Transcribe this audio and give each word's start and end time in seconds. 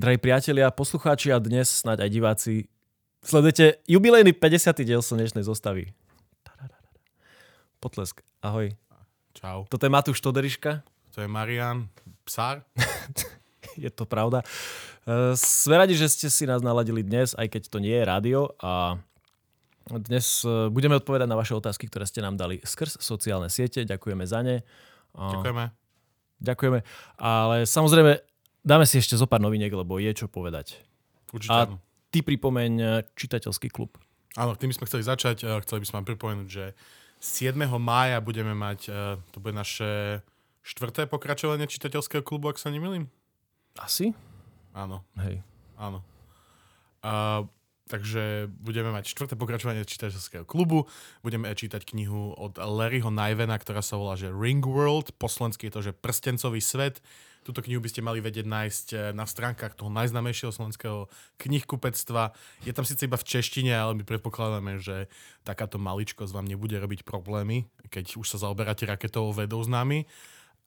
Drahí 0.00 0.16
priatelia, 0.16 0.72
poslucháči 0.72 1.28
a 1.28 1.36
dnes 1.36 1.68
snáď 1.68 2.08
aj 2.08 2.10
diváci, 2.16 2.72
sledujete 3.20 3.84
jubilejný 3.84 4.32
50. 4.32 4.80
diel 4.80 5.04
slnečnej 5.04 5.44
zostavy. 5.44 5.92
Potlesk. 7.84 8.24
Ahoj. 8.40 8.72
Čau. 9.36 9.68
Toto 9.68 9.84
je 9.84 9.92
Matúš 9.92 10.24
Toderiška. 10.24 10.80
To 11.12 11.20
je 11.20 11.28
Marian 11.28 11.92
Psár. 12.24 12.64
je 13.84 13.92
to 13.92 14.08
pravda. 14.08 14.40
E, 15.04 15.36
sme 15.36 15.76
radi, 15.76 15.92
že 15.92 16.08
ste 16.08 16.32
si 16.32 16.48
nás 16.48 16.64
naladili 16.64 17.04
dnes, 17.04 17.36
aj 17.36 17.60
keď 17.60 17.62
to 17.68 17.76
nie 17.84 17.92
je 17.92 18.08
rádio 18.08 18.56
a 18.56 18.96
dnes 19.84 20.48
e, 20.48 20.72
budeme 20.72 20.96
odpovedať 20.96 21.28
na 21.28 21.36
vaše 21.36 21.52
otázky, 21.52 21.92
ktoré 21.92 22.08
ste 22.08 22.24
nám 22.24 22.40
dali 22.40 22.56
skrz 22.64 23.04
sociálne 23.04 23.52
siete. 23.52 23.84
Ďakujeme 23.84 24.24
za 24.24 24.40
ne. 24.40 24.64
Ďakujeme. 25.12 25.76
Ďakujeme. 26.40 26.80
Ale 27.20 27.68
samozrejme, 27.68 28.29
dáme 28.64 28.84
si 28.84 29.00
ešte 29.00 29.16
zo 29.16 29.26
pár 29.26 29.40
noviniek, 29.42 29.72
lebo 29.72 30.00
je 30.00 30.12
čo 30.14 30.26
povedať. 30.26 30.80
Určite. 31.30 31.54
A 31.54 31.70
ty 32.10 32.20
pripomeň 32.24 33.04
čitateľský 33.14 33.70
klub. 33.70 33.94
Áno, 34.38 34.54
tým 34.54 34.70
sme 34.70 34.86
chceli 34.86 35.02
začať. 35.02 35.42
Chceli 35.66 35.80
by 35.82 35.86
sme 35.86 35.98
vám 36.02 36.08
pripomenúť, 36.14 36.48
že 36.48 36.64
7. 37.20 37.52
mája 37.76 38.18
budeme 38.24 38.56
mať, 38.56 38.88
uh, 38.88 39.20
to 39.30 39.44
bude 39.44 39.52
naše 39.52 40.24
štvrté 40.64 41.04
pokračovanie 41.04 41.68
čitateľského 41.68 42.24
klubu, 42.24 42.48
ak 42.48 42.56
sa 42.56 42.72
nemýlim. 42.72 43.12
Asi? 43.76 44.16
Áno. 44.72 45.04
Hej. 45.20 45.44
Áno. 45.76 46.00
Uh, 47.04 47.44
takže 47.92 48.48
budeme 48.56 48.88
mať 48.88 49.12
štvrté 49.12 49.36
pokračovanie 49.36 49.84
čitateľského 49.84 50.48
klubu. 50.48 50.88
Budeme 51.20 51.52
čítať 51.52 51.84
knihu 51.84 52.32
od 52.38 52.56
Larryho 52.56 53.12
Nivena, 53.12 53.60
ktorá 53.60 53.84
sa 53.84 54.00
volá 54.00 54.16
že 54.16 54.32
Ring 54.32 54.64
World. 54.64 55.12
Po 55.20 55.28
je 55.28 55.72
to, 55.72 55.80
že 55.84 55.92
prstencový 55.92 56.64
svet. 56.64 57.04
Túto 57.40 57.64
knihu 57.64 57.80
by 57.80 57.88
ste 57.88 58.04
mali 58.04 58.20
vedieť 58.20 58.46
nájsť 58.46 58.86
eh, 58.92 58.98
na 59.16 59.24
stránkach 59.24 59.72
toho 59.76 59.88
najznamejšieho 59.88 60.52
slovenského 60.52 61.08
knihkupectva. 61.40 62.36
Je 62.64 62.72
tam 62.76 62.84
síce 62.84 63.08
iba 63.08 63.16
v 63.16 63.28
češtine, 63.28 63.72
ale 63.72 63.96
my 63.96 64.04
predpokladáme, 64.04 64.80
že 64.80 65.08
takáto 65.44 65.80
maličkosť 65.80 66.32
vám 66.32 66.46
nebude 66.46 66.76
robiť 66.76 67.02
problémy, 67.02 67.64
keď 67.88 68.20
už 68.20 68.36
sa 68.36 68.38
zaoberáte 68.40 68.84
raketovou 68.84 69.32
vedou 69.32 69.60
s 69.64 69.68
nami. 69.68 70.04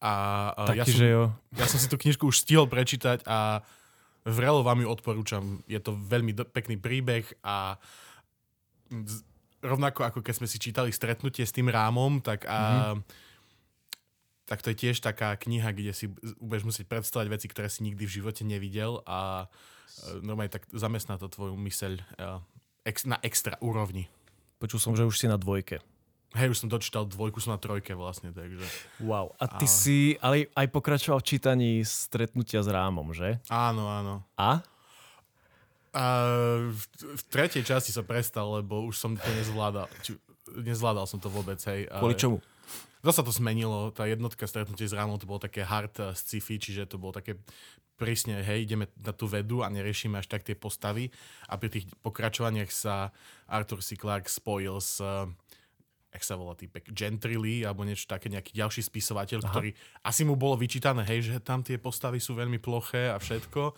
A, 0.04 0.52
Taký, 0.68 0.80
ja, 0.80 0.86
som, 0.86 1.00
že 1.00 1.08
jo. 1.08 1.24
ja 1.56 1.66
som 1.70 1.80
si 1.80 1.88
tú 1.88 1.96
knižku 1.96 2.28
už 2.28 2.44
stihol 2.44 2.68
prečítať 2.68 3.24
a 3.24 3.64
vrelo 4.28 4.60
vám 4.60 4.84
ju 4.84 4.88
odporúčam. 4.92 5.64
Je 5.64 5.80
to 5.80 5.96
veľmi 5.96 6.36
do, 6.36 6.44
pekný 6.44 6.76
príbeh 6.76 7.24
a 7.40 7.80
rovnako 9.64 10.04
ako 10.04 10.20
keď 10.20 10.44
sme 10.44 10.48
si 10.52 10.60
čítali 10.60 10.92
stretnutie 10.92 11.48
s 11.48 11.56
tým 11.56 11.72
rámom, 11.72 12.20
tak 12.20 12.44
a 12.44 12.92
mm-hmm 13.00 13.32
tak 14.44 14.60
to 14.60 14.76
je 14.76 14.78
tiež 14.88 15.00
taká 15.00 15.36
kniha, 15.40 15.72
kde 15.72 15.96
si 15.96 16.12
budeš 16.40 16.68
musieť 16.68 16.86
predstavať 16.92 17.28
veci, 17.32 17.48
ktoré 17.48 17.72
si 17.72 17.88
nikdy 17.88 18.04
v 18.04 18.16
živote 18.20 18.44
nevidel 18.44 19.00
a 19.08 19.48
e, 19.48 20.20
normálne 20.20 20.52
tak 20.52 20.68
zamestná 20.72 21.16
to 21.16 21.32
tvoju 21.32 21.56
myseľ 21.56 21.94
e, 21.96 22.04
na 23.08 23.18
extra 23.24 23.56
úrovni. 23.64 24.12
Počul 24.60 24.80
som, 24.80 24.94
že 25.00 25.08
už 25.08 25.16
si 25.16 25.32
na 25.32 25.40
dvojke. 25.40 25.80
Hej, 26.34 26.50
už 26.50 26.66
som 26.66 26.70
dočítal 26.72 27.06
dvojku, 27.06 27.38
som 27.38 27.54
na 27.54 27.62
trojke 27.62 27.94
vlastne, 27.94 28.34
takže... 28.34 28.66
Wow. 28.98 29.38
A 29.38 29.46
ty 29.46 29.70
a... 29.70 29.72
si 29.72 30.18
ale 30.18 30.50
aj 30.58 30.68
pokračoval 30.74 31.22
v 31.22 31.30
čítaní 31.30 31.72
stretnutia 31.86 32.66
s 32.66 32.70
rámom, 32.74 33.14
že? 33.14 33.38
Áno, 33.54 33.86
áno. 33.86 34.26
A? 34.34 34.66
A 35.94 36.04
v, 36.74 36.84
v 37.22 37.24
tretej 37.30 37.62
časti 37.62 37.94
sa 37.94 38.02
prestal, 38.02 38.50
lebo 38.50 38.82
už 38.82 38.98
som 38.98 39.14
to 39.14 39.30
nezvládal. 39.30 39.86
Či, 40.02 40.18
nezvládal 40.58 41.06
som 41.06 41.22
to 41.22 41.30
vôbec, 41.30 41.62
hej. 41.70 41.86
Kvôli 41.86 42.18
čomu? 42.18 42.42
Zasa 43.04 43.20
to 43.20 43.36
zmenilo, 43.36 43.92
tá 43.92 44.08
jednotka 44.08 44.48
stretnutie 44.48 44.88
s 44.88 44.96
ránom 44.96 45.20
to 45.20 45.28
bolo 45.28 45.44
také 45.44 45.68
hard 45.68 45.92
uh, 46.00 46.16
sci-fi, 46.16 46.56
čiže 46.56 46.88
to 46.88 46.96
bolo 46.96 47.12
také 47.12 47.36
prísne, 48.00 48.40
hej, 48.40 48.64
ideme 48.64 48.88
na 48.96 49.12
tú 49.12 49.28
vedu 49.28 49.60
a 49.60 49.68
neriešime 49.68 50.18
až 50.18 50.32
tak 50.32 50.48
tie 50.48 50.56
postavy. 50.56 51.12
A 51.52 51.60
pri 51.60 51.68
tých 51.68 51.86
pokračovaniach 52.00 52.72
sa 52.72 53.12
Arthur 53.46 53.84
C. 53.84 54.00
Clarke 54.00 54.32
spojil 54.32 54.80
s 54.80 55.04
uh, 55.04 55.28
jak 56.14 56.24
sa 56.24 56.38
volá 56.38 56.54
týpek, 56.54 56.94
Gentry 56.94 57.42
Lee, 57.42 57.66
alebo 57.66 57.82
niečo 57.82 58.06
také, 58.06 58.30
nejaký 58.30 58.54
ďalší 58.54 58.86
spisovateľ, 58.86 59.42
Aha. 59.42 59.50
ktorý 59.50 59.70
asi 60.06 60.22
mu 60.22 60.38
bolo 60.38 60.54
vyčítané, 60.54 61.02
hej, 61.10 61.34
že 61.34 61.42
tam 61.42 61.66
tie 61.66 61.82
postavy 61.82 62.22
sú 62.22 62.38
veľmi 62.38 62.62
ploché 62.62 63.10
a 63.10 63.18
všetko, 63.18 63.74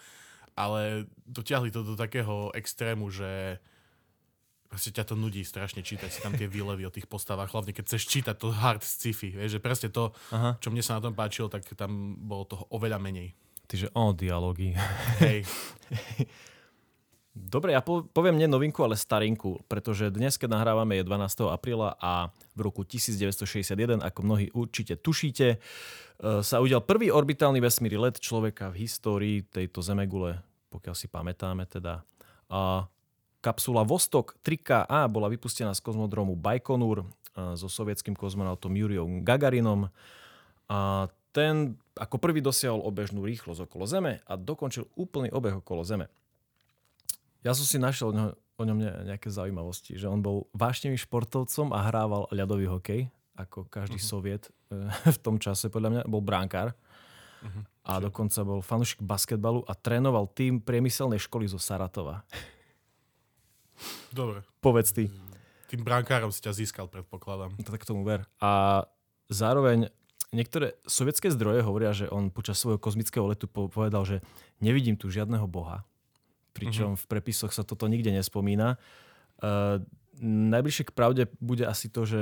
ale 0.59 1.07
dotiahli 1.23 1.71
to 1.71 1.88
do 1.88 1.95
takého 1.95 2.51
extrému, 2.51 3.07
že 3.07 3.63
proste 4.75 4.91
ťa 4.91 5.08
to 5.08 5.16
nudí 5.16 5.40
strašne 5.47 5.80
čítať 5.80 6.12
si 6.12 6.19
tam 6.19 6.36
tie 6.36 6.52
výlevy 6.52 6.84
o 6.84 6.91
tých 6.91 7.08
postavách, 7.08 7.56
hlavne 7.56 7.72
keď 7.72 7.88
chceš 7.88 8.12
čítať 8.12 8.36
to 8.36 8.52
hard 8.52 8.84
sci-fi, 8.84 9.31
vieš, 9.31 9.56
že 9.56 9.63
presne 9.63 9.88
to, 9.88 10.12
Aha. 10.36 10.59
čo 10.59 10.68
mne 10.68 10.84
sa 10.84 11.00
na 11.00 11.08
tom 11.08 11.16
páčilo, 11.16 11.47
tak 11.47 11.63
tam 11.80 12.19
bolo 12.19 12.44
toho 12.44 12.68
oveľa 12.75 13.00
menej. 13.00 13.31
Tyže, 13.72 13.88
o, 13.96 14.12
dialógy. 14.12 14.75
Hej. 15.24 15.47
Dobre, 17.56 17.72
ja 17.72 17.80
poviem 17.88 18.36
nie 18.36 18.52
novinku, 18.52 18.84
ale 18.84 19.00
starinku, 19.00 19.63
pretože 19.72 20.12
dnes, 20.12 20.36
keď 20.36 20.59
nahrávame, 20.59 21.00
je 21.00 21.07
12. 21.07 21.47
apríla 21.47 21.96
a 21.96 22.36
v 22.52 22.59
roku 22.59 22.84
1961, 22.84 24.03
ako 24.03 24.19
mnohí 24.28 24.52
určite 24.52 25.00
tušíte, 25.00 25.47
e, 25.56 25.57
sa 26.44 26.59
udial 26.59 26.84
prvý 26.84 27.16
orbitálny 27.16 27.63
vesmírny 27.63 28.12
let 28.12 28.19
človeka 28.19 28.75
v 28.75 28.84
histórii 28.84 29.38
tejto 29.47 29.80
Zemegule, 29.80 30.44
pokiaľ 30.68 30.96
si 31.00 31.07
pamätáme 31.07 31.63
teda. 31.63 32.03
A 32.52 32.88
Kapsula 33.45 33.85
Vostok 33.85 34.41
3KA 34.41 35.06
bola 35.06 35.29
vypustená 35.29 35.78
z 35.78 35.85
kozmodromu 35.85 36.33
Baikonur 36.33 37.06
so 37.53 37.69
sovietským 37.69 38.17
kozmonautom 38.17 38.73
Juriom 38.73 39.22
Gagarinom. 39.22 39.94
A 40.66 41.06
ten 41.29 41.78
ako 41.94 42.17
prvý 42.17 42.41
dosiahol 42.41 42.81
obežnú 42.81 43.22
rýchlosť 43.22 43.69
okolo 43.69 43.85
Zeme 43.85 44.25
a 44.25 44.33
dokončil 44.33 44.89
úplný 44.97 45.29
obeh 45.29 45.61
okolo 45.61 45.85
Zeme. 45.85 46.09
Ja 47.45 47.53
som 47.53 47.69
si 47.69 47.78
našiel 47.78 48.09
o 48.09 48.16
ňom, 48.17 48.28
o 48.33 48.63
ňom 48.66 48.78
nejaké 49.13 49.29
zaujímavosti, 49.29 49.94
že 49.94 50.09
on 50.09 50.25
bol 50.25 50.50
vášnevým 50.57 50.97
športovcom 50.97 51.69
a 51.69 51.85
hrával 51.85 52.25
ľadový 52.33 52.66
hokej, 52.66 53.13
ako 53.38 53.69
každý 53.69 54.01
uh-huh. 54.01 54.12
soviet 54.16 54.50
e, 54.73 54.89
v 55.16 55.19
tom 55.22 55.38
čase, 55.38 55.69
podľa 55.69 55.89
mňa, 55.91 56.01
bol 56.09 56.25
bránkár. 56.25 56.73
Uh-huh. 57.45 57.62
A 57.85 58.01
dokonca 58.01 58.41
bol 58.41 58.66
fanúšik 58.66 59.06
basketbalu 59.06 59.62
a 59.69 59.77
trénoval 59.77 60.25
tým 60.33 60.57
priemyselnej 60.57 61.22
školy 61.22 61.45
zo 61.45 61.62
Saratova. 61.62 62.25
Dobre. 64.12 64.41
Povedz 64.63 64.96
ty. 64.96 65.12
Tým 65.69 65.81
brankárom 65.81 66.30
si 66.30 66.40
ťa 66.46 66.53
získal, 66.56 66.86
predpokladám. 66.88 67.58
No, 67.58 67.66
tak 67.66 67.84
tomu 67.84 68.06
ver. 68.06 68.24
A 68.40 68.86
zároveň 69.28 69.90
niektoré 70.30 70.78
sovietské 70.86 71.34
zdroje 71.34 71.66
hovoria, 71.66 71.91
že 71.96 72.12
on 72.12 72.30
počas 72.30 72.62
svojho 72.62 72.78
kozmického 72.78 73.25
letu 73.25 73.50
povedal, 73.50 74.06
že 74.06 74.22
nevidím 74.62 75.00
tu 75.00 75.09
žiadneho 75.09 75.47
boha. 75.50 75.84
Pričom 76.56 76.96
uh-huh. 76.96 77.02
v 77.02 77.09
prepisoch 77.09 77.52
sa 77.52 77.68
toto 77.68 77.90
nikde 77.91 78.16
nespomína. 78.16 78.80
Uh, 79.44 79.84
najbližšie 80.24 80.88
k 80.88 80.96
pravde 80.96 81.24
bude 81.44 81.68
asi 81.68 81.92
to, 81.92 82.07
že 82.07 82.22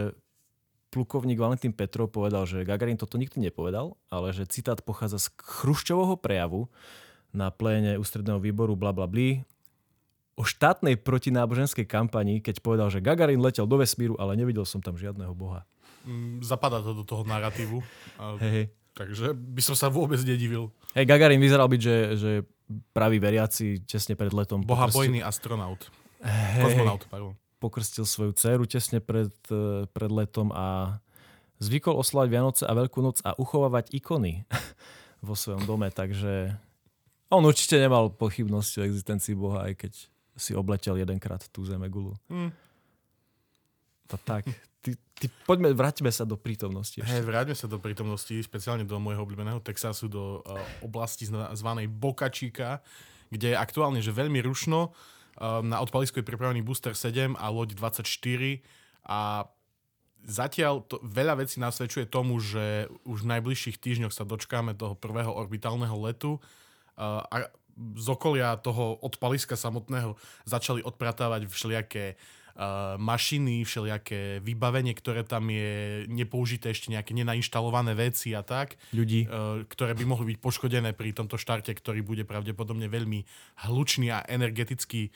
plukovník 0.90 1.42
Valentín 1.42 1.74
Petrov 1.74 2.14
povedal, 2.14 2.46
že 2.46 2.66
Gagarin 2.66 3.02
toto 3.02 3.18
nikdy 3.18 3.50
nepovedal, 3.50 3.98
ale 4.14 4.30
že 4.30 4.46
citát 4.46 4.82
pochádza 4.82 5.18
z 5.18 5.28
Chruščovho 5.42 6.22
prejavu 6.22 6.70
na 7.34 7.50
pléne 7.50 7.98
ústredného 7.98 8.38
výboru 8.38 8.78
bla 8.78 8.94
bla 8.94 9.10
bli 9.10 9.42
o 10.34 10.44
štátnej 10.44 10.98
protináboženskej 10.98 11.86
kampani, 11.86 12.42
keď 12.42 12.58
povedal, 12.60 12.90
že 12.90 13.04
Gagarin 13.04 13.38
letel 13.38 13.70
do 13.70 13.78
vesmíru, 13.78 14.18
ale 14.18 14.34
nevidel 14.34 14.66
som 14.66 14.82
tam 14.82 14.98
žiadneho 14.98 15.34
boha. 15.38 15.66
Mm, 16.04 16.42
zapadá 16.42 16.82
to 16.82 16.98
do 16.98 17.04
toho 17.06 17.22
narratívu. 17.24 17.80
Hej. 18.42 18.74
Takže 18.94 19.34
by 19.34 19.62
som 19.62 19.76
sa 19.78 19.90
vôbec 19.90 20.22
nedivil. 20.22 20.70
Hej, 20.94 21.06
Gagarin 21.10 21.42
vyzeral 21.42 21.66
byť, 21.70 21.82
že, 21.82 21.98
že 22.18 22.32
pravý 22.94 23.18
veriaci 23.18 23.86
tesne 23.86 24.14
pred 24.14 24.34
letom. 24.34 24.62
Bohabojný 24.62 25.22
pokrstil... 25.22 25.30
astronaut. 25.30 25.82
Hej, 26.22 26.62
Kozmonaut, 26.62 27.04
pardon. 27.10 27.34
Pokrstil 27.58 28.06
svoju 28.06 28.32
dceru 28.38 28.66
tesne 28.70 29.00
pred, 29.02 29.34
eh, 29.50 29.86
pred 29.90 30.12
letom 30.12 30.54
a 30.54 30.98
zvykol 31.62 31.96
oslovať 31.96 32.28
Vianoce 32.30 32.64
a 32.68 32.74
Veľkú 32.76 33.00
noc 33.02 33.22
a 33.24 33.34
uchovávať 33.38 33.94
ikony 33.96 34.46
vo 35.28 35.34
svojom 35.34 35.64
dome, 35.64 35.88
takže 35.90 36.54
on 37.34 37.42
určite 37.42 37.82
nemal 37.82 38.14
pochybnosti 38.14 38.84
o 38.84 38.86
existencii 38.86 39.34
Boha, 39.34 39.66
aj 39.66 39.74
keď 39.80 39.94
si 40.34 40.58
obletel 40.58 40.98
jedenkrát 40.98 41.42
tú 41.54 41.66
zemegulu. 41.66 42.18
Mm. 42.30 42.52
To 44.10 44.18
tak. 44.22 44.46
Ty, 44.84 45.00
ty, 45.16 45.32
poďme, 45.48 45.72
vráťme 45.72 46.12
sa 46.12 46.28
do 46.28 46.36
prítomnosti. 46.36 47.00
Hej, 47.00 47.24
vráťme 47.24 47.56
sa 47.56 47.72
do 47.72 47.80
prítomnosti, 47.80 48.36
špeciálne 48.36 48.84
do 48.84 49.00
môjho 49.00 49.24
obľúbeného 49.24 49.64
Texasu, 49.64 50.12
do 50.12 50.44
uh, 50.44 50.60
oblasti 50.84 51.24
zvanej 51.32 51.88
Boca 51.88 52.28
Chica, 52.28 52.84
kde 53.32 53.56
je 53.56 53.58
aktuálne 53.58 54.04
že 54.04 54.12
veľmi 54.12 54.44
rušno. 54.44 54.92
Uh, 55.40 55.64
na 55.64 55.80
odpalisku 55.80 56.20
je 56.20 56.28
pripravený 56.28 56.68
Booster 56.68 56.92
7 56.92 57.40
a 57.40 57.48
loď 57.48 57.80
24 57.80 58.04
a 59.08 59.48
zatiaľ 60.28 60.84
to, 60.84 61.00
veľa 61.00 61.40
vecí 61.40 61.64
nasvedčuje 61.64 62.08
tomu, 62.08 62.44
že 62.44 62.92
už 63.08 63.24
v 63.24 63.40
najbližších 63.40 63.80
týždňoch 63.80 64.12
sa 64.12 64.28
dočkáme 64.28 64.76
toho 64.76 65.00
prvého 65.00 65.32
orbitálneho 65.32 65.96
letu. 65.96 66.44
Uh, 66.94 67.24
a 67.32 67.48
z 67.78 68.08
okolia 68.10 68.56
toho 68.58 68.98
odpaliska 69.02 69.58
samotného 69.58 70.14
začali 70.46 70.86
odpratávať 70.86 71.50
všelijaké 71.50 72.14
uh, 72.14 72.96
mašiny, 73.02 73.66
všelijaké 73.66 74.40
vybavenie, 74.46 74.94
ktoré 74.94 75.26
tam 75.26 75.50
je 75.50 76.06
nepoužité, 76.10 76.70
ešte 76.70 76.94
nejaké 76.94 77.18
nenainštalované 77.18 77.98
veci 77.98 78.38
a 78.38 78.46
tak. 78.46 78.78
Ľudí. 78.94 79.26
Uh, 79.26 79.66
ktoré 79.66 79.98
by 79.98 80.06
mohli 80.06 80.34
byť 80.34 80.38
poškodené 80.38 80.94
pri 80.94 81.18
tomto 81.18 81.38
štarte, 81.42 81.74
ktorý 81.74 82.06
bude 82.06 82.24
pravdepodobne 82.24 82.86
veľmi 82.86 83.26
hlučný 83.70 84.14
a 84.14 84.22
energeticky 84.30 85.10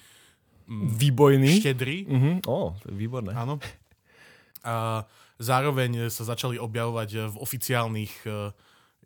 Výbojný. 0.67 1.63
štedrý. 1.63 2.03
Mhm. 2.03 2.31
Ó, 2.43 2.75
je 2.83 2.91
výborné. 2.91 3.31
Áno. 3.31 3.55
A 4.67 5.07
zároveň 5.39 6.11
sa 6.11 6.27
začali 6.27 6.59
objavovať 6.59 7.31
v 7.31 7.35
oficiálnych 7.39 8.13
eh, 8.27 8.51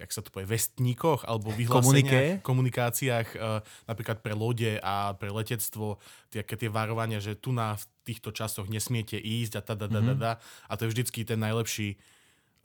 jak 0.01 0.11
sa 0.11 0.25
to 0.25 0.33
povie, 0.33 0.49
vestníkoch 0.49 1.29
alebo 1.29 1.53
vyhláseniach, 1.61 2.41
Komuniké. 2.41 2.41
komunikáciách, 2.41 3.27
eh, 3.37 3.61
napríklad 3.85 4.25
pre 4.25 4.33
lode 4.33 4.81
a 4.81 5.13
pre 5.13 5.29
letectvo, 5.29 6.01
tie, 6.33 6.41
tie 6.41 6.69
varovania, 6.73 7.21
že 7.21 7.37
tu 7.37 7.53
na 7.53 7.77
v 7.77 7.83
týchto 8.01 8.33
časoch 8.33 8.65
nesmiete 8.65 9.15
ísť 9.15 9.53
a 9.57 9.61
tada, 9.61 9.85
da, 9.85 10.01
da, 10.01 10.15
da. 10.17 10.31
A 10.65 10.73
to 10.73 10.89
je 10.89 10.97
vždycky 10.97 11.21
ten 11.21 11.37
najlepší 11.37 12.01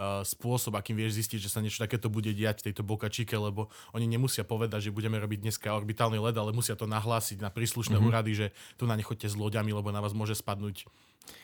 uh, 0.00 0.25
spôsob, 0.25 0.81
akým 0.81 0.97
vieš 0.97 1.21
zistiť, 1.21 1.38
že 1.44 1.53
sa 1.53 1.61
niečo 1.61 1.85
takéto 1.85 2.09
bude 2.09 2.33
diať 2.33 2.65
v 2.65 2.73
tejto 2.73 2.83
Chica, 3.12 3.37
lebo 3.37 3.69
oni 3.93 4.09
nemusia 4.09 4.49
povedať, 4.49 4.88
že 4.88 4.97
budeme 4.97 5.21
robiť 5.21 5.44
dneska 5.44 5.77
orbitálny 5.77 6.17
led, 6.17 6.37
ale 6.41 6.56
musia 6.56 6.73
to 6.73 6.88
nahlásiť 6.88 7.44
na 7.44 7.53
príslušné 7.53 8.00
mm-hmm. 8.00 8.09
úrady, 8.09 8.33
že 8.33 8.47
tu 8.81 8.88
na 8.88 8.97
nechoďte 8.97 9.29
s 9.29 9.37
loďami, 9.37 9.77
lebo 9.77 9.93
na 9.93 10.00
vás 10.00 10.17
môže 10.17 10.33
spadnúť 10.33 10.88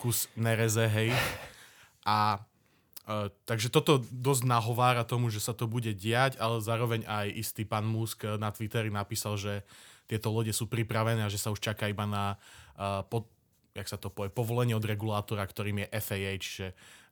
kus 0.00 0.30
nereze, 0.38 0.88
hej. 0.88 1.12
A 2.02 2.42
uh, 3.06 3.28
takže 3.48 3.68
toto 3.68 4.02
dosť 4.10 4.42
nahovára 4.46 5.02
tomu, 5.06 5.28
že 5.28 5.42
sa 5.42 5.54
to 5.54 5.70
bude 5.70 5.90
diať, 5.94 6.38
ale 6.38 6.62
zároveň 6.62 7.06
aj 7.06 7.26
istý 7.34 7.62
pán 7.66 7.86
Musk 7.86 8.26
na 8.38 8.50
Twitteri 8.50 8.90
napísal, 8.90 9.38
že 9.38 9.62
tieto 10.10 10.28
lode 10.28 10.52
sú 10.52 10.68
pripravené 10.68 11.24
a 11.24 11.32
že 11.32 11.40
sa 11.40 11.54
už 11.54 11.62
čaká 11.62 11.88
iba 11.88 12.04
na 12.04 12.36
uh, 12.76 13.00
pod, 13.06 13.30
jak 13.72 13.88
sa 13.88 13.96
to 13.96 14.12
povie, 14.12 14.28
povolenie 14.28 14.76
od 14.76 14.84
regulátora, 14.84 15.46
ktorým 15.46 15.86
je 15.86 15.88
FAA, 15.98 16.32
čiže 16.36 16.66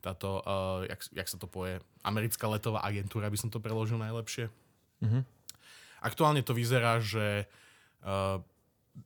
táto, 0.05 0.41
uh, 0.45 0.85
jak, 0.85 1.01
jak 1.13 1.29
sa 1.29 1.37
to 1.41 1.47
povie, 1.49 1.81
americká 2.05 2.49
letová 2.49 2.85
agentúra, 2.85 3.33
by 3.33 3.39
som 3.41 3.53
to 3.53 3.61
preložil 3.61 4.01
najlepšie. 4.01 4.49
Mhm. 5.01 5.25
Aktuálne 6.01 6.41
to 6.41 6.57
vyzerá, 6.57 6.97
že 6.97 7.45
uh, 8.05 8.41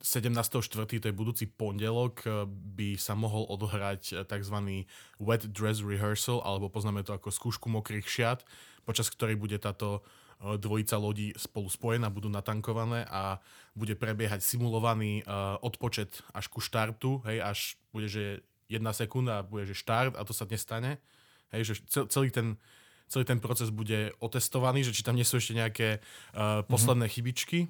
17.4., 0.00 1.02
to 1.02 1.06
je 1.10 1.14
budúci 1.14 1.44
pondelok, 1.46 2.24
uh, 2.24 2.48
by 2.48 2.98
sa 2.98 3.14
mohol 3.14 3.46
odohrať 3.50 4.02
uh, 4.14 4.16
tzv. 4.26 4.86
wet 5.20 5.42
dress 5.50 5.84
rehearsal, 5.84 6.42
alebo 6.42 6.72
poznáme 6.72 7.04
to 7.06 7.14
ako 7.14 7.30
skúšku 7.30 7.66
mokrých 7.70 8.06
šiat, 8.06 8.40
počas 8.82 9.10
ktorej 9.10 9.38
bude 9.38 9.60
táto 9.60 10.00
uh, 10.00 10.56
dvojica 10.58 10.96
lodí 10.98 11.30
spolu 11.38 11.68
spojená, 11.70 12.10
budú 12.10 12.26
natankované 12.32 13.06
a 13.06 13.38
bude 13.74 13.98
prebiehať 13.98 14.38
simulovaný 14.38 15.26
odpočet 15.66 16.22
až 16.30 16.46
ku 16.46 16.62
štartu, 16.62 17.18
hej, 17.26 17.42
až 17.42 17.58
bude, 17.90 18.06
že 18.06 18.46
jedna 18.70 18.94
sekunda 18.94 19.42
a 19.42 19.46
bude, 19.46 19.66
že 19.66 19.74
štart 19.74 20.14
a 20.14 20.22
to 20.22 20.30
sa 20.30 20.46
nestane. 20.46 21.02
Hej, 21.50 21.62
že 21.66 21.74
cel- 21.90 22.06
celý 22.06 22.30
ten 22.30 22.54
celý 23.08 23.24
ten 23.28 23.40
proces 23.40 23.68
bude 23.68 24.10
otestovaný, 24.18 24.82
že 24.82 24.94
či 24.96 25.04
tam 25.04 25.14
nie 25.14 25.28
sú 25.28 25.36
ešte 25.36 25.54
nejaké 25.54 26.00
uh, 26.34 26.64
posledné 26.64 27.06
mm-hmm. 27.06 27.14
chybičky 27.20 27.60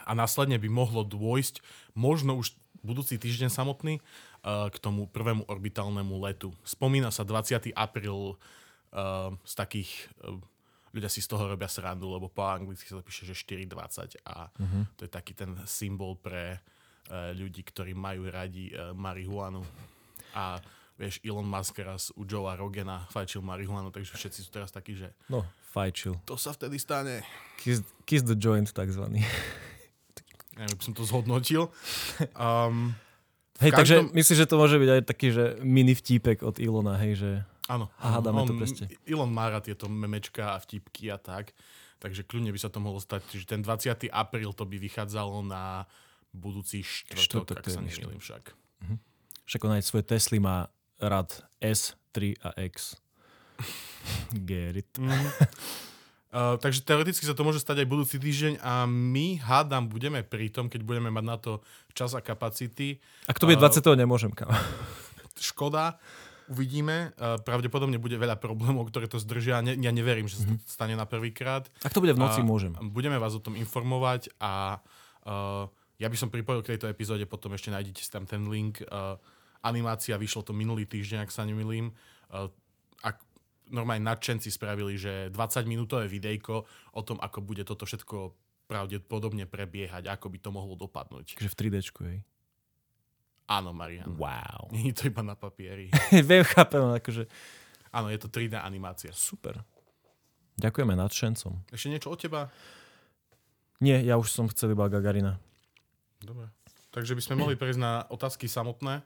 a 0.00 0.12
následne 0.16 0.56
by 0.56 0.68
mohlo 0.72 1.04
dôjsť 1.04 1.60
možno 1.92 2.40
už 2.40 2.56
budúci 2.82 3.20
týždeň 3.20 3.48
samotný 3.52 4.00
uh, 4.00 4.68
k 4.72 4.76
tomu 4.82 5.06
prvému 5.06 5.46
orbitálnemu 5.46 6.14
letu. 6.18 6.50
Spomína 6.66 7.14
sa 7.14 7.22
20. 7.22 7.70
apríl 7.76 8.34
uh, 8.34 9.30
z 9.46 9.52
takých 9.54 9.90
uh, 10.26 10.36
ľudia 10.92 11.08
si 11.08 11.24
z 11.24 11.28
toho 11.30 11.48
robia 11.48 11.70
srandu, 11.70 12.10
lebo 12.12 12.28
po 12.28 12.44
anglicky 12.44 12.84
sa 12.84 13.00
to 13.00 13.06
píše, 13.06 13.24
že 13.24 13.34
4.20 13.36 14.20
a 14.28 14.52
uh-huh. 14.52 14.84
to 14.98 15.08
je 15.08 15.10
taký 15.10 15.32
ten 15.32 15.56
symbol 15.64 16.20
pre 16.20 16.58
uh, 16.58 17.32
ľudí, 17.32 17.64
ktorí 17.64 17.96
majú 17.96 18.28
radi 18.28 18.74
uh, 18.74 18.92
marihuanu. 18.92 19.64
A 20.36 20.60
vieš, 21.00 21.22
Elon 21.24 21.48
Musk 21.48 21.80
raz 21.80 22.12
u 22.12 22.28
Joea 22.28 22.58
Rogena 22.58 23.08
fajčil 23.08 23.40
marihuanu, 23.40 23.88
takže 23.88 24.12
všetci 24.16 24.38
sú 24.44 24.50
teraz 24.52 24.68
takí, 24.68 24.98
že 24.98 25.16
No, 25.32 25.48
fajčil. 25.72 26.20
to 26.28 26.36
sa 26.36 26.52
vtedy 26.52 26.76
stane. 26.76 27.24
Kiss, 27.56 27.80
kiss 28.04 28.26
the 28.26 28.36
joint, 28.36 28.68
takzvaný. 28.74 29.24
Neviem, 30.52 30.76
by 30.76 30.84
som 30.84 30.92
to 30.92 31.02
zhodnotil. 31.02 31.72
Um, 32.34 32.92
Hej, 33.58 33.70
každom- 33.70 34.10
takže 34.10 34.16
myslíš, 34.16 34.38
že 34.38 34.46
to 34.46 34.56
môže 34.56 34.76
byť 34.76 34.90
aj 34.90 35.02
taký, 35.02 35.28
že 35.30 35.44
mini 35.60 35.92
vtípek 35.92 36.42
od 36.42 36.58
Ilona, 36.58 36.98
hej, 36.98 37.12
že 37.14 37.30
áno. 37.66 37.86
A 37.96 38.18
hádame 38.18 38.42
to 38.42 38.52
on- 38.52 38.58
proste. 38.58 38.84
Elon 39.04 39.30
má 39.30 39.48
rád 39.48 39.70
tieto 39.70 39.86
memečka 39.86 40.52
a 40.52 40.58
vtipky 40.58 41.08
a 41.08 41.16
tak, 41.16 41.54
takže 41.98 42.22
kľudne 42.22 42.50
by 42.50 42.58
sa 42.58 42.68
to 42.68 42.82
mohlo 42.82 42.98
stať, 42.98 43.22
že 43.32 43.46
ten 43.46 43.62
20. 43.62 44.10
apríl 44.10 44.50
to 44.50 44.66
by 44.66 44.76
vychádzalo 44.76 45.40
na 45.42 45.86
budúci 46.32 46.82
štvrtok, 46.82 47.54
ak 47.54 47.66
sa 47.66 47.80
nemýlim 47.80 48.18
však. 48.18 48.50
však 49.46 49.60
on 49.62 49.76
aj 49.76 49.84
svoje 49.84 50.04
Tesly 50.04 50.36
má 50.36 50.66
rad 50.98 51.28
S, 51.60 51.94
3 52.10 52.34
a 52.42 52.50
X. 52.58 52.98
Get 54.48 54.76
it. 54.76 54.90
Uh, 56.32 56.56
takže 56.56 56.80
teoreticky 56.80 57.28
sa 57.28 57.36
to 57.36 57.44
môže 57.44 57.60
stať 57.60 57.84
aj 57.84 57.92
budúci 57.92 58.16
týždeň 58.16 58.64
a 58.64 58.88
my, 58.88 59.36
hádam, 59.36 59.84
budeme 59.84 60.24
pri 60.24 60.48
tom, 60.48 60.72
keď 60.72 60.80
budeme 60.80 61.12
mať 61.12 61.24
na 61.28 61.36
to 61.36 61.60
čas 61.92 62.16
a 62.16 62.24
kapacity. 62.24 62.96
Ak 63.28 63.36
to 63.36 63.44
bude 63.44 63.60
A- 63.60 63.68
20. 63.68 63.84
nemôžem, 64.00 64.32
kámo. 64.32 64.56
Škoda, 65.36 66.00
uvidíme. 66.48 67.12
Uh, 67.20 67.36
pravdepodobne 67.36 68.00
bude 68.00 68.16
veľa 68.16 68.40
problémov, 68.40 68.88
ktoré 68.88 69.12
to 69.12 69.20
zdržia. 69.20 69.60
Ne, 69.60 69.76
ja 69.76 69.92
neverím, 69.92 70.24
že 70.24 70.40
sa 70.40 70.48
to 70.48 70.56
stane 70.64 70.96
na 70.96 71.04
prvýkrát. 71.04 71.68
Ak 71.84 71.92
to 71.92 72.00
bude 72.00 72.16
v 72.16 72.24
noci, 72.24 72.40
A 72.40 72.48
môžem. 72.48 72.72
Budeme 72.80 73.20
vás 73.20 73.36
o 73.36 73.40
tom 73.44 73.52
informovať 73.52 74.32
a 74.40 74.80
uh, 75.28 75.68
ja 76.00 76.08
by 76.08 76.16
som 76.16 76.32
pripojil 76.32 76.64
k 76.64 76.74
tejto 76.74 76.88
epizóde, 76.88 77.28
potom 77.28 77.52
ešte 77.52 77.68
nájdete 77.68 78.08
tam 78.08 78.24
ten 78.24 78.48
link. 78.48 78.80
Uh, 78.88 79.20
animácia, 79.60 80.16
vyšlo 80.16 80.42
to 80.42 80.56
minulý 80.56 80.88
týždeň, 80.88 81.28
ak 81.28 81.30
sa 81.30 81.44
nemýlim. 81.44 81.92
Uh, 82.32 82.48
normálne 83.72 84.04
nadšenci 84.04 84.52
spravili, 84.52 85.00
že 85.00 85.32
20 85.32 85.64
minútové 85.64 86.06
videjko 86.06 86.68
o 86.92 87.02
tom, 87.02 87.16
ako 87.18 87.40
bude 87.40 87.64
toto 87.64 87.88
všetko 87.88 88.36
pravdepodobne 88.68 89.48
prebiehať, 89.48 90.08
ako 90.08 90.30
by 90.32 90.38
to 90.38 90.50
mohlo 90.52 90.76
dopadnúť. 90.76 91.36
Takže 91.40 91.50
v 91.50 91.58
3D, 91.58 91.76
hej. 92.06 92.18
Áno, 93.50 93.74
Marian. 93.74 94.16
Wow. 94.16 94.70
Nie 94.70 94.94
je 94.94 95.02
to 95.02 95.02
iba 95.10 95.20
na 95.20 95.34
papieri. 95.34 95.90
Viem, 96.28 96.46
chápem, 96.46 96.80
akože 96.80 97.26
Áno, 97.92 98.08
je 98.08 98.16
to 98.16 98.32
3D 98.32 98.56
animácia. 98.56 99.12
super. 99.12 99.60
Ďakujeme 100.56 100.96
nadšencom. 100.96 101.68
Ešte 101.68 101.88
niečo 101.92 102.08
od 102.08 102.18
teba? 102.20 102.48
Nie, 103.84 104.00
ja 104.00 104.16
už 104.16 104.32
som 104.32 104.48
chcel 104.48 104.72
iba 104.72 104.88
Gagarina. 104.88 105.36
Dobre. 106.24 106.48
Takže 106.92 107.12
by 107.12 107.22
sme 107.24 107.34
mohli 107.40 107.56
prejsť 107.56 107.80
na 107.80 108.04
otázky 108.08 108.48
samotné. 108.48 109.04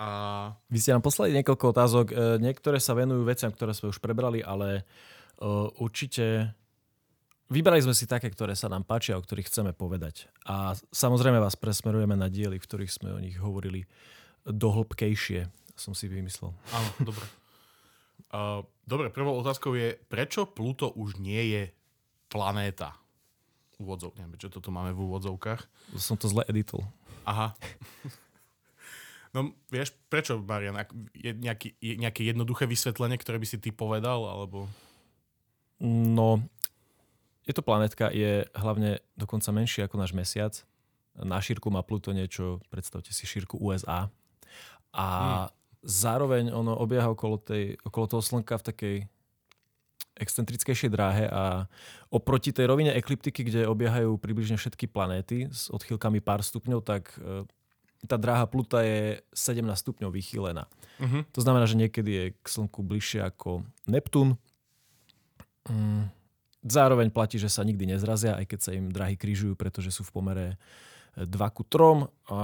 A 0.00 0.08
Vy 0.72 0.80
ste 0.80 0.96
nám 0.96 1.04
poslali 1.04 1.36
niekoľko 1.36 1.76
otázok. 1.76 2.06
E, 2.08 2.14
Niektoré 2.40 2.80
sa 2.80 2.96
venujú 2.96 3.20
veciam, 3.28 3.52
ktoré 3.52 3.76
sme 3.76 3.92
už 3.92 4.00
prebrali, 4.00 4.40
ale 4.40 4.80
e, 4.80 4.82
určite 5.76 6.56
vybrali 7.52 7.84
sme 7.84 7.92
si 7.92 8.08
také, 8.08 8.32
ktoré 8.32 8.56
sa 8.56 8.72
nám 8.72 8.88
páčia, 8.88 9.20
o 9.20 9.22
ktorých 9.22 9.52
chceme 9.52 9.76
povedať. 9.76 10.32
A 10.48 10.72
samozrejme 10.88 11.36
vás 11.36 11.52
presmerujeme 11.52 12.16
na 12.16 12.32
diely, 12.32 12.56
v 12.56 12.64
ktorých 12.64 12.94
sme 12.96 13.08
o 13.12 13.20
nich 13.20 13.36
hovorili 13.36 13.84
dohlbkejšie, 14.48 15.52
som 15.76 15.92
si 15.92 16.08
vymyslel. 16.08 16.54
áno, 16.72 16.90
dobre. 17.12 17.26
Uh, 18.30 18.62
dobre, 18.86 19.10
prvou 19.10 19.34
otázkou 19.42 19.74
je, 19.74 19.98
prečo 20.06 20.46
Pluto 20.46 20.94
už 20.94 21.18
nie 21.18 21.50
je 21.50 21.62
planéta? 22.30 22.94
Úvodzov, 23.82 24.14
neviem, 24.14 24.38
čo 24.38 24.52
toto 24.52 24.70
máme 24.70 24.94
v 24.94 25.02
úvodzovkách. 25.08 25.60
Som 25.98 26.14
to 26.14 26.30
zle 26.30 26.46
editol. 26.46 26.86
Aha. 27.26 27.58
No, 29.30 29.54
vieš, 29.70 29.94
prečo, 30.10 30.42
Marian? 30.42 30.74
Je 31.14 31.30
nejaký, 31.30 31.78
je 31.78 31.94
nejaké 32.02 32.26
jednoduché 32.26 32.66
vysvetlenie, 32.66 33.14
ktoré 33.14 33.38
by 33.38 33.46
si 33.46 33.62
ty 33.62 33.70
povedal, 33.70 34.26
alebo... 34.26 34.66
No, 35.86 36.42
je 37.46 37.54
to 37.54 37.62
planetka, 37.62 38.10
je 38.10 38.44
hlavne 38.58 39.00
dokonca 39.14 39.48
menšia 39.54 39.86
ako 39.86 39.96
náš 40.02 40.12
mesiac. 40.12 40.54
Na 41.14 41.38
šírku 41.38 41.70
má 41.70 41.82
Pluto 41.86 42.10
niečo, 42.10 42.58
predstavte 42.68 43.14
si 43.14 43.24
šírku 43.24 43.58
USA. 43.58 44.10
A 44.90 45.08
zároveň 45.80 46.50
ono 46.50 46.74
obieha 46.76 47.08
okolo, 47.08 47.38
tej, 47.38 47.78
okolo 47.86 48.06
toho 48.06 48.22
Slnka 48.22 48.58
v 48.60 48.66
takej 48.66 48.96
excentrickejšej 50.20 50.90
dráhe 50.92 51.24
a 51.32 51.64
oproti 52.12 52.52
tej 52.52 52.68
rovine 52.68 52.92
ekliptiky, 52.92 53.40
kde 53.40 53.64
obiehajú 53.64 54.20
približne 54.20 54.60
všetky 54.60 54.92
planéty 54.92 55.48
s 55.48 55.72
odchýlkami 55.72 56.20
pár 56.20 56.44
stupňov, 56.44 56.84
tak 56.84 57.16
e, 57.16 57.48
tá 58.08 58.16
dráha 58.16 58.48
Pluta 58.48 58.80
je 58.80 59.20
17 59.36 59.64
stupňov 59.76 60.10
vychýlená. 60.12 60.64
Uh-huh. 61.00 61.22
To 61.36 61.40
znamená, 61.40 61.68
že 61.68 61.76
niekedy 61.76 62.10
je 62.10 62.24
k 62.36 62.46
Slnku 62.46 62.80
bližšie 62.80 63.20
ako 63.24 63.64
Neptún. 63.84 64.40
Mm. 65.68 66.08
Zároveň 66.60 67.08
platí, 67.08 67.40
že 67.40 67.48
sa 67.48 67.64
nikdy 67.64 67.88
nezrazia, 67.88 68.36
aj 68.36 68.46
keď 68.48 68.58
sa 68.60 68.70
im 68.76 68.92
dráhy 68.92 69.16
križujú, 69.16 69.56
pretože 69.56 69.92
sú 69.92 70.04
v 70.04 70.12
pomere 70.12 70.46
2 71.16 71.28
ku 71.56 71.64
3. 71.64 72.08
A 72.32 72.38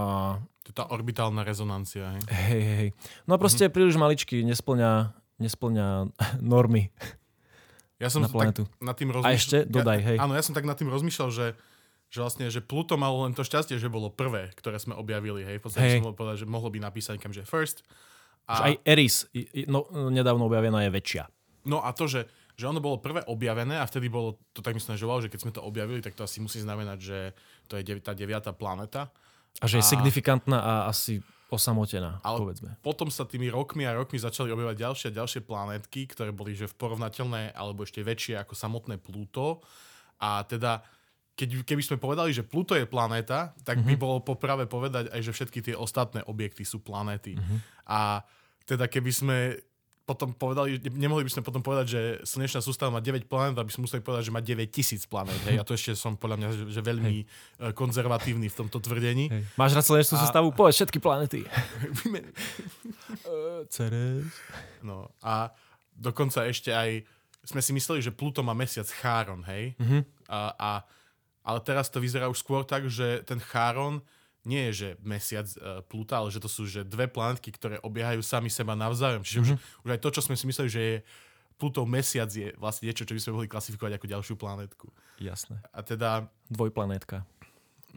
To 0.65 0.67
je 0.69 0.75
tá 0.75 0.85
orbitálna 0.89 1.45
rezonancia, 1.45 2.17
hej? 2.17 2.21
hej, 2.27 2.63
hej. 2.65 2.89
No 3.29 3.37
a 3.37 3.41
proste 3.41 3.65
mm-hmm. 3.65 3.75
príliš 3.77 3.95
maličký, 3.97 4.37
nesplňa, 4.45 5.13
nesplňa 5.41 5.87
normy. 6.53 6.89
Ja 7.97 8.13
som 8.13 8.21
Na 8.21 8.29
tak 8.29 8.37
planetu. 8.37 8.69
nad 8.77 8.93
tým 8.93 9.09
A 9.09 9.13
rozmýšľal... 9.21 9.37
ešte 9.37 9.57
dodaj, 9.65 9.99
ja, 10.01 10.05
hej. 10.13 10.17
Áno, 10.21 10.33
ja 10.37 10.43
som 10.45 10.53
tak 10.53 10.69
nad 10.69 10.77
tým 10.77 10.89
rozmýšľal, 10.93 11.29
že 11.33 11.45
že 12.07 12.19
vlastne, 12.19 12.47
že 12.47 12.59
Pluto 12.59 12.95
malo 12.95 13.27
len 13.27 13.35
to 13.35 13.43
šťastie, 13.43 13.75
že 13.75 13.87
bolo 13.87 14.07
prvé, 14.07 14.51
ktoré 14.55 14.79
sme 14.79 14.95
objavili, 14.95 15.43
hej. 15.43 15.59
V 15.59 15.63
podstate 15.67 15.85
Hej. 15.91 15.99
som 15.99 16.11
povedať, 16.11 16.43
že 16.43 16.47
mohlo 16.47 16.67
byť 16.67 16.81
napísané 16.81 17.17
kam, 17.17 17.31
že 17.31 17.43
first. 17.43 17.83
Už 18.47 18.59
A, 18.63 18.71
aj 18.71 18.73
Eris, 18.83 19.27
no, 19.67 19.83
nedávno 20.07 20.47
objavená, 20.47 20.87
je 20.87 20.91
väčšia. 20.91 21.27
no 21.67 21.83
a 21.83 21.91
to, 21.91 22.07
že, 22.07 22.23
že 22.55 22.63
ono 22.63 22.79
bolo 22.79 22.95
prvé 22.97 23.27
objavené 23.27 23.75
a 23.75 23.83
vtedy 23.83 24.07
bolo, 24.07 24.39
to 24.55 24.63
tak 24.63 24.71
myslím, 24.71 24.95
že 24.95 25.03
wow, 25.03 25.19
že 25.19 25.27
keď 25.27 25.39
sme 25.43 25.51
to 25.51 25.59
objavili, 25.59 25.99
tak 25.99 26.15
to 26.15 26.23
asi 26.23 26.39
musí 26.39 26.63
znamenať, 26.63 26.99
že 27.03 27.17
to 27.67 27.75
je 27.75 27.83
dev- 27.83 27.99
tá 27.99 28.15
deviatá 28.15 28.55
planeta. 28.55 29.11
A 29.59 29.67
že 29.67 29.77
je 29.77 29.85
A- 29.85 29.91
signifikantná 29.91 30.57
a 30.57 30.73
asi 30.87 31.19
osamotená, 31.51 32.19
Ale 32.23 32.39
povedzme. 32.39 32.75
potom 32.79 33.07
sa 33.07 33.23
tými 33.23 33.47
rokmi 33.47 33.83
a 33.83 33.95
rokmi 33.95 34.15
začali 34.15 34.51
objavovať 34.51 34.79
ďalšie 34.79 35.07
a 35.11 35.17
ďalšie 35.19 35.41
planetky, 35.43 36.07
ktoré 36.07 36.31
boli 36.31 36.55
že 36.55 36.67
v 36.67 36.75
porovnateľné 36.75 37.51
alebo 37.51 37.83
ešte 37.83 37.99
väčšie 37.99 38.39
ako 38.39 38.51
samotné 38.51 38.95
Pluto. 38.95 39.59
A 40.19 40.43
teda, 40.43 40.83
keď, 41.37 41.61
keby 41.61 41.83
sme 41.85 41.97
povedali, 42.01 42.33
že 42.33 42.41
Pluto 42.41 42.73
je 42.73 42.89
planéta, 42.89 43.53
tak 43.61 43.85
by 43.85 43.93
bolo 43.93 44.25
poprave 44.25 44.65
povedať 44.65 45.13
aj, 45.13 45.21
že 45.21 45.31
všetky 45.37 45.59
tie 45.61 45.75
ostatné 45.77 46.25
objekty 46.25 46.65
sú 46.65 46.81
planéty. 46.81 47.37
A 47.85 48.25
teda 48.65 48.89
keby 48.89 49.11
sme 49.13 49.37
potom 50.07 50.31
povedali, 50.31 50.79
nemohli 50.95 51.27
by 51.27 51.31
sme 51.35 51.43
potom 51.43 51.59
povedať, 51.59 51.85
že 51.91 52.01
slnečná 52.23 52.63
sústava 52.63 52.95
má 52.95 53.03
9 53.03 53.27
planét, 53.27 53.59
aby 53.59 53.67
sme 53.67 53.91
museli 53.91 53.99
povedať, 53.99 54.31
že 54.31 54.33
má 54.33 54.39
9 54.39 54.63
tisíc 54.71 55.03
planét. 55.03 55.35
Hej? 55.43 55.59
A 55.59 55.67
to 55.67 55.75
ešte 55.75 55.99
som 55.99 56.15
podľa 56.15 56.39
mňa 56.39 56.47
že, 56.55 56.63
že 56.79 56.81
veľmi 56.81 57.15
eh, 57.19 57.75
konzervatívny 57.75 58.47
v 58.47 58.55
tomto 58.55 58.79
tvrdení. 58.79 59.27
Hej. 59.27 59.43
Máš 59.59 59.75
rád 59.75 59.83
slnečnú 59.83 60.15
A- 60.15 60.23
sústavu? 60.23 60.47
Povedz 60.55 60.79
všetky 60.79 61.03
planety. 61.03 61.43
Ceres. 63.75 64.31
No 64.79 65.11
a 65.19 65.51
dokonca 65.91 66.47
ešte 66.47 66.71
aj 66.71 67.03
sme 67.43 67.59
si 67.59 67.71
mysleli, 67.75 67.99
že 67.99 68.15
Pluto 68.15 68.39
má 68.43 68.55
mesiac 68.55 68.87
Cháron, 68.87 69.43
hej? 69.43 69.75
Mhm. 69.75 70.07
A, 70.31 70.39
a, 70.55 70.71
ale 71.47 71.63
teraz 71.63 71.87
to 71.87 72.03
vyzerá 72.03 72.27
už 72.27 72.43
skôr 72.43 72.67
tak, 72.67 72.91
že 72.91 73.23
ten 73.23 73.39
Cháron 73.39 74.03
nie 74.43 74.67
je, 74.71 74.73
že 74.75 74.89
mesiac 74.99 75.47
uh, 75.59 75.79
Pluta, 75.87 76.19
ale 76.19 76.31
že 76.31 76.43
to 76.43 76.51
sú 76.51 76.67
že 76.67 76.83
dve 76.83 77.07
planetky, 77.07 77.55
ktoré 77.55 77.79
obiehajú 77.79 78.19
sami 78.19 78.51
seba 78.51 78.75
navzájom. 78.75 79.23
Čiže 79.23 79.39
už, 79.43 79.49
už 79.87 79.89
aj 79.95 79.99
to, 80.03 80.09
čo 80.11 80.21
sme 80.23 80.35
si 80.35 80.43
mysleli, 80.43 80.69
že 80.71 80.81
je 80.83 80.95
Plutov 81.57 81.89
mesiac, 81.89 82.29
je 82.29 82.53
vlastne 82.59 82.85
niečo, 82.85 83.07
čo 83.07 83.15
by 83.15 83.21
sme 83.23 83.33
mohli 83.33 83.49
klasifikovať 83.49 83.97
ako 83.97 84.05
ďalšiu 84.11 84.35
planetku. 84.37 84.87
Jasné. 85.17 85.57
A 85.73 85.81
teda, 85.81 86.29
Dvojplanétka. 86.53 87.25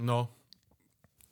no, 0.01 0.33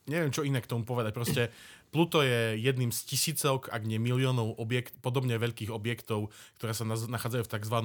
neviem, 0.05 0.29
čo 0.29 0.45
iné 0.45 0.61
k 0.61 0.69
tomu 0.69 0.85
povedať. 0.85 1.13
Proste 1.17 1.43
Pluto 1.89 2.21
je 2.21 2.61
jedným 2.61 2.93
z 2.93 3.01
tisícok, 3.09 3.73
ak 3.73 3.89
nie 3.89 3.97
miliónov 3.97 4.61
objekt, 4.61 4.97
podobne 5.01 5.41
veľkých 5.41 5.73
objektov, 5.73 6.29
ktoré 6.61 6.77
sa 6.77 6.85
nachádzajú 6.85 7.43
v 7.49 7.53
tzv. 7.57 7.77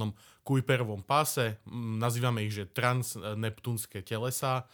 Kuiperovom 0.43 1.07
páse. 1.07 1.57
Nazývame 1.72 2.43
ich, 2.43 2.51
že 2.51 2.67
transneptúnske 2.67 4.03
telesa. 4.03 4.67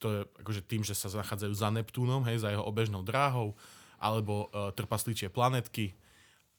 To 0.00 0.06
je 0.08 0.18
akože 0.40 0.62
tým, 0.64 0.80
že 0.80 0.96
sa 0.96 1.12
nachádzajú 1.12 1.52
za 1.52 1.68
Neptúnom, 1.68 2.24
hej, 2.24 2.40
za 2.40 2.48
jeho 2.48 2.64
obežnou 2.64 3.04
dráhou, 3.04 3.52
alebo 4.00 4.48
uh, 4.48 4.72
trpasličie 4.72 5.28
planetky. 5.28 5.92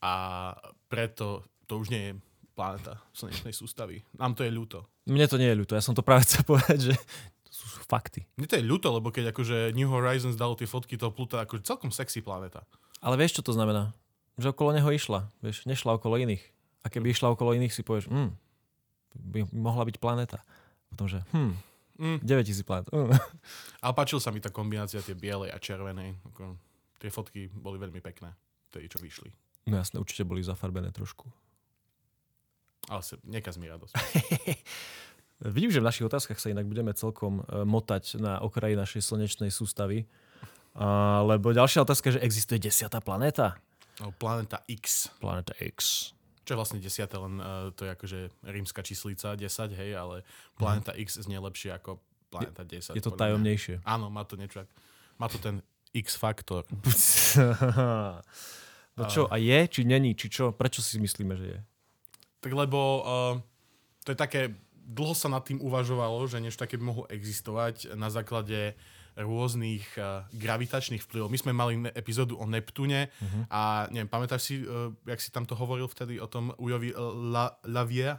A 0.02 0.54
preto 0.90 1.42
to 1.66 1.82
už 1.82 1.90
nie 1.90 2.04
je 2.10 2.14
planeta 2.54 3.02
slnečnej 3.16 3.56
sústavy. 3.56 4.06
Nám 4.14 4.38
to 4.38 4.46
je 4.46 4.52
ľúto. 4.54 4.86
Mne 5.10 5.26
to 5.26 5.42
nie 5.42 5.50
je 5.50 5.58
ľúto. 5.58 5.74
Ja 5.74 5.82
som 5.82 5.98
to 5.98 6.06
práve 6.06 6.30
chcel 6.30 6.46
povedať, 6.52 6.94
že 6.94 6.96
to 7.52 7.56
sú, 7.56 7.66
sú 7.68 7.80
fakty. 7.84 8.24
Mne 8.40 8.48
to 8.48 8.56
je 8.56 8.64
ľúto, 8.64 8.88
lebo 8.90 9.12
keď 9.12 9.36
akože 9.36 9.76
New 9.76 9.92
Horizons 9.92 10.40
dalo 10.40 10.56
tie 10.56 10.66
fotky 10.66 10.96
toho 10.96 11.12
Pluta, 11.12 11.44
akože 11.44 11.68
celkom 11.68 11.92
sexy 11.92 12.24
planeta. 12.24 12.64
Ale 13.04 13.20
vieš, 13.20 13.40
čo 13.40 13.44
to 13.44 13.52
znamená? 13.52 13.92
Že 14.40 14.56
okolo 14.56 14.72
neho 14.72 14.88
išla. 14.88 15.28
Vieš, 15.44 15.68
nešla 15.68 16.00
okolo 16.00 16.16
iných. 16.16 16.42
A 16.82 16.90
keby 16.90 17.12
išla 17.12 17.36
okolo 17.36 17.52
iných, 17.52 17.76
si 17.76 17.84
povieš, 17.84 18.08
hm, 18.08 18.32
by 19.36 19.40
mohla 19.52 19.84
byť 19.84 20.00
planéta. 20.00 20.40
Potom, 20.88 21.12
že 21.12 21.20
hm, 21.36 21.54
Mm. 22.02 22.18
9000 22.26 22.66
planét. 22.66 22.90
Mm. 22.98 23.14
Ale 23.86 23.94
páčil 23.94 24.18
sa 24.18 24.34
mi 24.34 24.42
tá 24.42 24.50
kombinácia 24.50 25.06
tie 25.06 25.14
bielej 25.14 25.54
a 25.54 25.62
červenej. 25.62 26.18
Ako, 26.34 26.58
tie 26.98 27.14
fotky 27.14 27.46
boli 27.54 27.78
veľmi 27.78 28.02
pekné, 28.02 28.34
tie, 28.74 28.90
čo 28.90 28.98
vyšli. 28.98 29.30
No 29.70 29.78
jasné, 29.78 30.02
určite 30.02 30.26
boli 30.26 30.42
zafarbené 30.42 30.90
trošku. 30.90 31.30
Ale 32.90 33.06
se, 33.06 33.22
nekaz 33.22 33.62
mi 33.62 33.70
radosť. 33.70 33.94
Vidím, 35.42 35.74
že 35.74 35.82
v 35.82 35.90
našich 35.90 36.06
otázkach 36.06 36.38
sa 36.38 36.54
inak 36.54 36.70
budeme 36.70 36.94
celkom 36.94 37.42
e, 37.42 37.66
motať 37.66 38.22
na 38.22 38.38
okraji 38.46 38.78
našej 38.78 39.02
slnečnej 39.02 39.50
sústavy. 39.50 40.06
A, 40.78 41.26
lebo 41.26 41.50
ďalšia 41.50 41.82
otázka, 41.82 42.14
že 42.14 42.22
existuje 42.22 42.62
desiatá 42.62 43.02
planéta? 43.02 43.58
No, 44.00 44.16
Planeta 44.16 44.64
X, 44.66 45.12
Planéta 45.20 45.54
X. 45.62 46.10
čo 46.42 46.56
je 46.56 46.58
vlastne 46.58 46.82
desiate, 46.82 47.14
len 47.14 47.38
uh, 47.38 47.70
to 47.76 47.86
je 47.86 47.92
akože 47.94 48.20
rímska 48.50 48.82
číslica 48.82 49.38
10, 49.38 49.78
hej, 49.78 49.92
ale 49.94 50.26
Planeta 50.58 50.96
X 50.98 51.22
znie 51.22 51.38
lepšie 51.38 51.76
ako 51.76 52.02
Planeta 52.34 52.66
10. 52.66 52.72
Mhm. 52.72 52.96
Je 52.98 53.04
to 53.04 53.12
podľa 53.12 53.14
mňa. 53.14 53.22
tajomnejšie. 53.22 53.76
Áno, 53.84 54.08
má 54.10 54.24
to 54.24 54.40
niečo. 54.40 54.64
Má 55.20 55.28
to 55.28 55.38
ten 55.38 55.60
X-faktor. 55.92 56.64
no 58.98 59.04
čo, 59.12 59.28
a 59.28 59.36
je, 59.36 59.60
či 59.68 59.82
není, 59.84 60.16
či 60.16 60.32
čo? 60.32 60.56
Prečo 60.56 60.80
si 60.80 60.98
myslíme, 60.98 61.36
že 61.36 61.46
je? 61.46 61.60
Tak 62.42 62.52
lebo 62.56 62.80
uh, 63.04 63.36
to 64.02 64.16
je 64.16 64.18
také, 64.18 64.56
dlho 64.92 65.16
sa 65.16 65.32
nad 65.32 65.48
tým 65.48 65.64
uvažovalo, 65.64 66.28
že 66.28 66.44
niečo 66.44 66.60
také 66.60 66.76
by 66.76 66.84
mohlo 66.84 67.06
existovať 67.08 67.96
na 67.96 68.12
základe 68.12 68.76
rôznych 69.16 70.00
uh, 70.00 70.24
gravitačných 70.32 71.04
vplyvov. 71.04 71.28
My 71.28 71.40
sme 71.40 71.52
mali 71.52 71.74
ne- 71.80 71.92
epizódu 71.92 72.40
o 72.40 72.48
Neptúne 72.48 73.12
uh-huh. 73.12 73.44
a 73.52 73.92
neviem, 73.92 74.08
pamätáš 74.08 74.42
si, 74.48 74.56
uh, 74.64 74.92
jak 75.04 75.20
si 75.20 75.36
tam 75.36 75.44
to 75.44 75.56
hovoril 75.56 75.92
vtedy 75.92 76.16
o 76.16 76.32
tom 76.32 76.56
Ujovi 76.56 76.96
uh, 76.96 77.12
La, 77.32 77.52
Lavie? 77.68 78.16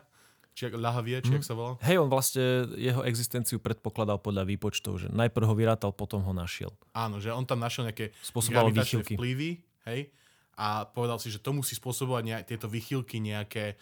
Či 0.52 0.69
jak- 0.69 0.76
Lahavie, 0.76 1.17
či 1.25 1.33
jak 1.33 1.49
sa 1.49 1.57
volal? 1.57 1.81
Hej, 1.81 1.97
on 1.97 2.12
vlastne 2.12 2.69
jeho 2.76 3.00
existenciu 3.09 3.57
predpokladal 3.57 4.21
podľa 4.21 4.45
výpočtov, 4.45 5.00
že 5.00 5.09
najprv 5.09 5.49
ho 5.49 5.57
vyrátal, 5.57 5.97
potom 5.97 6.21
ho 6.21 6.33
našiel. 6.37 6.69
Áno, 6.93 7.25
že 7.25 7.33
on 7.33 7.49
tam 7.49 7.57
našiel 7.57 7.88
nejaké 7.88 8.12
gravitačné 8.12 9.00
výchylky. 9.00 9.17
vplyvy, 9.17 9.50
hej, 9.88 10.12
a 10.61 10.85
povedal 10.85 11.17
si, 11.17 11.33
že 11.33 11.41
to 11.41 11.57
musí 11.57 11.73
spôsobovať 11.73 12.23
nejak, 12.29 12.45
tieto 12.45 12.69
vychýlky 12.69 13.17
nejaké 13.25 13.81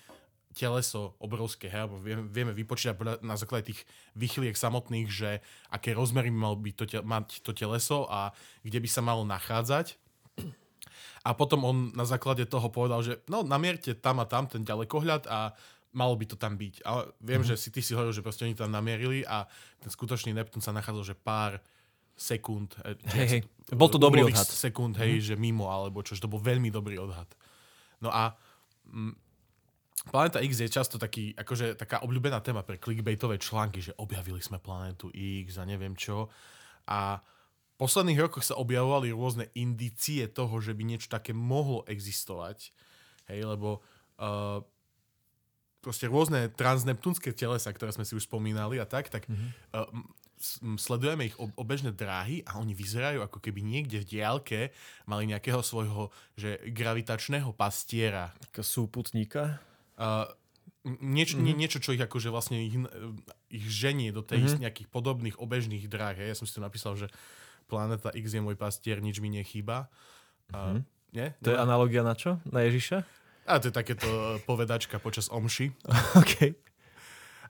teleso 0.50 1.14
obrovské, 1.23 1.71
hej, 1.71 1.87
alebo 1.87 2.02
vieme, 2.02 2.26
vieme 2.26 2.52
vypočítať 2.54 3.23
na 3.23 3.38
základe 3.38 3.71
tých 3.71 3.87
vychyliek 4.19 4.59
samotných, 4.59 5.07
že 5.07 5.38
aké 5.71 5.95
rozmery 5.95 6.28
by 6.35 6.38
malo 6.38 6.57
byť 6.59 6.75
to, 6.75 6.85
mať 7.07 7.26
to 7.47 7.54
teleso 7.54 8.11
a 8.11 8.35
kde 8.66 8.83
by 8.83 8.88
sa 8.90 9.02
malo 9.02 9.23
nachádzať. 9.23 9.95
A 11.21 11.37
potom 11.37 11.62
on 11.69 11.76
na 11.92 12.09
základe 12.09 12.49
toho 12.49 12.73
povedal, 12.73 13.04
že 13.04 13.21
no 13.28 13.45
namierte 13.45 13.92
tam 13.92 14.25
a 14.25 14.26
tam 14.26 14.49
ten 14.49 14.64
ďalekohľad 14.64 15.28
a 15.28 15.52
malo 15.92 16.14
by 16.16 16.25
to 16.26 16.37
tam 16.40 16.57
byť. 16.57 16.80
Ale 16.83 17.12
viem, 17.21 17.45
mm-hmm. 17.45 17.61
že 17.61 17.61
si 17.61 17.69
ty 17.69 17.85
si 17.85 17.92
hovoril, 17.92 18.14
že 18.14 18.25
proste 18.25 18.49
oni 18.49 18.57
tam 18.57 18.73
namierili 18.73 19.26
a 19.26 19.45
ten 19.78 19.90
skutočný 19.92 20.33
Neptún 20.33 20.64
sa 20.64 20.73
nachádzal, 20.73 21.04
že 21.04 21.16
pár 21.19 21.61
sekúnd. 22.16 22.73
či 23.12 23.16
Hej, 23.16 23.28
hej. 23.28 23.42
Bol 23.76 23.88
to 23.92 24.00
dobrý 24.00 24.28
odhad. 24.28 24.49
sekúnd, 24.49 24.97
hej, 24.97 25.21
mm-hmm. 25.21 25.28
že 25.28 25.35
mimo, 25.37 25.69
alebo 25.69 26.00
čo, 26.00 26.16
že 26.16 26.25
to 26.25 26.33
bol 26.33 26.40
veľmi 26.40 26.73
dobrý 26.73 26.97
odhad. 27.00 27.28
No 28.00 28.09
a 28.09 28.33
mm, 28.88 29.29
Planéta 30.09 30.40
X 30.40 30.64
je 30.64 30.73
často 30.73 30.97
taký, 30.97 31.37
akože 31.37 31.76
taká 31.76 32.00
obľúbená 32.00 32.40
téma 32.40 32.64
pre 32.64 32.80
clickbaitové 32.80 33.37
články, 33.37 33.85
že 33.85 33.92
objavili 34.00 34.40
sme 34.40 34.57
planétu 34.57 35.12
X 35.12 35.61
a 35.61 35.69
neviem 35.69 35.92
čo. 35.92 36.33
A 36.88 37.21
v 37.21 37.75
posledných 37.76 38.25
rokoch 38.25 38.45
sa 38.45 38.57
objavovali 38.57 39.12
rôzne 39.12 39.52
indície 39.52 40.25
toho, 40.33 40.57
že 40.64 40.73
by 40.73 40.83
niečo 40.88 41.12
také 41.12 41.37
mohlo 41.37 41.85
existovať. 41.85 42.73
Hej, 43.28 43.45
lebo 43.45 43.85
uh, 44.21 44.64
proste 45.85 46.09
rôzne 46.09 46.49
transneptúnske 46.49 47.37
telesa, 47.37 47.69
ktoré 47.69 47.92
sme 47.92 48.09
si 48.09 48.16
už 48.16 48.25
spomínali 48.25 48.80
a 48.80 48.88
tak, 48.88 49.12
tak 49.12 49.28
mm-hmm. 49.28 49.50
uh, 49.76 49.88
sledujeme 50.80 51.28
ich 51.28 51.37
ob- 51.37 51.52
obežné 51.61 51.92
dráhy 51.92 52.40
a 52.49 52.57
oni 52.57 52.73
vyzerajú 52.73 53.21
ako 53.21 53.38
keby 53.45 53.61
niekde 53.61 54.00
v 54.00 54.09
diálke 54.16 54.61
mali 55.04 55.28
nejakého 55.28 55.61
svojho 55.61 56.09
že 56.40 56.57
gravitačného 56.73 57.52
pastiera. 57.52 58.33
Súputníka. 58.57 59.69
Uh, 60.00 60.25
nieč, 60.85 61.37
mm-hmm. 61.37 61.45
nie, 61.45 61.54
niečo, 61.54 61.78
čo 61.78 61.92
ich 61.92 62.00
akože 62.00 62.33
vlastne 62.33 62.64
ich, 62.64 62.73
ich 63.52 63.66
ženie 63.69 64.16
do 64.16 64.25
tej 64.25 64.40
mm-hmm. 64.40 64.62
nejakých 64.64 64.88
podobných 64.88 65.37
obežných 65.37 65.85
dráh. 65.92 66.16
Ja 66.16 66.33
som 66.33 66.49
si 66.49 66.57
tu 66.57 66.64
napísal, 66.64 66.97
že 66.97 67.12
Planeta 67.69 68.09
X 68.16 68.33
je 68.33 68.40
môj 68.40 68.57
pastier, 68.57 69.04
nič 69.04 69.21
mi 69.21 69.28
nechýba. 69.28 69.92
Uh, 70.50 70.80
nie? 71.12 71.37
To 71.45 71.52
je 71.52 71.59
analogia 71.61 72.00
na 72.00 72.16
čo? 72.16 72.40
Na 72.49 72.64
Ježiša? 72.64 73.04
A 73.45 73.59
to 73.61 73.69
je 73.69 73.75
takéto 73.75 74.09
povedačka 74.49 74.97
počas 75.02 75.28
omši. 75.28 75.75
OK. 76.23 76.57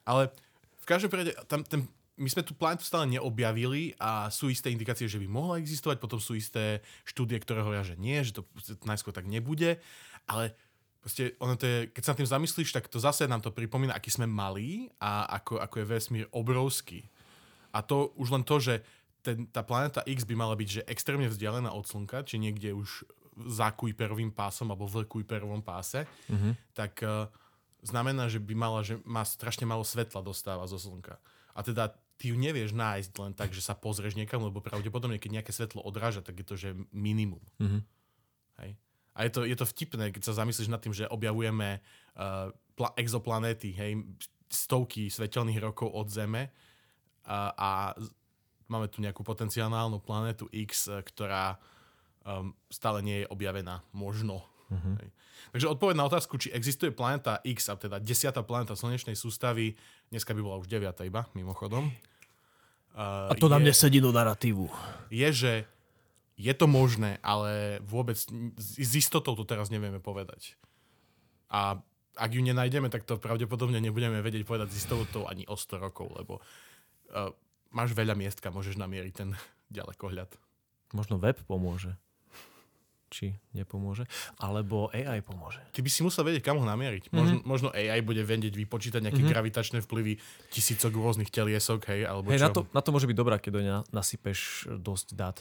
Ale 0.09 0.35
v 0.81 0.87
každom 0.89 1.13
prípade, 1.13 1.37
tam, 1.47 1.63
ten, 1.63 1.87
my 2.21 2.29
sme 2.29 2.43
tú 2.45 2.53
planetu 2.53 2.85
stále 2.85 3.09
neobjavili 3.09 3.97
a 3.97 4.29
sú 4.29 4.51
isté 4.51 4.69
indikácie, 4.69 5.07
že 5.09 5.21
by 5.21 5.29
mohla 5.29 5.61
existovať, 5.63 6.03
potom 6.03 6.19
sú 6.21 6.35
isté 6.37 6.85
štúdie, 7.07 7.41
ktoré 7.41 7.65
hovoria, 7.65 7.87
že 7.87 7.97
nie, 7.97 8.21
že 8.21 8.37
to 8.37 8.43
najskôr 8.85 9.15
tak 9.15 9.29
nebude, 9.29 9.81
ale 10.29 10.57
proste 11.01 11.35
ono 11.41 11.57
to 11.57 11.65
je, 11.65 11.79
keď 11.91 12.03
sa 12.05 12.13
nad 12.13 12.19
tým 12.21 12.33
zamyslíš, 12.33 12.71
tak 12.77 12.87
to 12.87 13.01
zase 13.01 13.25
nám 13.25 13.41
to 13.41 13.51
pripomína, 13.51 13.97
aký 13.97 14.13
sme 14.13 14.29
malí 14.29 14.93
a 15.01 15.27
ako, 15.41 15.61
ako 15.61 15.75
je 15.81 15.87
vesmír 15.89 16.27
obrovský. 16.31 17.09
A 17.73 17.81
to 17.81 18.13
už 18.21 18.29
len 18.31 18.45
to, 18.45 18.61
že 18.61 18.85
ten, 19.25 19.49
tá 19.49 19.65
planéta 19.65 20.05
X 20.05 20.25
by 20.25 20.35
mala 20.37 20.57
byť 20.57 20.69
že 20.69 20.83
extrémne 20.89 21.29
vzdialená 21.29 21.73
od 21.73 21.85
Slnka, 21.85 22.25
či 22.25 22.41
niekde 22.41 22.73
už 22.73 23.05
za 23.49 23.73
Kuiperovým 23.73 24.33
pásom 24.33 24.69
alebo 24.69 24.85
v 24.89 25.09
Kuiperovom 25.09 25.65
páse, 25.65 26.05
mm-hmm. 26.29 26.53
tak 26.77 27.01
uh, 27.05 27.29
znamená, 27.81 28.29
že 28.29 28.41
by 28.41 28.55
mala, 28.57 28.81
že 28.85 29.01
má 29.09 29.25
strašne 29.25 29.65
málo 29.65 29.85
svetla 29.85 30.21
dostáva 30.21 30.69
zo 30.69 30.77
Slnka. 30.77 31.17
A 31.57 31.61
teda 31.65 31.97
ty 32.21 32.33
ju 32.33 32.37
nevieš 32.37 32.77
nájsť 32.77 33.13
len 33.17 33.33
tak, 33.33 33.57
že 33.57 33.65
sa 33.65 33.73
pozrieš 33.73 34.17
niekam, 34.17 34.45
lebo 34.45 34.61
pravdepodobne, 34.61 35.17
keď 35.17 35.41
nejaké 35.41 35.53
svetlo 35.57 35.81
odráža, 35.81 36.21
tak 36.21 36.37
je 36.41 36.47
to, 36.47 36.55
že 36.61 36.69
minimum. 36.93 37.41
Mhm. 37.57 37.81
A 39.21 39.29
je 39.29 39.37
to, 39.37 39.45
je 39.45 39.53
to 39.53 39.69
vtipné, 39.69 40.17
keď 40.17 40.33
sa 40.33 40.41
zamyslíš 40.41 40.73
nad 40.73 40.81
tým, 40.81 40.97
že 40.97 41.05
objavujeme 41.05 41.77
uh, 41.77 42.49
pla- 42.73 42.97
exoplanéty, 42.97 43.77
hej, 43.77 44.01
stovky 44.49 45.13
svetelných 45.13 45.61
rokov 45.61 45.93
od 45.93 46.09
Zeme 46.09 46.49
a, 47.29 47.53
a 47.53 47.71
máme 48.67 48.89
tu 48.89 49.05
nejakú 49.05 49.21
potenciálnu 49.21 50.01
planetu 50.01 50.49
X, 50.51 50.89
eh, 50.89 51.05
ktorá 51.05 51.61
um, 52.25 52.55
stále 52.73 53.05
nie 53.05 53.23
je 53.23 53.27
objavená. 53.31 53.85
Možno. 53.93 54.43
Mhm. 54.73 54.93
Hej. 55.05 55.09
Takže 55.51 55.67
odpoveď 55.73 55.95
na 55.99 56.07
otázku, 56.07 56.39
či 56.39 56.55
existuje 56.55 56.95
planéta 56.95 57.43
X, 57.43 57.69
a 57.69 57.75
teda 57.75 57.99
desiatá 57.99 58.45
planéta 58.47 58.79
slnečnej 58.79 59.19
sústavy, 59.19 59.75
dneska 60.15 60.31
by 60.37 60.41
bola 60.41 60.61
už 60.63 60.71
deviata 60.71 61.03
iba, 61.03 61.27
mimochodom. 61.35 61.91
Uh, 62.95 63.31
A 63.31 63.35
to 63.35 63.51
nám 63.51 63.63
je, 63.63 63.71
nesedí 63.71 63.99
do 64.03 64.15
narratívu. 64.15 64.67
je, 65.11 65.29
že 65.31 65.53
je 66.41 66.55
to 66.57 66.65
možné, 66.65 67.21
ale 67.21 67.77
vôbec 67.85 68.17
s 68.57 68.93
istotou 68.97 69.37
to 69.37 69.45
teraz 69.45 69.69
nevieme 69.69 70.01
povedať. 70.01 70.57
A 71.53 71.77
ak 72.17 72.31
ju 72.33 72.41
nenájdeme, 72.41 72.89
tak 72.89 73.05
to 73.05 73.21
pravdepodobne 73.21 73.77
nebudeme 73.79 74.19
vedieť 74.21 74.45
povedať 74.45 74.73
s 74.73 74.83
istotou 74.83 75.29
ani 75.29 75.45
o 75.47 75.55
100 75.55 75.77
rokov, 75.79 76.09
lebo 76.17 76.41
uh, 76.41 77.29
máš 77.71 77.93
veľa 77.93 78.17
miestka, 78.17 78.49
môžeš 78.49 78.77
namieriť 78.77 79.13
ten 79.15 79.31
ďalekohľad. 79.77 80.33
Možno 80.91 81.21
web 81.21 81.39
pomôže. 81.45 81.95
Či 83.11 83.35
nepomôže. 83.51 84.07
Alebo 84.39 84.87
AI 84.95 85.19
pomôže. 85.19 85.59
Ty 85.75 85.83
by 85.83 85.91
si 85.91 86.07
musel 86.07 86.23
vedieť, 86.23 86.47
kam 86.47 86.63
ho 86.63 86.67
namieriť. 86.67 87.11
Možno, 87.11 87.43
možno 87.43 87.69
AI 87.75 88.07
bude 88.07 88.23
vedieť 88.23 88.55
vypočítať 88.55 89.03
nejaké 89.03 89.27
Mhm. 89.27 89.31
gravitačné 89.35 89.79
vplyvy 89.83 90.15
tisícok 90.55 90.95
rôznych 90.95 91.27
teliesok, 91.27 91.91
hej, 91.91 92.07
alebo 92.07 92.31
Hej, 92.31 92.39
čo. 92.39 92.47
na 92.47 92.51
to, 92.55 92.61
na 92.71 92.81
to 92.87 92.91
môže 92.95 93.11
byť 93.11 93.17
dobrá, 93.19 93.43
keď 93.43 93.51
do 93.51 93.61
nej 93.61 93.73
na- 93.75 93.87
nasypeš 93.91 94.39
dosť 94.79 95.19
dát. 95.19 95.39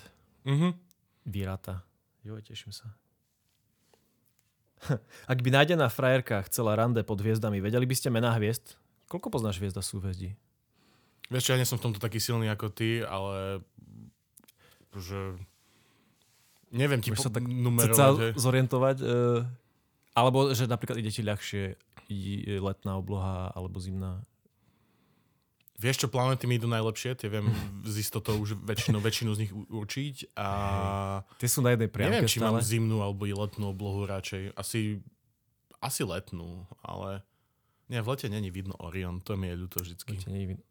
Mhm. 0.50 0.74
Vyráta. 1.30 1.86
Jo, 2.20 2.42
teším 2.42 2.74
sa. 2.74 2.90
Ak 5.32 5.40
by 5.40 5.50
nájdená 5.52 5.86
frajerka 5.88 6.42
chcela 6.50 6.74
rande 6.74 7.04
pod 7.04 7.20
hviezdami, 7.20 7.60
vedeli 7.60 7.86
by 7.86 7.94
ste 7.94 8.10
mená 8.10 8.34
hviezd? 8.34 8.80
Koľko 9.06 9.30
poznáš 9.30 9.62
hviezda 9.62 9.80
súhvezdí? 9.80 10.34
Vieš 11.30 11.54
ja 11.54 11.58
nie 11.58 11.66
som 11.66 11.78
v 11.78 11.86
tomto 11.86 12.02
taký 12.02 12.18
silný 12.18 12.50
ako 12.50 12.68
ty, 12.70 13.00
ale 13.00 13.62
že 14.92 15.38
neviem 16.72 16.98
ti 16.98 17.14
Môžeš 17.14 17.20
po- 17.20 17.26
sa 17.26 17.32
tak 17.32 17.46
numerovať. 17.46 18.34
Zorientovať? 18.34 18.98
Uh, 19.00 19.46
alebo 20.12 20.50
že 20.50 20.66
napríklad 20.66 20.98
ide 20.98 21.14
ti 21.14 21.22
ľahšie 21.22 21.78
i- 22.10 22.58
letná 22.58 22.98
obloha 22.98 23.54
alebo 23.54 23.78
zimná. 23.78 24.26
Vieš 25.80 26.04
čo, 26.04 26.08
planety 26.12 26.44
mi 26.44 26.60
idú 26.60 26.68
najlepšie, 26.68 27.16
tie 27.16 27.32
viem 27.32 27.48
z 27.88 28.04
istotou 28.04 28.36
už 28.36 28.60
väčšinu, 28.68 29.00
väčšinu 29.00 29.32
z 29.32 29.40
nich 29.48 29.52
určiť 29.56 30.36
a 30.36 30.50
Tie 31.40 31.48
sú 31.48 31.64
na 31.64 31.72
jednej 31.72 31.88
priamke 31.88 32.20
neviem, 32.20 32.28
či 32.28 32.44
stále. 32.44 32.60
mám 32.60 32.60
zimnú 32.60 33.00
alebo 33.00 33.24
i 33.24 33.32
letnú 33.32 33.72
oblohu 33.72 34.04
radšej. 34.04 34.60
Asi, 34.60 35.00
asi 35.80 36.04
letnú, 36.04 36.68
ale 36.84 37.24
nie, 37.88 38.04
v 38.04 38.12
lete 38.12 38.28
není 38.28 38.52
vidno 38.52 38.76
Orion, 38.84 39.24
to 39.24 39.40
mi 39.40 39.48
je 39.48 39.56
ľúto 39.56 39.80
vždycky. 39.80 40.20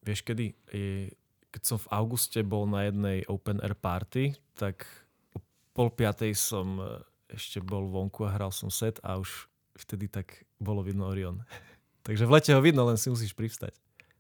Vieš 0.05 0.21
kedy? 0.29 0.53
Je, 0.77 1.17
keď 1.57 1.63
som 1.65 1.81
v 1.81 1.89
auguste 1.89 2.45
bol 2.45 2.69
na 2.69 2.93
jednej 2.93 3.25
open 3.33 3.65
air 3.65 3.75
party, 3.75 4.37
tak 4.61 4.85
o 5.33 5.41
pol 5.73 5.89
piatej 5.89 6.37
som 6.37 6.77
e, 6.79 7.01
ešte 7.33 7.65
bol 7.65 7.89
vonku 7.89 8.29
a 8.29 8.37
hral 8.37 8.53
som 8.53 8.69
set 8.69 9.01
a 9.01 9.17
už 9.17 9.49
vtedy 9.73 10.13
tak 10.13 10.45
bolo 10.61 10.85
vidno 10.85 11.09
Orion. 11.09 11.41
Takže 12.07 12.29
v 12.29 12.35
lete 12.37 12.53
ho 12.53 12.61
vidno, 12.61 12.85
len 12.85 13.01
si 13.01 13.09
musíš 13.09 13.33
privstať. 13.33 13.73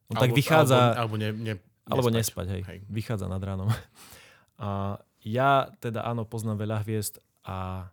On 0.08 0.16
tak 0.16 0.32
vychádza... 0.32 0.96
Alebo, 0.96 0.98
alebo, 0.98 1.14
ne, 1.20 1.28
ne, 1.32 1.54
Alebo 1.84 2.08
nespať, 2.08 2.46
hej. 2.58 2.62
Hej. 2.64 2.78
Vychádza 2.88 3.28
nad 3.28 3.40
ránom. 3.40 3.68
A 4.58 4.98
ja 5.22 5.70
teda 5.78 6.02
áno, 6.02 6.26
poznám 6.26 6.66
veľa 6.66 6.82
hviezd 6.82 7.22
a 7.46 7.86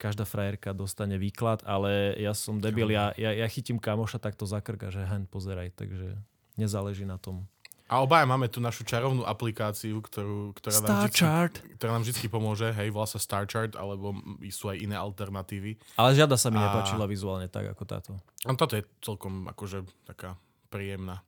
každá 0.00 0.24
frajerka 0.24 0.72
dostane 0.72 1.20
výklad, 1.20 1.64
ale 1.64 2.16
ja 2.20 2.32
som 2.36 2.60
debil, 2.60 2.88
ja, 2.92 3.12
ja, 3.16 3.32
ja 3.32 3.46
chytím 3.48 3.80
kamoša 3.80 4.20
takto 4.20 4.48
za 4.48 4.60
krk 4.60 4.88
a 4.88 4.90
že 4.92 5.04
hen, 5.04 5.24
pozeraj, 5.28 5.72
takže 5.76 6.16
nezáleží 6.56 7.04
na 7.08 7.16
tom. 7.16 7.48
A 7.86 8.02
obaja 8.02 8.26
máme 8.26 8.50
tu 8.50 8.58
našu 8.58 8.82
čarovnú 8.82 9.22
aplikáciu, 9.22 10.02
ktorú, 10.02 10.50
ktorá, 10.58 10.82
nám 10.82 11.06
vždy, 11.06 11.22
chart. 11.22 11.54
ktorá 11.78 11.90
nám 11.94 12.02
vždy 12.02 12.26
pomôže, 12.26 12.68
hej, 12.74 12.90
volá 12.90 13.06
sa 13.06 13.22
Star 13.22 13.46
Chart, 13.46 13.78
alebo 13.78 14.10
sú 14.50 14.74
aj 14.74 14.82
iné 14.82 14.98
alternatívy. 14.98 15.78
Ale 15.94 16.18
žiada 16.18 16.34
sa 16.34 16.50
mi 16.50 16.58
A- 16.58 16.66
nepáčila 16.66 17.06
vizuálne 17.06 17.46
tak 17.46 17.70
ako 17.70 17.82
táto. 17.86 18.10
A 18.42 18.50
toto 18.58 18.74
je 18.74 18.82
celkom 18.98 19.46
akože 19.46 19.86
taká 20.02 20.34
príjemná. 20.66 21.22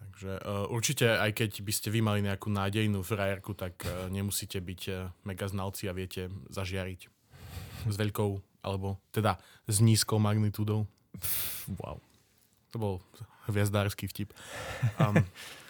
Takže 0.00 0.40
uh, 0.40 0.64
určite, 0.72 1.06
aj 1.06 1.32
keď 1.36 1.50
by 1.60 1.72
ste 1.76 1.88
vy 1.92 2.00
mali 2.00 2.20
nejakú 2.24 2.48
nádejnú 2.48 3.04
frajerku, 3.04 3.52
tak 3.52 3.84
uh, 3.84 4.08
nemusíte 4.08 4.56
byť 4.56 4.82
uh, 4.88 5.12
mega 5.28 5.44
znalci 5.44 5.86
a 5.86 5.96
viete 5.96 6.32
zažiariť 6.48 7.00
s 7.88 7.94
veľkou, 7.96 8.30
alebo 8.64 9.00
teda 9.12 9.36
s 9.68 9.80
nízkou 9.84 10.16
magnitúdou. 10.16 10.88
Wow. 11.76 12.00
To 12.72 12.76
bol 12.76 12.94
hviezdársky 13.50 14.08
vtip. 14.08 14.32
Um, 14.96 15.20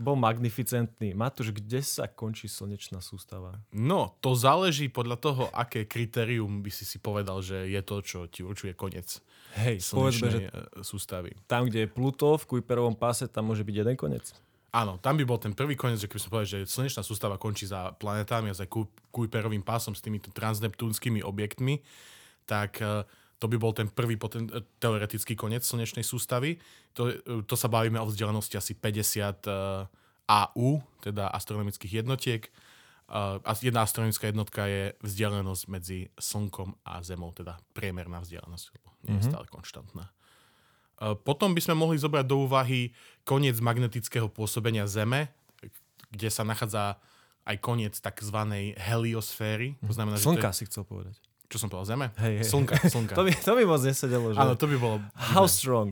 Bol 0.00 0.16
magnificentný. 0.16 1.12
Matúš, 1.12 1.52
kde 1.52 1.84
sa 1.84 2.08
končí 2.08 2.48
slnečná 2.48 3.04
sústava? 3.04 3.60
no, 3.68 4.16
to 4.24 4.32
záleží 4.32 4.88
podľa 4.88 5.16
toho, 5.20 5.44
aké 5.52 5.84
kritérium 5.84 6.64
by 6.64 6.72
si 6.72 6.88
si 6.88 6.96
povedal, 6.96 7.44
že 7.44 7.68
je 7.68 7.80
to, 7.84 8.00
čo 8.00 8.18
ti 8.24 8.40
určuje 8.40 8.72
koniec 8.72 9.20
Hej, 9.58 9.82
povedzme, 9.90 10.28
že 10.30 10.40
uh, 10.46 10.84
sústavy. 10.86 11.34
tam, 11.50 11.66
kde 11.66 11.84
je 11.84 11.88
Pluto 11.90 12.38
v 12.38 12.44
Kuiperovom 12.46 12.94
páse, 12.94 13.26
tam 13.26 13.50
môže 13.50 13.66
byť 13.66 13.74
jeden 13.74 13.96
koniec. 13.98 14.30
Áno, 14.70 15.02
tam 15.02 15.18
by 15.18 15.26
bol 15.26 15.42
ten 15.42 15.50
prvý 15.50 15.74
koniec, 15.74 15.98
že 15.98 16.06
keby 16.06 16.20
som 16.22 16.30
povedal, 16.30 16.62
že 16.62 16.70
slnečná 16.70 17.02
sústava 17.02 17.34
končí 17.42 17.66
za 17.66 17.90
planetami 17.98 18.54
a 18.54 18.54
za 18.54 18.70
Ku- 18.70 18.86
Kuiperovým 19.10 19.66
pásom 19.66 19.98
s 19.98 20.02
týmito 20.02 20.30
transneptúnskymi 20.30 21.26
objektmi, 21.26 21.82
tak 22.46 22.78
eh, 22.78 23.02
to 23.42 23.50
by 23.50 23.58
bol 23.58 23.74
ten 23.74 23.90
prvý 23.90 24.14
poten- 24.14 24.46
eh, 24.46 24.62
teoretický 24.78 25.34
koniec 25.34 25.66
slnečnej 25.66 26.06
sústavy. 26.06 26.62
To, 26.94 27.10
to 27.42 27.54
sa 27.58 27.66
bavíme 27.66 27.98
o 27.98 28.06
vzdialenosti 28.06 28.54
asi 28.62 28.78
50 28.78 29.42
eh, 29.50 29.90
AU, 30.30 30.78
teda 31.02 31.34
astronomických 31.34 32.06
jednotiek. 32.06 32.46
Uh, 33.10 33.42
a 33.42 33.58
jedna 33.58 33.82
astronomická 33.82 34.30
jednotka 34.30 34.70
je 34.70 34.94
vzdialenosť 35.02 35.62
medzi 35.66 36.14
Slnkom 36.14 36.78
a 36.86 37.02
Zemou, 37.02 37.34
teda 37.34 37.58
priemerná 37.74 38.22
vzdialenosť, 38.22 38.64
lebo 38.70 38.88
nie 39.02 39.18
je 39.18 39.26
stále 39.26 39.50
konštantná. 39.50 40.14
Uh, 40.94 41.18
Potom 41.18 41.50
by 41.50 41.58
sme 41.58 41.74
mohli 41.74 41.98
zobrať 41.98 42.22
do 42.22 42.46
úvahy 42.46 42.94
koniec 43.26 43.58
magnetického 43.58 44.30
pôsobenia 44.30 44.86
Zeme, 44.86 45.26
kde 46.14 46.30
sa 46.30 46.46
nachádza 46.46 47.02
aj 47.50 47.56
koniec 47.58 47.98
tzv. 47.98 48.38
heliosféry. 48.78 49.74
To 49.82 49.90
znamená, 49.90 50.14
že 50.14 50.22
to 50.22 50.38
Slnka 50.38 50.50
je, 50.54 50.58
si 50.62 50.64
chcel 50.70 50.86
povedať. 50.86 51.18
čo 51.50 51.56
som 51.58 51.66
povedal, 51.66 51.98
Zeme? 51.98 52.06
Hej, 52.14 52.34
hej. 52.42 52.46
Slnka, 52.46 52.74
slnka. 52.94 53.14
To 53.18 53.26
by, 53.26 53.32
to 53.34 53.52
by 53.58 53.62
moc 53.66 53.82
nesedelo, 53.82 54.26
že? 54.30 54.38
Áno, 54.38 54.54
to 54.54 54.70
by 54.70 54.76
bolo 54.78 55.02
How 55.18 55.50
divné. 55.50 55.58
strong? 55.58 55.90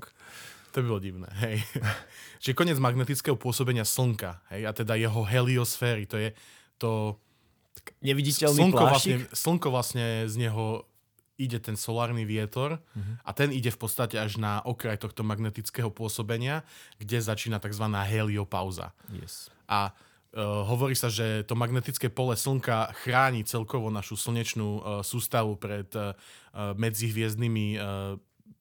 To 0.71 0.77
by 0.85 0.87
bolo 0.87 1.01
divné, 1.03 1.27
hej. 1.43 1.67
Čiže 2.47 2.55
koniec 2.55 2.79
magnetického 2.79 3.35
pôsobenia 3.35 3.83
Slnka, 3.83 4.39
hej, 4.55 4.69
a 4.69 4.71
teda 4.71 4.95
jeho 4.95 5.27
heliosféry, 5.27 6.07
to 6.07 6.15
je 6.15 6.31
to... 6.79 7.19
Neviditeľný 8.03 8.69
Slnko 8.69 8.85
vlastne, 8.85 9.15
plášik? 9.23 9.39
slnko 9.39 9.69
vlastne 9.71 10.07
z 10.29 10.35
neho 10.39 10.85
ide 11.39 11.63
ten 11.63 11.79
solárny 11.79 12.27
vietor 12.27 12.83
Mhm. 12.99 13.23
a 13.23 13.31
ten 13.31 13.55
ide 13.55 13.71
v 13.71 13.79
podstate 13.79 14.19
až 14.19 14.43
na 14.43 14.59
okraj 14.67 14.99
tohto 14.99 15.23
magnetického 15.23 15.87
pôsobenia, 15.89 16.67
kde 16.99 17.23
začína 17.23 17.63
tzv. 17.63 17.87
heliopauza. 17.87 18.91
Yes. 19.15 19.47
A 19.71 19.95
uh, 20.35 20.67
hovorí 20.67 20.99
sa, 20.99 21.07
že 21.07 21.47
to 21.47 21.55
magnetické 21.55 22.11
pole 22.11 22.35
Slnka 22.35 22.91
chráni 23.07 23.47
celkovo 23.47 23.87
našu 23.89 24.19
slnečnú 24.19 24.69
uh, 24.79 24.83
sústavu 25.07 25.55
pred 25.55 25.87
uh, 25.95 26.13
medzihviezdnymi 26.75 27.67
uh, 27.79 28.19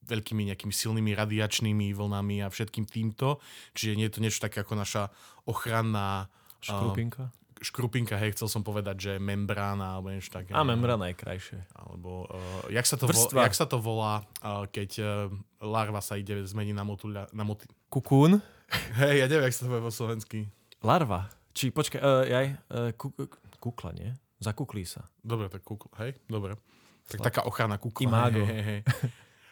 veľkými 0.08 0.48
nejakými 0.54 0.72
silnými 0.72 1.12
radiačnými 1.18 1.92
vlnami 1.92 2.46
a 2.46 2.48
všetkým 2.48 2.88
týmto. 2.88 3.44
Čiže 3.76 3.98
nie 4.00 4.08
je 4.08 4.14
to 4.14 4.24
niečo 4.24 4.40
také 4.40 4.64
ako 4.64 4.78
naša 4.80 5.12
ochranná 5.44 6.32
uh, 6.70 7.28
Škrupinka? 7.60 8.15
hej, 8.15 8.34
chcel 8.34 8.48
som 8.48 8.62
povedať, 8.62 8.96
že 8.98 9.12
membrána 9.17 9.98
alebo 9.98 10.10
niečo 10.10 10.30
také. 10.30 10.54
A 10.54 10.62
membrana 10.62 11.10
je 11.10 11.15
krajšie. 11.15 11.60
Alebo, 11.74 12.26
uh, 12.26 12.70
jak, 12.70 12.86
sa 12.86 12.96
to 12.96 13.06
vo, 13.06 13.24
jak 13.30 13.54
sa 13.54 13.65
to 13.65 13.78
volá, 13.78 14.22
uh, 14.39 14.65
keď 14.65 14.89
uh, 15.00 15.08
larva 15.60 16.00
sa 16.00 16.15
ide 16.15 16.46
zmení 16.46 16.72
na 16.72 16.86
motuľa, 16.86 17.30
na 17.32 17.41
moti- 17.41 17.70
Kukún? 17.88 18.39
Hej, 19.00 19.15
ja 19.22 19.26
neviem, 19.26 19.48
jak 19.48 19.56
sa 19.56 19.65
to 19.65 19.72
povie 19.72 19.84
po 19.84 19.93
slovensky. 19.93 20.39
Larva. 20.80 21.32
Či, 21.52 21.74
počkaj, 21.74 22.00
uh, 22.00 22.24
jaj, 22.24 22.46
uh, 22.70 22.89
ku, 22.93 23.10
kukla, 23.58 23.91
nie? 23.91 24.13
Zakuklí 24.38 24.86
sa. 24.86 25.10
Dobre, 25.26 25.50
tak 25.50 25.65
kukla, 25.65 25.89
hej, 26.06 26.13
dobre. 26.30 26.62
Tak 27.10 27.26
taká 27.26 27.41
ochrana 27.41 27.82
kukla. 27.82 28.06
Imágo. 28.06 28.46
Hej, 28.46 28.54
hej, 28.54 28.63
hej. 28.63 28.82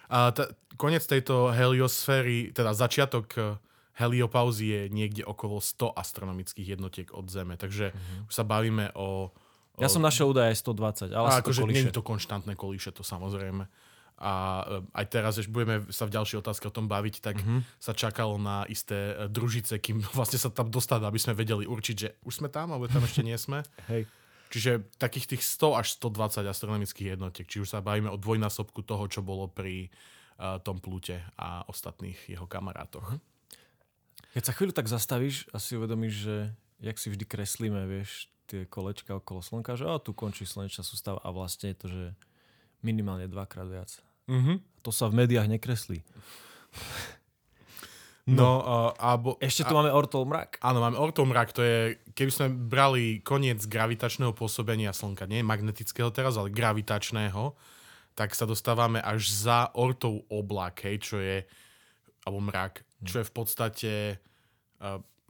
A 0.06 0.30
t- 0.30 0.46
konec 0.78 1.02
tejto 1.02 1.50
heliosféry, 1.50 2.54
teda 2.54 2.78
začiatok 2.78 3.58
eh, 3.96 4.00
heliopauzy 4.04 4.66
je 4.68 4.82
niekde 4.92 5.24
okolo 5.24 5.64
100 5.64 5.96
astronomických 5.96 6.76
jednotiek 6.76 7.08
od 7.16 7.32
Zeme, 7.32 7.56
takže 7.56 7.96
už 8.28 8.34
sa 8.34 8.44
bavíme 8.44 8.92
o... 8.94 9.32
o 9.76 9.80
Ja 9.80 9.88
som 9.88 10.04
našiel 10.04 10.30
údaj 10.36 10.52
aj 10.52 10.58
120, 10.60 11.16
ale 11.16 11.28
akože 11.40 11.64
nie 11.72 11.88
je 11.88 11.96
to 11.96 12.04
konštantné 12.04 12.60
kolíše, 12.60 12.92
to 12.92 13.08
samozrejme. 13.08 13.68
a 14.16 14.32
e, 14.64 14.96
aj 14.96 15.06
teraz, 15.12 15.36
ešte 15.40 15.52
budeme 15.52 15.88
sa 15.92 16.08
v 16.08 16.16
ďalšej 16.16 16.40
otázke 16.40 16.68
o 16.68 16.76
tom 16.76 16.88
baviť, 16.88 17.16
tak 17.20 17.36
mm-hmm. 17.40 17.60
sa 17.80 17.92
čakalo 17.92 18.40
na 18.40 18.64
isté 18.68 19.16
e, 19.16 19.32
družice, 19.32 19.80
kým 19.80 20.04
vlastne 20.18 20.40
sa 20.40 20.52
tam 20.52 20.68
dostať, 20.72 21.04
aby 21.04 21.20
sme 21.20 21.36
vedeli 21.36 21.68
určiť, 21.68 21.96
že 21.96 22.10
už 22.24 22.44
sme 22.44 22.50
tam, 22.52 22.76
alebo 22.76 22.88
tam 22.88 23.04
ešte 23.04 23.24
nie 23.24 23.36
sme. 23.36 23.64
Hej. 23.92 24.08
Čiže 24.56 24.88
takých 24.96 25.36
tých 25.36 25.44
100 25.44 25.82
až 25.84 25.88
120 26.00 26.48
astronomických 26.48 27.18
jednotiek, 27.18 27.44
či 27.44 27.60
už 27.60 27.76
sa 27.76 27.84
bavíme 27.84 28.08
o 28.08 28.16
dvojnásobku 28.16 28.88
toho, 28.88 29.04
čo 29.12 29.20
bolo 29.20 29.52
pri 29.52 29.92
uh, 30.40 30.64
tom 30.64 30.80
Plute 30.80 31.20
a 31.36 31.68
ostatných 31.68 32.16
jeho 32.32 32.48
kamarátoch. 32.48 33.20
Mhm. 33.20 33.35
Keď 34.36 34.44
sa 34.44 34.52
chvíľu 34.52 34.76
tak 34.76 34.92
zastavíš 34.92 35.48
a 35.56 35.64
si 35.64 35.80
uvedomíš, 35.80 36.28
že 36.28 36.36
jak 36.84 37.00
si 37.00 37.08
vždy 37.08 37.24
kreslíme, 37.24 37.88
vieš, 37.88 38.28
tie 38.52 38.68
kolečka 38.68 39.16
okolo 39.16 39.40
Slnka, 39.40 39.80
že 39.80 39.88
o, 39.88 39.96
tu 39.98 40.12
končí 40.12 40.44
slnečná 40.44 40.84
sústava 40.84 41.24
a 41.24 41.32
vlastne 41.32 41.72
je 41.72 41.78
to, 41.80 41.88
že 41.88 42.06
minimálne 42.84 43.32
dvakrát 43.32 43.66
viac. 43.66 43.96
Mm-hmm. 44.28 44.84
To 44.86 44.92
sa 44.92 45.08
v 45.08 45.24
médiách 45.24 45.48
nekreslí. 45.48 46.04
No, 48.26 48.42
no 48.42 48.52
uh, 48.66 48.92
alebo... 48.98 49.38
Ešte 49.38 49.70
tu 49.70 49.78
a, 49.78 49.86
máme 49.86 49.94
ortol 49.94 50.26
mrak. 50.26 50.58
Áno, 50.58 50.82
máme 50.82 50.98
ortol 50.98 51.30
mrak, 51.30 51.54
to 51.54 51.62
je, 51.62 52.02
keby 52.18 52.32
sme 52.34 52.48
brali 52.50 53.22
koniec 53.22 53.62
gravitačného 53.70 54.34
pôsobenia 54.34 54.98
Slnka, 54.98 55.30
nie 55.30 55.46
magnetického 55.46 56.10
teraz, 56.10 56.34
ale 56.34 56.50
gravitačného, 56.50 57.54
tak 58.18 58.34
sa 58.34 58.50
dostávame 58.50 58.98
až 58.98 59.30
za 59.30 59.70
ortov 59.78 60.26
oblak, 60.26 60.90
hej, 60.90 61.06
čo 61.06 61.22
je, 61.22 61.46
alebo 62.26 62.42
mrak. 62.50 62.82
Čo 63.06 63.22
je 63.22 63.30
v 63.30 63.34
podstate, 63.34 63.92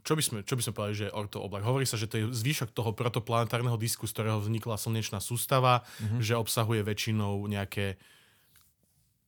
čo 0.06 0.14
by 0.14 0.22
sme, 0.22 0.38
čo 0.46 0.54
by 0.54 0.62
sme 0.62 0.76
povedali, 0.78 1.00
že 1.02 1.06
je 1.10 1.16
ortov 1.18 1.42
oblak? 1.42 1.66
Hovorí 1.66 1.82
sa, 1.82 1.98
že 1.98 2.06
to 2.06 2.14
je 2.22 2.24
zvýšok 2.30 2.70
toho 2.70 2.94
protoplanetárneho 2.94 3.74
disku, 3.74 4.06
z 4.06 4.14
ktorého 4.14 4.38
vznikla 4.38 4.78
slnečná 4.78 5.18
sústava, 5.18 5.82
mm-hmm. 5.82 6.22
že 6.22 6.38
obsahuje 6.38 6.86
väčšinou 6.86 7.42
nejaké 7.50 7.98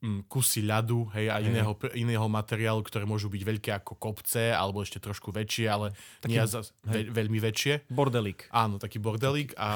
mm, 0.07 0.31
kusy 0.31 0.63
ľadu 0.63 1.11
hej, 1.19 1.35
a 1.35 1.43
iného, 1.43 1.75
iného 1.99 2.23
materiálu, 2.31 2.87
ktoré 2.87 3.03
môžu 3.11 3.27
byť 3.27 3.43
veľké 3.43 3.71
ako 3.75 3.99
kopce, 3.99 4.55
alebo 4.55 4.79
ešte 4.79 5.03
trošku 5.03 5.35
väčšie, 5.35 5.67
ale 5.67 5.99
taký, 6.23 6.39
nie 6.39 6.47
za, 6.47 6.63
ve, 6.87 7.11
veľmi 7.11 7.43
väčšie. 7.43 7.91
Bordelík. 7.91 8.47
Áno, 8.55 8.79
taký 8.79 9.03
bordelík. 9.03 9.59
A 9.59 9.71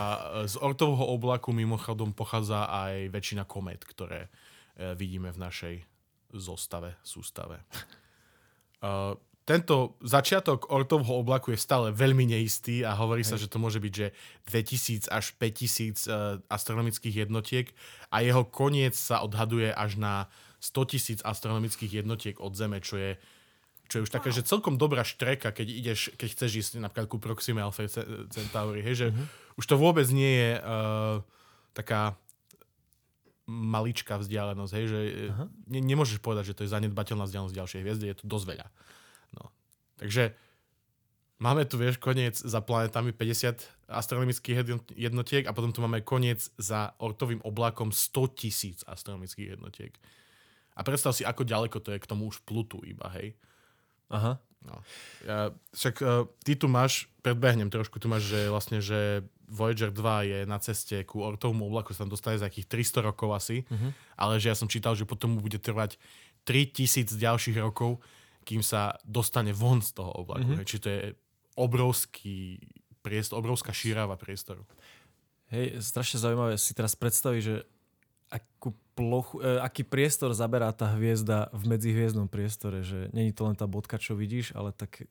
e, 0.47 0.47
z 0.47 0.55
ortového 0.63 1.11
oblaku 1.11 1.51
mimochodom 1.51 2.15
pochádza 2.15 2.71
aj 2.71 3.11
väčšina 3.11 3.43
komet, 3.43 3.83
ktoré 3.83 4.31
e, 4.79 4.95
vidíme 4.95 5.35
v 5.35 5.39
našej 5.51 5.75
zostave, 6.31 6.95
sústave. 7.03 7.59
Uh, 8.83 9.15
tento 9.43 9.99
začiatok 10.03 10.71
ortovho 10.71 11.19
oblaku 11.19 11.51
je 11.51 11.59
stále 11.59 11.91
veľmi 11.91 12.31
neistý 12.31 12.87
a 12.87 12.95
hovorí 12.95 13.27
sa, 13.27 13.35
že 13.35 13.51
to 13.51 13.59
môže 13.59 13.83
byť, 13.83 13.93
že 13.95 14.15
2000 14.47 15.11
až 15.11 15.35
5000 15.35 15.43
uh, 15.43 16.39
e, 16.39 16.47
astronomických 16.47 17.27
jednotiek 17.27 17.67
a 18.15 18.23
jeho 18.23 18.47
koniec 18.47 18.95
sa 18.95 19.19
odhaduje 19.27 19.75
až 19.75 19.99
na 19.99 20.31
100 20.63 20.91
tisíc 20.95 21.19
astronomických 21.27 22.07
jednotiek 22.07 22.39
od 22.39 22.55
Zeme, 22.55 22.79
čo 22.79 22.95
je 22.95 23.19
čo 23.91 24.01
je 24.01 24.09
už 24.09 24.15
taká, 24.15 24.33
že 24.33 24.41
celkom 24.41 24.81
dobrá 24.81 25.05
štreka, 25.05 25.53
keď 25.53 25.69
ideš, 25.69 26.01
keď 26.17 26.29
chceš 26.33 26.51
ísť 26.65 26.73
napríklad 26.81 27.13
ku 27.13 27.21
Proxime 27.21 27.61
Alpha 27.61 27.85
Centauri, 28.33 28.81
hej, 28.81 28.95
že 28.97 29.07
uh-huh. 29.13 29.61
už 29.61 29.69
to 29.69 29.77
vôbec 29.77 30.09
nie 30.09 30.33
je 30.33 30.51
uh, 30.57 31.21
taká 31.77 32.17
maličká 33.51 34.23
vzdialenosť, 34.23 34.73
hej, 34.79 34.87
že 34.87 35.01
uh-huh. 35.29 35.49
ne, 35.67 35.81
nemôžeš 35.83 36.23
povedať, 36.23 36.55
že 36.55 36.57
to 36.57 36.63
je 36.63 36.73
zanedbateľná 36.73 37.27
vzdialenosť 37.27 37.59
ďalšej 37.59 37.81
hviezdy, 37.83 38.05
je 38.11 38.19
to 38.23 38.27
dosť 38.31 38.47
veľa. 38.55 38.69
Takže 40.03 40.35
máme 41.39 41.63
tu, 41.63 41.79
vieš, 41.79 42.03
koniec 42.03 42.35
za 42.35 42.59
planetami 42.59 43.15
50 43.15 43.87
astronomických 43.87 44.83
jednotiek 44.99 45.47
a 45.47 45.55
potom 45.55 45.71
tu 45.71 45.79
máme 45.79 46.03
koniec 46.03 46.43
za 46.59 46.99
ortovým 46.99 47.39
oblakom 47.47 47.95
100 47.95 48.35
tisíc 48.35 48.79
astronomických 48.83 49.55
jednotiek. 49.55 49.95
A 50.75 50.83
predstav 50.83 51.15
si, 51.15 51.23
ako 51.23 51.47
ďaleko 51.47 51.79
to 51.79 51.95
je 51.95 52.03
k 52.03 52.11
tomu 52.11 52.35
už 52.35 52.43
Plutu 52.43 52.83
iba, 52.83 53.07
hej. 53.15 53.39
Aha. 54.11 54.43
No. 54.63 54.79
Ja, 55.27 55.51
však 55.75 55.95
uh, 56.03 56.27
ty 56.43 56.59
tu 56.59 56.67
máš, 56.67 57.11
predbehnem 57.23 57.71
trošku, 57.71 57.99
tu 57.99 58.11
máš, 58.11 58.27
že 58.31 58.51
vlastne, 58.51 58.79
že 58.79 59.27
Voyager 59.53 59.93
2 59.93 60.33
je 60.33 60.39
na 60.49 60.57
ceste 60.57 60.97
ku 61.05 61.21
ortovému 61.21 61.69
oblaku, 61.69 61.93
sa 61.93 62.09
tam 62.09 62.13
dostane 62.17 62.41
za 62.41 62.49
akých 62.49 62.89
300 62.89 63.09
rokov 63.13 63.37
asi, 63.37 63.69
uh-huh. 63.69 63.93
ale 64.17 64.41
že 64.41 64.49
ja 64.49 64.57
som 64.57 64.65
čítal, 64.67 64.97
že 64.97 65.05
potom 65.05 65.37
mu 65.37 65.45
bude 65.45 65.61
trvať 65.61 66.01
3000 66.49 67.13
ďalších 67.13 67.61
rokov, 67.61 68.01
kým 68.43 68.65
sa 68.65 68.99
dostane 69.07 69.55
von 69.55 69.85
z 69.85 69.95
toho 69.95 70.11
oblaku. 70.11 70.59
Mm-hmm. 70.59 70.67
Čiže 70.67 70.83
to 70.83 70.89
je 70.91 71.01
obrovský 71.55 72.59
priestor, 73.03 73.39
obrovská 73.39 73.71
šírava 73.71 74.19
priestoru. 74.19 74.67
Hej, 75.53 75.85
strašne 75.85 76.19
zaujímavé 76.19 76.57
si 76.57 76.73
teraz 76.73 76.97
predstaviť, 76.97 77.43
že 77.45 77.57
akú 78.33 78.73
plochu, 78.97 79.45
e, 79.45 79.61
aký 79.61 79.85
priestor 79.85 80.33
zaberá 80.33 80.73
tá 80.73 80.89
hviezda 80.97 81.53
v 81.53 81.77
medzihviezdnom 81.77 82.27
priestore, 82.27 82.81
že 82.81 83.13
není 83.13 83.31
to 83.37 83.45
len 83.45 83.55
tá 83.55 83.69
bodka, 83.69 84.01
čo 84.01 84.17
vidíš, 84.17 84.57
ale 84.57 84.73
tak, 84.73 85.05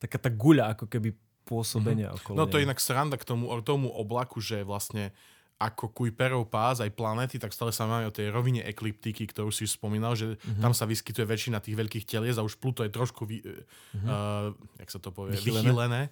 taká 0.00 0.16
tá 0.16 0.32
guľa 0.32 0.72
ako 0.72 0.88
keby 0.88 1.12
pôsobenia 1.42 2.14
mm-hmm. 2.14 2.22
okolo 2.22 2.36
No 2.38 2.44
to 2.46 2.58
je 2.58 2.66
inak 2.66 2.78
sranda 2.78 3.18
k 3.18 3.24
tomu, 3.26 3.50
tomu 3.62 3.90
oblaku, 3.90 4.38
že 4.38 4.62
vlastne 4.62 5.14
ako 5.62 5.94
Kuiperov 5.94 6.50
pás, 6.50 6.82
aj 6.82 6.90
planety, 6.90 7.38
tak 7.38 7.54
stále 7.54 7.70
sa 7.70 7.86
máme 7.86 8.10
o 8.10 8.14
tej 8.14 8.34
rovine 8.34 8.66
ekliptiky, 8.66 9.30
ktorú 9.30 9.54
si 9.54 9.70
spomínal, 9.70 10.18
že 10.18 10.34
mm-hmm. 10.34 10.58
tam 10.58 10.74
sa 10.74 10.90
vyskytuje 10.90 11.22
väčšina 11.22 11.62
tých 11.62 11.78
veľkých 11.78 12.04
telies 12.06 12.34
a 12.34 12.42
už 12.42 12.58
Pluto 12.58 12.82
je 12.82 12.90
trošku, 12.90 13.22
vy, 13.22 13.46
mm-hmm. 13.46 14.08
uh, 14.10 14.50
jak 14.82 14.90
sa 14.90 14.98
to 14.98 15.14
povie, 15.14 15.38
vychylené. 15.38 15.70
vychylené. 15.70 16.02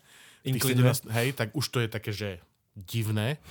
Hej, 1.11 1.29
tak 1.35 1.51
už 1.59 1.67
to 1.67 1.83
je 1.83 1.89
také, 1.91 2.15
že 2.15 2.39
divné. 2.79 3.43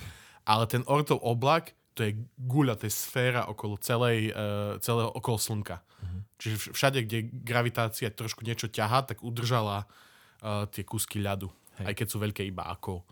Ale 0.48 0.64
ten 0.64 0.80
ortov 0.88 1.20
oblak, 1.20 1.76
to 1.92 2.08
je 2.08 2.16
guľa, 2.40 2.80
to 2.80 2.88
je 2.88 2.94
sféra 2.96 3.44
okolo 3.44 3.76
celej, 3.76 4.32
uh, 4.32 4.80
celého 4.80 5.12
okolo 5.12 5.36
Slnka. 5.36 5.84
Mm-hmm. 5.84 6.20
Čiže 6.40 6.56
všade, 6.72 6.98
kde 7.04 7.28
gravitácia 7.28 8.08
trošku 8.08 8.40
niečo 8.40 8.72
ťaha, 8.72 9.04
tak 9.04 9.20
udržala 9.20 9.84
uh, 9.84 10.64
tie 10.72 10.80
kúsky 10.80 11.20
ľadu. 11.20 11.52
Hej. 11.80 11.86
Aj 11.88 11.94
keď 11.96 12.06
sú 12.12 12.20
veľké 12.20 12.44
iba 12.44 12.68
ako 12.68 13.02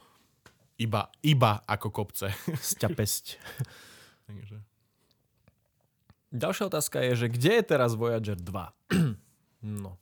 iba, 0.79 1.11
iba 1.27 1.53
ako 1.67 1.91
kopce. 1.91 2.31
Sťapesť. 2.77 3.25
Takže. 4.31 4.57
Ďalšia 6.29 6.65
otázka 6.69 7.01
je, 7.03 7.13
že 7.25 7.27
kde 7.33 7.53
je 7.61 7.65
teraz 7.65 7.97
Voyager 7.97 8.37
2? 8.37 8.45
no. 9.85 9.97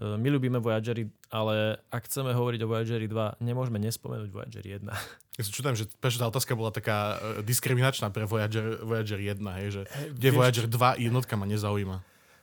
E, 0.00 0.16
my 0.16 0.28
ľubíme 0.32 0.58
Voyagery, 0.58 1.12
ale 1.28 1.84
ak 1.92 2.08
chceme 2.08 2.32
hovoriť 2.32 2.60
o 2.64 2.70
Voyageri 2.72 3.06
2, 3.06 3.44
nemôžeme 3.44 3.78
nespomenúť 3.78 4.30
Voyager 4.32 4.64
1. 4.66 4.84
Ja 5.38 5.48
sa 5.48 5.56
čudujem, 5.56 5.72
že 5.72 5.88
prečo 5.96 6.20
tá 6.20 6.28
otázka 6.28 6.52
bola 6.52 6.68
taká 6.68 7.16
e, 7.16 7.40
diskriminačná 7.40 8.12
pre 8.12 8.28
Voyager, 8.28 8.84
Voyager 8.84 9.16
1, 9.16 9.40
hej, 9.56 9.68
že 9.72 9.82
kde 10.12 10.28
Vieš, 10.28 10.36
Voyager 10.36 10.66
2 10.68 11.00
jednotka 11.00 11.32
ma 11.40 11.48
nezaujíma. 11.48 11.96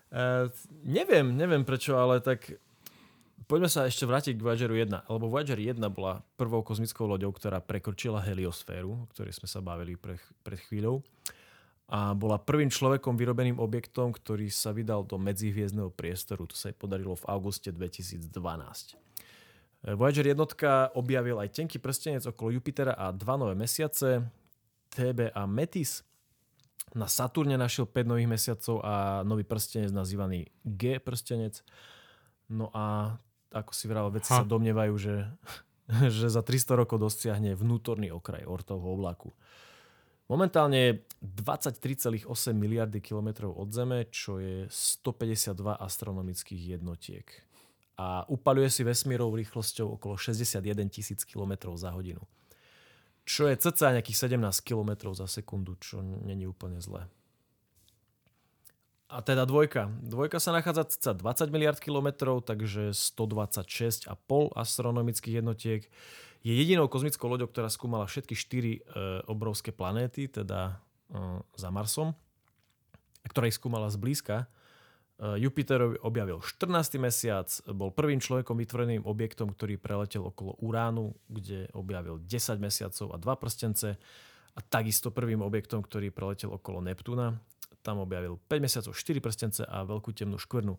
Uh, 0.07 0.47
neviem, 0.81 1.35
neviem 1.35 1.67
prečo, 1.67 1.99
ale 1.99 2.23
tak 2.23 2.47
Poďme 3.47 3.71
sa 3.71 3.87
ešte 3.87 4.03
vrátiť 4.03 4.35
k 4.35 4.43
Voyageru 4.43 4.75
1, 4.75 5.07
lebo 5.07 5.31
Voyager 5.31 5.55
1 5.55 5.79
bola 5.87 6.19
prvou 6.35 6.59
kozmickou 6.67 7.07
loďou, 7.07 7.31
ktorá 7.31 7.63
prekročila 7.63 8.19
heliosféru, 8.19 8.91
o 8.91 9.07
ktorej 9.15 9.39
sme 9.39 9.47
sa 9.47 9.63
bavili 9.63 9.95
pre, 9.95 10.19
pred 10.43 10.59
chvíľou. 10.67 10.99
A 11.87 12.11
bola 12.11 12.35
prvým 12.43 12.67
človekom 12.67 13.15
vyrobeným 13.15 13.63
objektom, 13.63 14.11
ktorý 14.11 14.51
sa 14.51 14.75
vydal 14.75 15.07
do 15.07 15.15
medzihviezdneho 15.15 15.95
priestoru. 15.95 16.43
To 16.43 16.59
sa 16.59 16.67
jej 16.67 16.75
podarilo 16.75 17.15
v 17.15 17.23
auguste 17.31 17.71
2012. 17.71 18.27
Voyager 19.95 20.27
1 20.27 20.99
objavil 20.99 21.39
aj 21.39 21.55
tenký 21.55 21.79
prstenec 21.79 22.27
okolo 22.27 22.51
Jupitera 22.59 22.99
a 22.99 23.15
dva 23.15 23.39
nové 23.39 23.55
mesiace, 23.55 24.27
TB 24.91 25.31
a 25.31 25.47
Metis. 25.47 26.03
Na 26.91 27.07
Saturne 27.07 27.55
našiel 27.55 27.87
5 27.87 28.11
nových 28.11 28.27
mesiacov 28.27 28.83
a 28.83 29.23
nový 29.23 29.47
prstenec 29.47 29.95
nazývaný 29.95 30.51
G 30.67 30.99
prstenec. 30.99 31.63
No 32.51 32.67
a 32.75 33.15
ako 33.51 33.71
si 33.71 33.85
vravel, 33.87 34.11
veci 34.11 34.31
ha. 34.33 34.41
sa 34.41 34.45
domnievajú, 34.45 34.93
že, 34.99 35.15
že 36.17 36.27
za 36.27 36.41
300 36.43 36.81
rokov 36.83 36.97
dosiahne 36.99 37.55
vnútorný 37.55 38.11
okraj 38.11 38.43
ortovho 38.47 38.93
oblaku. 38.93 39.31
Momentálne 40.27 40.77
je 40.77 40.91
23,8 41.23 42.27
miliardy 42.51 42.99
kilometrov 42.99 43.55
od 43.55 43.71
Zeme, 43.71 44.11
čo 44.11 44.43
je 44.43 44.67
152 44.67 45.55
astronomických 45.79 46.75
jednotiek. 46.75 47.23
A 47.95 48.27
upaluje 48.27 48.67
si 48.67 48.83
vesmírov 48.83 49.31
rýchlosťou 49.31 49.95
okolo 49.95 50.19
61 50.19 50.59
tisíc 50.91 51.23
km 51.23 51.71
za 51.79 51.95
hodinu. 51.95 52.19
Čo 53.23 53.47
je 53.47 53.55
cca 53.55 53.95
nejakých 53.95 54.35
17 54.35 54.67
km 54.67 55.15
za 55.15 55.31
sekundu, 55.31 55.79
čo 55.79 56.03
není 56.03 56.43
úplne 56.43 56.83
zlé. 56.83 57.07
A 59.07 59.23
teda 59.23 59.47
dvojka. 59.47 59.87
Dvojka 60.03 60.35
sa 60.43 60.51
nachádza 60.51 60.83
cca 60.91 61.15
20 61.15 61.47
miliard 61.47 61.79
kilometrov, 61.79 62.43
takže 62.43 62.91
126,5 62.91 64.03
astronomických 64.51 65.39
jednotiek. 65.39 65.87
Je 66.43 66.51
jedinou 66.51 66.91
kozmickou 66.91 67.31
loďou, 67.31 67.47
ktorá 67.47 67.71
skúmala 67.71 68.03
všetky 68.03 68.35
štyri 68.35 68.73
e, 68.79 68.81
obrovské 69.31 69.71
planéty, 69.71 70.27
teda 70.27 70.83
e, 71.07 71.39
za 71.55 71.71
Marsom, 71.71 72.19
ktorá 73.31 73.47
ich 73.47 73.55
skúmala 73.55 73.87
zblízka. 73.87 74.43
E, 74.43 75.39
Jupiter 75.39 75.87
objavil 76.03 76.43
14. 76.43 76.99
mesiac, 76.99 77.47
bol 77.71 77.95
prvým 77.95 78.19
človekom 78.19 78.59
vytvoreným 78.59 79.07
objektom, 79.07 79.55
ktorý 79.55 79.79
preletel 79.79 80.27
okolo 80.27 80.59
Uránu, 80.59 81.15
kde 81.31 81.71
objavil 81.71 82.19
10 82.27 82.59
mesiacov 82.59 83.15
a 83.15 83.17
dva 83.23 83.39
prstence 83.39 83.95
a 84.51 84.59
takisto 84.59 85.15
prvým 85.15 85.39
objektom, 85.39 85.79
ktorý 85.79 86.11
preletel 86.11 86.51
okolo 86.51 86.83
Neptúna 86.83 87.39
tam 87.87 88.03
objavil 88.03 88.35
5 88.51 88.59
mesiacov, 88.59 88.91
4 88.91 89.23
prstence 89.23 89.61
a 89.63 89.87
veľkú 89.87 90.11
temnú 90.11 90.35
škvrnu. 90.35 90.75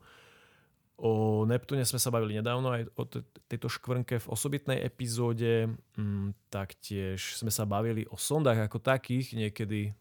O 0.98 1.46
Neptúne 1.46 1.86
sme 1.86 2.02
sa 2.02 2.12
bavili 2.12 2.36
nedávno 2.36 2.74
aj 2.74 2.82
o 2.98 3.06
tejto 3.46 3.70
škvrnke 3.70 4.18
v 4.18 4.26
osobitnej 4.28 4.82
epizóde. 4.82 5.72
Mm, 5.94 6.34
taktiež 6.52 7.38
sme 7.38 7.54
sa 7.54 7.64
bavili 7.64 8.04
o 8.12 8.18
sondách 8.18 8.68
ako 8.68 8.82
takých 8.82 9.32
niekedy 9.32 9.94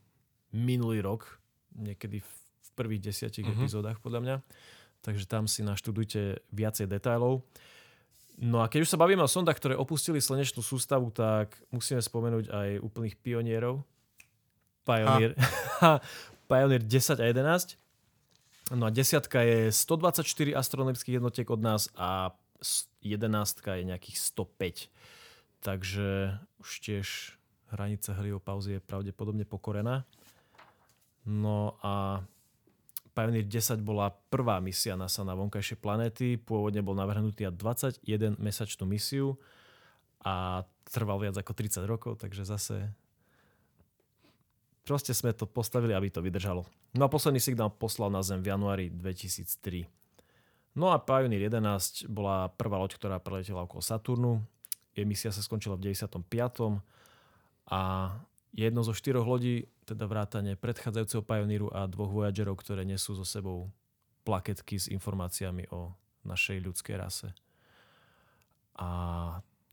minulý 0.51 1.05
rok, 1.05 1.37
niekedy 1.77 2.19
v 2.19 2.69
prvých 2.73 3.13
desiatich 3.13 3.45
uh-huh. 3.45 3.55
epizódach 3.55 4.01
podľa 4.01 4.19
mňa. 4.25 4.35
Takže 5.05 5.29
tam 5.29 5.45
si 5.45 5.61
naštudujte 5.61 6.41
viacej 6.49 6.89
detailov. 6.89 7.45
No 8.37 8.61
a 8.61 8.69
keď 8.69 8.85
už 8.85 8.91
sa 8.93 9.01
bavíme 9.01 9.21
o 9.21 9.29
sondách, 9.29 9.57
ktoré 9.57 9.73
opustili 9.73 10.21
slnečnú 10.21 10.61
sústavu, 10.61 11.09
tak 11.09 11.57
musíme 11.73 12.01
spomenúť 12.01 12.49
aj 12.53 12.69
úplných 12.85 13.17
pionierov. 13.21 13.81
Pioneer, 14.85 15.33
Pioneer 16.47 16.81
10 16.81 17.19
a 17.19 17.25
11 17.27 17.77
No 18.75 18.87
a 18.87 18.91
desiatka 18.91 19.47
je 19.47 19.71
124 19.71 20.27
astronomických 20.51 21.23
jednotiek 21.23 21.47
od 21.47 21.61
nás 21.63 21.87
a 21.95 22.35
jedenáctka 22.99 23.79
je 23.79 23.87
nejakých 23.87 24.17
105. 24.19 24.91
Takže 25.63 26.35
už 26.59 26.69
tiež 26.83 27.07
hranica 27.71 28.11
heliopauzy 28.11 28.77
je 28.77 28.81
pravdepodobne 28.83 29.47
pokorená. 29.47 30.03
No 31.23 31.79
a 31.79 32.23
Pioneer 33.15 33.47
10 33.47 33.79
bola 33.79 34.11
prvá 34.29 34.59
misia 34.59 34.99
NASA 34.99 35.23
na 35.23 35.31
vonkajšie 35.31 35.79
planéty. 35.79 36.35
Pôvodne 36.35 36.83
bol 36.83 36.93
navrhnutý 36.93 37.47
na 37.47 37.53
21 37.55 38.35
mesačnú 38.35 38.83
misiu 38.83 39.39
a 40.27 40.67
trval 40.91 41.23
viac 41.23 41.39
ako 41.39 41.55
30 41.55 41.87
rokov, 41.87 42.19
takže 42.19 42.43
zase 42.43 42.91
Proste 44.87 45.11
sme 45.11 45.35
to 45.35 45.43
postavili, 45.43 45.91
aby 45.91 46.07
to 46.07 46.23
vydržalo. 46.23 46.63
No 46.95 47.03
a 47.03 47.11
posledný 47.11 47.43
signál 47.43 47.67
poslal 47.75 48.07
na 48.07 48.23
Zem 48.23 48.39
v 48.39 48.55
januári 48.55 48.87
2003. 48.87 49.83
No 50.79 50.95
a 50.95 51.03
Pioneer 51.03 51.51
11 51.51 52.07
bola 52.07 52.47
prvá 52.47 52.79
loď, 52.79 52.95
ktorá 52.95 53.19
preletela 53.19 53.67
okolo 53.67 53.83
Saturnu. 53.83 54.47
Jej 54.95 55.03
misia 55.03 55.35
sa 55.35 55.43
skončila 55.43 55.75
v 55.75 55.91
95. 55.91 56.23
A 57.67 57.79
jedno 58.55 58.79
zo 58.87 58.95
štyroch 58.95 59.27
lodí, 59.27 59.67
teda 59.83 60.07
vrátane 60.07 60.55
predchádzajúceho 60.55 61.19
Pioneeru 61.19 61.67
a 61.75 61.83
dvoch 61.91 62.07
Voyagerov, 62.07 62.55
ktoré 62.63 62.87
nesú 62.87 63.11
so 63.11 63.27
sebou 63.27 63.67
plaketky 64.23 64.79
s 64.79 64.87
informáciami 64.87 65.67
o 65.75 65.91
našej 66.23 66.63
ľudskej 66.63 66.95
rase. 66.95 67.35
A 68.79 68.87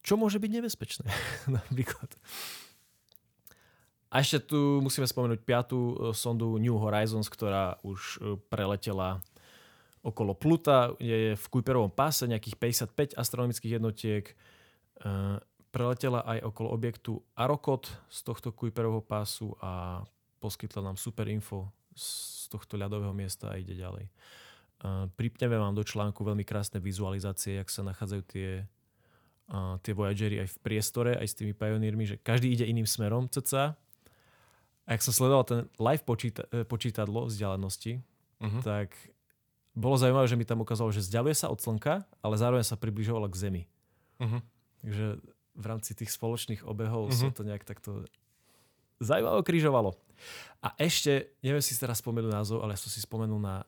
čo 0.03 0.18
môže 0.18 0.42
byť 0.42 0.50
nebezpečné? 0.50 1.07
Napríklad 1.55 2.18
a 4.14 4.22
ešte 4.22 4.46
tu 4.46 4.79
musíme 4.79 5.11
spomenúť 5.11 5.42
piatú 5.42 5.81
e, 5.90 5.94
sondu 6.14 6.55
New 6.62 6.79
Horizons, 6.79 7.27
ktorá 7.27 7.83
už 7.83 7.98
e, 7.98 8.38
preletela 8.46 9.18
okolo 10.07 10.38
Pluta, 10.38 10.94
je 11.03 11.35
v 11.35 11.44
Kuiperovom 11.50 11.90
páse 11.90 12.22
nejakých 12.31 12.87
55 12.87 13.18
astronomických 13.18 13.83
jednotiek. 13.83 14.31
E, 14.31 14.35
preletela 15.74 16.22
aj 16.31 16.46
okolo 16.46 16.70
objektu 16.70 17.18
Arokot 17.35 17.90
z 18.07 18.18
tohto 18.22 18.55
Kuiperovho 18.55 19.03
pásu 19.03 19.50
a 19.59 20.07
poskytla 20.38 20.87
nám 20.87 20.94
super 20.94 21.27
info 21.27 21.74
z 21.90 22.46
tohto 22.55 22.79
ľadového 22.79 23.11
miesta 23.11 23.50
a 23.50 23.59
ide 23.59 23.74
ďalej. 23.74 24.07
Pripneme 25.18 25.59
vám 25.59 25.74
do 25.74 25.83
článku 25.83 26.22
veľmi 26.22 26.46
krásne 26.46 26.79
vizualizácie, 26.79 27.59
jak 27.59 27.72
sa 27.72 27.83
nachádzajú 27.83 28.22
tie, 28.31 28.62
tie 29.83 29.92
Voyagery 29.96 30.44
aj 30.44 30.55
v 30.55 30.59
priestore, 30.61 31.18
aj 31.18 31.27
s 31.27 31.35
tými 31.35 31.57
pionírmi, 31.57 32.05
že 32.07 32.20
každý 32.20 32.55
ide 32.55 32.68
iným 32.70 32.87
smerom 32.87 33.27
cca 33.27 33.74
ak 34.85 35.01
som 35.01 35.16
sledoval 35.16 35.44
ten 35.49 35.61
live 35.81 36.05
počíta- 36.05 36.49
e, 36.53 36.64
počítadlo 36.68 37.29
vzdialenosti, 37.29 38.05
uh-huh. 38.40 38.61
tak 38.61 38.92
bolo 39.75 39.97
zaujímavé, 39.97 40.29
že 40.29 40.38
mi 40.38 40.47
tam 40.47 40.62
ukázalo, 40.62 40.92
že 40.92 41.03
vzdialuje 41.03 41.35
sa 41.35 41.51
od 41.51 41.59
Slnka, 41.59 42.05
ale 42.23 42.35
zároveň 42.37 42.62
sa 42.62 42.77
približovalo 42.77 43.27
k 43.33 43.37
Zemi. 43.37 43.62
Uh-huh. 44.20 44.40
Takže 44.85 45.07
v 45.55 45.64
rámci 45.64 45.97
tých 45.97 46.12
spoločných 46.12 46.62
obehov 46.68 47.11
uh-huh. 47.11 47.16
sa 47.16 47.33
to 47.33 47.42
nejak 47.42 47.64
takto 47.64 48.05
zaujímavé 49.01 49.40
križovalo. 49.42 49.97
A 50.62 50.73
ešte, 50.79 51.35
neviem 51.42 51.64
si 51.64 51.75
teraz 51.75 51.99
spomenúť 52.01 52.33
názov, 52.33 52.62
ale 52.62 52.79
som 52.79 52.92
si 52.92 53.03
spomenul 53.03 53.40
na 53.40 53.66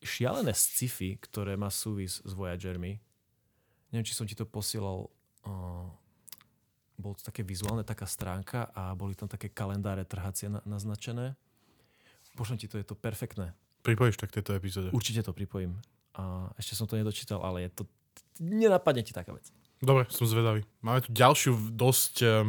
šialené 0.00 0.54
sci-fi, 0.54 1.18
ktoré 1.18 1.58
má 1.58 1.68
súvis 1.68 2.22
s 2.22 2.32
Voyagermi. 2.32 3.02
Neviem, 3.90 4.06
či 4.06 4.16
som 4.16 4.26
ti 4.26 4.38
to 4.38 4.46
posielal 4.46 5.10
uh, 5.46 5.90
bolo 6.96 7.14
to 7.16 7.22
také 7.28 7.44
vizuálne, 7.44 7.84
taká 7.84 8.08
stránka 8.08 8.72
a 8.72 8.96
boli 8.96 9.12
tam 9.12 9.28
také 9.28 9.52
kalendáre 9.52 10.04
trhacie 10.04 10.48
na, 10.48 10.60
naznačené. 10.64 11.36
Pošlem 12.36 12.60
ti 12.60 12.68
to, 12.68 12.76
je 12.76 12.84
to 12.84 12.96
perfektné. 12.96 13.56
Pripojíš 13.80 14.20
tak 14.20 14.34
tieto 14.34 14.52
epizóde? 14.52 14.92
Určite 14.92 15.24
to 15.24 15.32
pripojím. 15.32 15.78
A 16.16 16.52
ešte 16.60 16.74
som 16.76 16.88
to 16.88 16.98
nedočítal, 16.98 17.40
ale 17.44 17.68
je 17.68 17.70
to... 17.70 17.82
Nenapadne 18.40 19.00
ti 19.04 19.16
taká 19.16 19.32
vec. 19.32 19.48
Dobre, 19.80 20.08
som 20.08 20.28
zvedavý. 20.28 20.64
Máme 20.80 21.04
tu 21.04 21.12
ďalšiu 21.12 21.76
dosť 21.76 22.14
eh, 22.24 22.44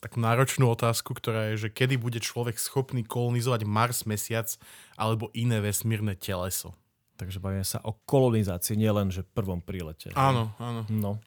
takú 0.00 0.18
náročnú 0.22 0.70
otázku, 0.70 1.12
ktorá 1.12 1.52
je, 1.52 1.66
že 1.66 1.74
kedy 1.74 2.00
bude 2.00 2.18
človek 2.22 2.56
schopný 2.56 3.04
kolonizovať 3.04 3.68
Mars, 3.68 4.08
Mesiac 4.08 4.48
alebo 4.96 5.28
iné 5.36 5.60
vesmírne 5.60 6.16
teleso. 6.16 6.74
Takže 7.20 7.36
bavíme 7.36 7.66
sa 7.68 7.84
o 7.84 7.92
kolonizácii, 8.08 8.80
nielen 8.80 9.12
že 9.12 9.26
prvom 9.26 9.60
prílete. 9.60 10.08
Áno, 10.16 10.56
áno. 10.56 10.88
No. 10.88 11.20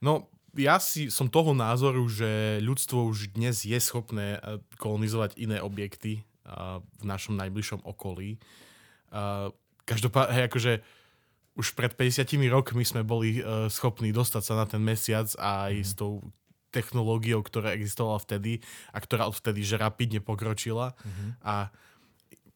No, 0.00 0.30
ja 0.58 0.82
si 0.82 1.08
som 1.08 1.30
toho 1.30 1.54
názoru, 1.54 2.04
že 2.10 2.58
ľudstvo 2.60 3.06
už 3.06 3.32
dnes 3.38 3.62
je 3.62 3.78
schopné 3.78 4.36
eh, 4.36 4.58
kolonizovať 4.76 5.38
iné 5.38 5.62
objekty 5.62 6.26
uh, 6.44 6.82
v 6.98 7.04
našom 7.06 7.38
najbližšom 7.38 7.86
okolí. 7.86 8.42
Uh, 9.08 9.54
každopádne, 9.86 10.34
hej, 10.34 10.44
akože 10.50 10.72
už 11.58 11.74
pred 11.74 11.94
50 11.94 12.38
rokmi 12.54 12.86
sme 12.86 13.02
boli 13.02 13.42
schopní 13.66 14.14
dostať 14.14 14.42
sa 14.46 14.54
na 14.54 14.62
ten 14.62 14.78
mesiac 14.78 15.26
aj 15.42 15.74
mm. 15.74 15.82
s 15.82 15.92
tou 15.98 16.22
technológiou, 16.70 17.42
ktorá 17.42 17.74
existovala 17.74 18.22
vtedy 18.22 18.62
a 18.94 19.02
ktorá 19.02 19.26
odvtedy 19.26 19.66
že 19.66 19.80
rapidne 19.80 20.22
pokročila. 20.22 20.94
Mm-hmm. 20.94 21.30
A 21.42 21.74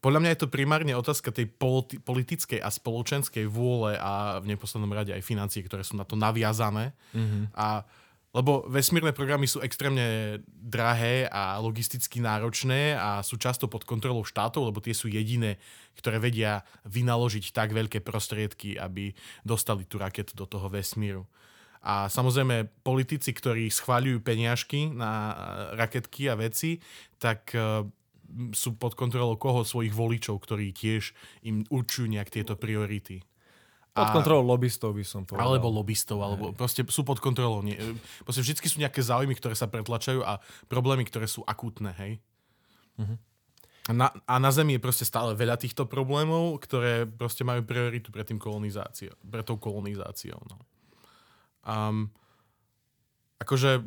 podľa 0.02 0.18
mňa 0.18 0.30
je 0.34 0.40
to 0.42 0.50
primárne 0.50 0.92
otázka 0.98 1.30
tej 1.30 1.46
politi- 1.46 2.02
politickej 2.02 2.58
a 2.58 2.68
spoločenskej 2.74 3.46
vôle 3.46 3.94
a 3.94 4.42
v 4.42 4.50
neposlednom 4.50 4.90
rade 4.90 5.14
aj 5.14 5.22
financie, 5.22 5.62
ktoré 5.62 5.86
sú 5.86 5.94
na 5.94 6.02
to 6.02 6.18
naviazané. 6.18 6.90
Mm-hmm. 7.14 7.54
A 7.54 7.86
lebo 8.32 8.64
vesmírne 8.64 9.12
programy 9.12 9.44
sú 9.44 9.60
extrémne 9.60 10.40
drahé 10.48 11.28
a 11.28 11.60
logisticky 11.60 12.16
náročné 12.16 12.96
a 12.96 13.20
sú 13.20 13.36
často 13.36 13.68
pod 13.68 13.84
kontrolou 13.84 14.24
štátov, 14.24 14.72
lebo 14.72 14.80
tie 14.80 14.96
sú 14.96 15.12
jediné, 15.12 15.60
ktoré 16.00 16.16
vedia 16.16 16.64
vynaložiť 16.88 17.52
tak 17.52 17.76
veľké 17.76 18.00
prostriedky, 18.00 18.80
aby 18.80 19.12
dostali 19.44 19.84
tú 19.84 20.00
raketu 20.00 20.32
do 20.32 20.48
toho 20.48 20.72
vesmíru. 20.72 21.28
A 21.84 22.08
samozrejme, 22.08 22.72
politici, 22.80 23.36
ktorí 23.36 23.68
schváľujú 23.68 24.24
peniažky 24.24 24.88
na 24.88 25.36
raketky 25.76 26.32
a 26.32 26.38
veci, 26.38 26.80
tak 27.20 27.52
sú 28.52 28.76
pod 28.76 28.96
kontrolou 28.96 29.36
koho? 29.36 29.62
Svojich 29.62 29.92
voličov, 29.92 30.40
ktorí 30.42 30.72
tiež 30.72 31.12
im 31.44 31.64
určujú 31.68 32.08
nejak 32.08 32.32
tieto 32.32 32.58
priority. 32.58 33.22
Pod 33.92 34.08
kontrolou 34.08 34.56
lobbystov 34.56 34.96
by 34.96 35.04
som 35.04 35.28
povedal. 35.28 35.52
Alebo 35.52 35.68
lobbystov, 35.68 36.24
alebo 36.24 36.48
Hej. 36.48 36.56
proste 36.56 36.80
sú 36.88 37.04
pod 37.04 37.20
kontrolou. 37.20 37.60
Nie, 37.60 37.76
proste 38.24 38.40
vždy 38.40 38.64
sú 38.64 38.80
nejaké 38.80 39.04
záujmy, 39.04 39.36
ktoré 39.36 39.52
sa 39.52 39.68
pretlačajú 39.68 40.24
a 40.24 40.40
problémy, 40.64 41.04
ktoré 41.04 41.28
sú 41.28 41.44
akútne, 41.44 41.92
hej. 42.00 42.16
Uh-huh. 42.96 43.20
A 43.88 43.92
na, 43.92 44.08
a 44.24 44.40
na 44.40 44.48
Zemi 44.48 44.78
je 44.78 44.84
proste 44.84 45.04
stále 45.04 45.36
veľa 45.36 45.60
týchto 45.60 45.84
problémov, 45.84 46.56
ktoré 46.64 47.04
proste 47.04 47.44
majú 47.44 47.68
prioritu 47.68 48.08
pred 48.08 48.24
tým 48.24 48.40
kolonizáciou, 48.40 49.12
pred 49.28 49.44
tou 49.44 49.60
kolonizáciou. 49.60 50.40
No. 50.48 50.56
Um, 51.68 52.08
akože 53.42 53.84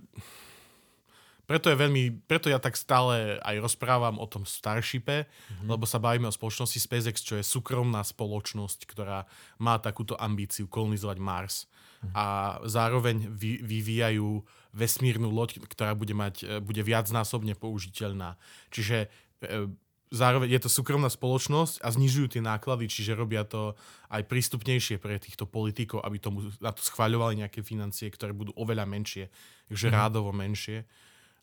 preto, 1.46 1.70
je 1.70 1.78
veľmi, 1.78 2.26
preto 2.26 2.50
ja 2.50 2.58
tak 2.58 2.74
stále 2.74 3.38
aj 3.46 3.62
rozprávam 3.62 4.18
o 4.18 4.26
tom 4.26 4.44
Starshipe, 4.50 5.26
mm-hmm. 5.26 5.70
lebo 5.70 5.86
sa 5.86 6.02
bavíme 6.02 6.26
o 6.26 6.34
spoločnosti 6.34 6.82
SpaceX, 6.82 7.22
čo 7.22 7.38
je 7.38 7.46
súkromná 7.46 8.02
spoločnosť, 8.02 8.90
ktorá 8.90 9.30
má 9.62 9.78
takúto 9.78 10.18
ambíciu 10.18 10.66
kolonizovať 10.66 11.18
Mars. 11.22 11.56
Mm-hmm. 11.66 12.14
A 12.18 12.26
zároveň 12.66 13.30
vy, 13.30 13.62
vyvíjajú 13.62 14.42
vesmírnu 14.76 15.32
loď, 15.32 15.64
ktorá 15.64 15.96
bude, 15.96 16.12
mať, 16.12 16.36
e, 16.44 16.60
bude 16.60 16.84
viacnásobne 16.84 17.56
použiteľná. 17.56 18.36
Čiže 18.74 19.08
e, 19.46 19.72
zároveň 20.12 20.52
je 20.52 20.62
to 20.66 20.70
súkromná 20.70 21.08
spoločnosť 21.08 21.82
a 21.82 21.88
znižujú 21.90 22.38
tie 22.38 22.42
náklady, 22.44 22.92
čiže 22.92 23.18
robia 23.18 23.48
to 23.48 23.74
aj 24.12 24.26
prístupnejšie 24.28 25.00
pre 25.00 25.18
týchto 25.18 25.48
politikov, 25.48 26.04
aby 26.04 26.18
tomu, 26.20 26.52
na 26.60 26.76
to 26.76 26.84
schváľovali 26.84 27.46
nejaké 27.46 27.66
financie, 27.66 28.12
ktoré 28.12 28.36
budú 28.36 28.52
oveľa 28.60 28.86
menšie, 28.86 29.32
takže 29.72 29.88
mm. 29.90 29.94
rádovo 29.94 30.30
menšie 30.36 30.86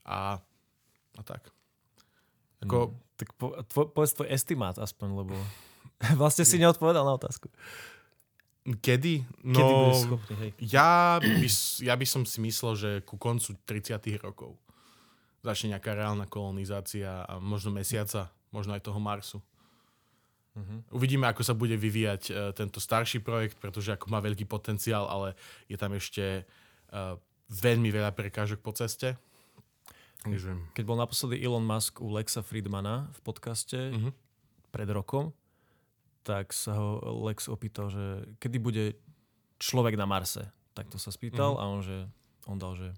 a, 0.07 0.39
a 1.19 1.23
tak. 1.23 1.51
Ako, 2.63 2.95
no, 2.95 3.01
tak 3.19 3.29
po, 3.35 3.55
tvo, 3.67 3.91
povedz 3.91 4.15
tvoj 4.15 4.29
estimát 4.31 4.77
aspoň, 4.79 5.09
lebo 5.27 5.35
vlastne 6.21 6.47
si 6.47 6.59
neodpovedal 6.59 7.03
na 7.07 7.19
otázku. 7.19 7.51
Kedy? 8.63 9.27
No, 9.43 9.59
Kedy 9.59 9.75
schopný, 10.07 10.35
hej? 10.39 10.51
Ja, 10.63 11.19
by, 11.19 11.49
ja 11.83 11.95
by 11.99 12.07
som 12.07 12.23
si 12.23 12.39
myslel, 12.39 12.73
že 12.79 12.91
ku 13.03 13.19
koncu 13.19 13.59
30 13.67 13.99
rokov 14.23 14.55
začne 15.43 15.75
nejaká 15.75 15.99
reálna 15.99 16.31
kolonizácia 16.31 17.27
a 17.27 17.43
možno 17.43 17.75
mesiaca, 17.75 18.31
možno 18.55 18.79
aj 18.79 18.87
toho 18.87 19.03
Marsu. 19.03 19.43
Mhm. 20.55 20.95
Uvidíme, 20.95 21.27
ako 21.27 21.43
sa 21.43 21.57
bude 21.57 21.75
vyvíjať 21.75 22.23
uh, 22.31 22.37
tento 22.55 22.79
starší 22.79 23.25
projekt, 23.25 23.59
pretože 23.59 23.97
ako 23.97 24.07
má 24.13 24.23
veľký 24.23 24.47
potenciál, 24.47 25.11
ale 25.11 25.35
je 25.67 25.75
tam 25.75 25.97
ešte 25.97 26.47
uh, 26.93 27.19
veľmi 27.51 27.89
veľa 27.91 28.15
prekážok 28.15 28.63
po 28.63 28.71
ceste. 28.77 29.19
Takže, 30.25 30.51
Keď 30.73 30.85
bol 30.85 30.95
naposledy 30.95 31.37
Elon 31.39 31.63
Musk 31.63 31.99
u 31.99 32.07
Lexa 32.09 32.41
Friedmana 32.41 33.11
v 33.11 33.21
podcaste 33.23 33.91
Mhm. 33.91 34.11
pred 34.71 34.89
rokom, 34.89 35.35
tak 36.23 36.55
sa 36.55 36.79
ho 36.79 37.03
Lex 37.27 37.51
opýtal, 37.51 37.91
že 37.91 38.05
kedy 38.39 38.59
bude 38.59 38.85
človek 39.59 39.99
na 39.99 40.07
Marse. 40.07 40.47
Tak 40.73 40.87
to 40.89 40.97
sa 40.97 41.11
spýtal 41.11 41.55
Mhm. 41.55 41.59
a 41.59 41.65
on, 41.67 41.81
že, 41.83 41.99
on 42.47 42.57
dal, 42.57 42.75
že 42.75 42.95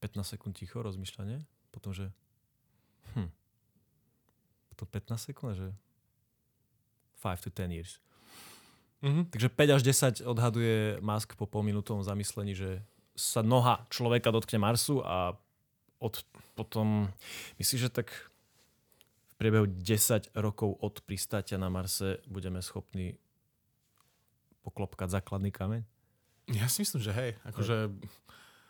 15 0.00 0.24
sekúnd 0.26 0.56
ticho 0.56 0.80
rozmýšľanie, 0.80 1.44
potom, 1.70 1.92
že 1.92 2.08
hm, 3.14 3.28
to 4.76 4.86
15 4.86 5.26
sekúnd, 5.26 5.58
že 5.58 5.68
5 7.18 7.42
to 7.42 7.50
10 7.50 7.74
years. 7.74 7.98
Mhm. 9.02 9.30
Takže 9.30 9.48
5 9.50 9.70
až 9.70 9.82
10 9.82 10.22
odhaduje 10.22 10.98
Musk 11.00 11.34
po 11.34 11.46
polminútovom 11.46 12.02
zamyslení, 12.02 12.54
že 12.54 12.82
sa 13.18 13.42
noha 13.42 13.86
človeka 13.90 14.30
dotkne 14.30 14.62
Marsu 14.62 15.02
a 15.02 15.34
od, 15.98 16.14
potom, 16.54 17.10
myslíš, 17.58 17.80
že 17.86 17.90
tak 17.90 18.08
v 19.28 19.34
priebehu 19.36 19.66
10 19.66 20.34
rokov 20.34 20.78
od 20.78 20.98
pristátia 21.02 21.58
na 21.58 21.70
Marse 21.70 22.18
budeme 22.26 22.62
schopní 22.62 23.18
poklopkať 24.62 25.20
základný 25.20 25.50
kameň? 25.50 25.82
Ja 26.54 26.66
si 26.66 26.82
myslím, 26.82 27.02
že 27.02 27.12
hej, 27.12 27.30
akože 27.44 27.92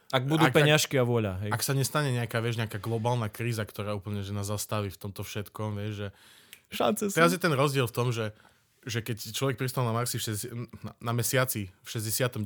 Ak 0.08 0.24
budú 0.24 0.48
Ak- 0.48 0.56
peňažky 0.56 0.96
a 0.96 1.04
voľa, 1.04 1.36
hej. 1.44 1.50
ak 1.52 1.60
sa 1.60 1.76
nestane 1.76 2.10
nejaká, 2.16 2.40
vieš, 2.40 2.56
nejaká 2.56 2.80
globálna 2.80 3.28
kríza, 3.28 3.60
ktorá 3.62 3.92
úplne 3.92 4.24
že 4.24 4.32
nás 4.32 4.48
zastaví 4.48 4.88
v 4.88 4.96
tomto 4.96 5.20
všetkom, 5.20 5.76
vieš, 5.76 5.92
že 5.94 6.08
Šance 6.72 7.12
sú. 7.12 7.16
teraz 7.16 7.32
je 7.32 7.40
ten 7.40 7.52
rozdiel 7.52 7.84
v 7.84 7.92
tom, 7.94 8.08
že, 8.08 8.32
že 8.88 9.04
keď 9.04 9.36
človek 9.36 9.56
pristal 9.60 9.84
na 9.84 9.92
Marsi 9.92 10.16
v 10.16 10.24
60, 10.32 10.84
na, 10.84 10.92
na 10.96 11.12
mesiaci 11.12 11.68
v 11.84 11.88
69. 11.88 12.40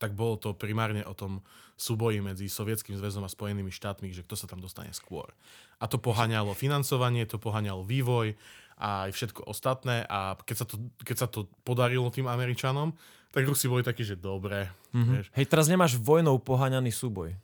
tak 0.00 0.10
bolo 0.16 0.40
to 0.40 0.56
primárne 0.56 1.04
o 1.04 1.12
tom 1.12 1.44
súboji 1.78 2.18
medzi 2.18 2.50
Sovietským 2.50 2.98
zväzom 2.98 3.22
a 3.22 3.30
Spojenými 3.30 3.70
štátmi, 3.70 4.10
že 4.10 4.26
kto 4.26 4.34
sa 4.34 4.50
tam 4.50 4.58
dostane 4.58 4.90
skôr. 4.90 5.30
A 5.78 5.86
to 5.86 6.02
poháňalo 6.02 6.58
financovanie, 6.58 7.22
to 7.22 7.38
poháňalo 7.38 7.86
vývoj 7.86 8.34
a 8.82 9.06
aj 9.06 9.14
všetko 9.14 9.46
ostatné 9.46 10.02
a 10.10 10.34
keď 10.42 10.56
sa 10.58 10.66
to, 10.66 10.74
keď 11.06 11.16
sa 11.16 11.28
to 11.30 11.46
podarilo 11.62 12.10
tým 12.10 12.26
Američanom, 12.26 12.98
tak 13.30 13.46
Rusi 13.46 13.70
boli 13.70 13.86
takí, 13.86 14.02
že 14.02 14.18
dobre. 14.18 14.66
Mm-hmm. 14.90 15.14
Vieš. 15.14 15.26
Hej, 15.38 15.46
teraz 15.46 15.70
nemáš 15.70 15.94
vojnou 15.94 16.34
poháňaný 16.42 16.90
súboj. 16.90 17.38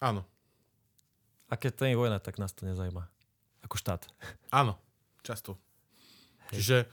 Áno, 0.00 0.24
A 1.48 1.56
keď 1.56 1.70
to 1.76 1.82
je 1.88 1.98
vojna, 1.98 2.18
tak 2.20 2.38
nás 2.38 2.52
to 2.52 2.68
nezajíma. 2.68 3.08
Ako 3.64 3.76
štát. 3.80 4.04
áno, 4.60 4.76
často. 5.24 5.56
Čiže 6.52 6.88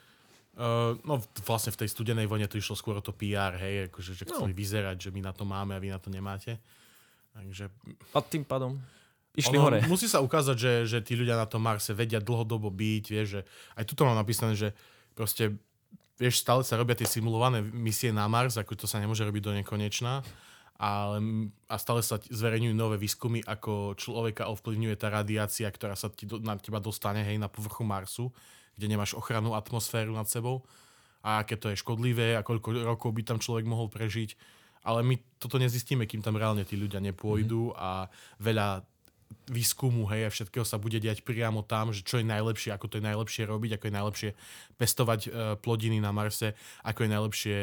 uh, 0.57 0.97
no 1.05 1.21
vlastne 1.45 1.71
v 1.71 1.85
tej 1.85 1.89
studenej 1.93 2.25
vojne 2.25 2.49
to 2.49 2.57
išlo 2.57 2.73
skôr 2.73 2.97
to 2.99 3.13
PR, 3.13 3.53
hej, 3.55 3.87
akože, 3.93 4.11
že 4.17 4.25
chceli 4.25 4.53
No. 4.53 4.59
vyzerať, 4.59 4.97
že 4.97 5.09
my 5.13 5.21
na 5.21 5.33
to 5.33 5.45
máme 5.45 5.77
a 5.77 5.79
vy 5.79 5.93
na 5.93 6.01
to 6.01 6.09
nemáte. 6.09 6.57
Takže 7.37 7.69
A 8.13 8.19
tým 8.19 8.41
pádom 8.41 8.81
išli 9.37 9.61
ono, 9.61 9.69
hore. 9.69 9.77
musí 9.85 10.09
sa 10.09 10.25
ukázať, 10.25 10.57
že, 10.57 10.73
že 10.89 10.97
tí 11.05 11.13
ľudia 11.13 11.37
na 11.37 11.45
tom 11.45 11.61
Marse 11.61 11.93
vedia 11.93 12.17
dlhodobo 12.17 12.73
byť, 12.73 13.05
vieš, 13.13 13.27
že 13.37 13.41
aj 13.77 13.83
tuto 13.85 14.01
mám 14.03 14.17
napísané, 14.17 14.57
že 14.57 14.73
proste 15.13 15.53
vieš, 16.17 16.41
stále 16.41 16.65
sa 16.65 16.81
robia 16.81 16.97
tie 16.97 17.05
simulované 17.05 17.61
misie 17.61 18.09
na 18.09 18.25
Mars, 18.25 18.57
ako 18.57 18.73
to 18.73 18.89
sa 18.89 18.97
nemôže 18.97 19.21
robiť 19.21 19.43
do 19.45 19.53
nekonečna, 19.61 20.25
ale, 20.81 21.17
a 21.69 21.75
stále 21.77 22.01
sa 22.01 22.17
zverejňujú 22.17 22.73
nové 22.73 22.97
výskumy, 22.97 23.45
ako 23.45 23.93
človeka 23.93 24.49
ovplyvňuje 24.49 24.97
tá 24.97 25.13
radiácia, 25.13 25.69
ktorá 25.69 25.93
sa 25.93 26.09
ti 26.09 26.25
na 26.41 26.57
teba 26.57 26.81
dostane, 26.81 27.21
hej, 27.21 27.37
na 27.37 27.45
povrchu 27.49 27.85
Marsu, 27.85 28.33
kde 28.77 28.87
nemáš 28.87 29.17
ochrannú 29.17 29.57
atmosféru 29.57 30.13
nad 30.13 30.29
sebou 30.29 30.63
a 31.25 31.41
aké 31.43 31.57
to 31.57 31.73
je 31.73 31.81
škodlivé 31.81 32.37
a 32.37 32.45
koľko 32.45 32.85
rokov 32.85 33.11
by 33.11 33.21
tam 33.25 33.41
človek 33.41 33.65
mohol 33.65 33.89
prežiť. 33.89 34.37
Ale 34.87 35.03
my 35.03 35.19
toto 35.41 35.59
nezistíme, 35.59 36.07
kým 36.07 36.23
tam 36.23 36.39
reálne 36.39 36.63
tí 36.63 36.79
ľudia 36.79 37.03
nepôjdu 37.03 37.75
a 37.75 38.07
veľa 38.39 38.85
výskumu, 39.47 40.07
hej, 40.11 40.27
a 40.27 40.31
všetkého 40.31 40.63
sa 40.63 40.79
bude 40.79 41.03
diať 41.03 41.23
priamo 41.23 41.59
tam, 41.63 41.91
že 41.91 42.03
čo 42.03 42.19
je 42.19 42.27
najlepšie, 42.27 42.71
ako 42.71 42.87
to 42.87 42.97
je 42.99 43.07
najlepšie 43.11 43.43
robiť, 43.43 43.71
ako 43.75 43.85
je 43.87 43.97
najlepšie 43.99 44.29
pestovať 44.79 45.21
e, 45.27 45.29
plodiny 45.59 45.99
na 45.99 46.15
Marse, 46.15 46.55
ako 46.83 47.03
je 47.03 47.09
najlepšie 47.11 47.57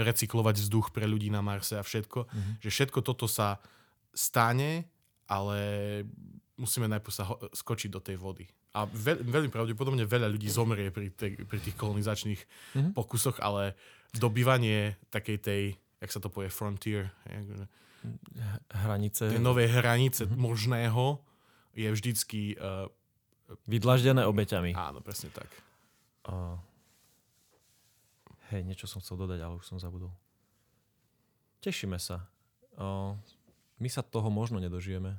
recyklovať 0.00 0.56
vzduch 0.64 0.92
pre 0.96 1.04
ľudí 1.04 1.28
na 1.28 1.44
Marse 1.44 1.76
a 1.76 1.84
všetko. 1.84 2.24
Mm-hmm. 2.24 2.54
Že 2.64 2.70
všetko 2.72 2.98
toto 3.04 3.28
sa 3.28 3.60
stane, 4.16 4.88
ale 5.28 5.58
musíme 6.56 6.88
najprv 6.88 7.12
sa 7.12 7.24
ho- 7.28 7.40
skočiť 7.52 7.88
do 7.92 8.00
tej 8.00 8.16
vody. 8.16 8.48
A 8.70 8.86
veľ, 8.86 9.26
veľmi 9.26 9.50
pravdepodobne 9.50 10.06
veľa 10.06 10.30
ľudí 10.30 10.46
zomrie 10.46 10.94
pri, 10.94 11.10
tej, 11.10 11.42
pri 11.42 11.58
tých 11.58 11.74
kolonizačných 11.74 12.40
mm-hmm. 12.40 12.92
pokusoch, 12.94 13.42
ale 13.42 13.74
dobývanie 14.14 14.94
takej 15.10 15.38
tej, 15.42 15.62
jak 15.98 16.10
sa 16.10 16.22
to 16.22 16.30
povie, 16.30 16.50
frontier, 16.50 17.10
Hranice 18.72 19.28
tej 19.28 19.42
novej 19.44 19.68
hranice 19.68 20.24
mm-hmm. 20.24 20.40
možného 20.40 21.20
je 21.76 21.88
vždycky... 21.90 22.56
Uh, 22.56 22.88
vydlaždené 23.66 24.22
obeťami. 24.26 24.78
áno, 24.78 25.02
presne 25.02 25.34
tak. 25.34 25.50
Uh, 26.26 26.54
hej, 28.54 28.62
niečo 28.62 28.86
som 28.86 29.02
chcel 29.02 29.18
dodať, 29.18 29.40
ale 29.42 29.58
už 29.58 29.66
som 29.66 29.78
zabudol. 29.82 30.14
Tešíme 31.64 31.98
sa. 31.98 32.30
Uh, 32.78 33.18
my 33.82 33.88
sa 33.90 34.06
toho 34.06 34.30
možno 34.30 34.62
nedožijeme. 34.62 35.18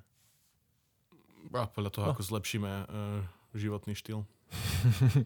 A 1.52 1.66
podľa 1.68 1.92
toho, 1.92 2.06
no. 2.08 2.12
ako 2.14 2.24
zlepšíme 2.24 2.72
uh, 2.88 3.22
životný 3.54 3.94
štýl. 3.94 4.24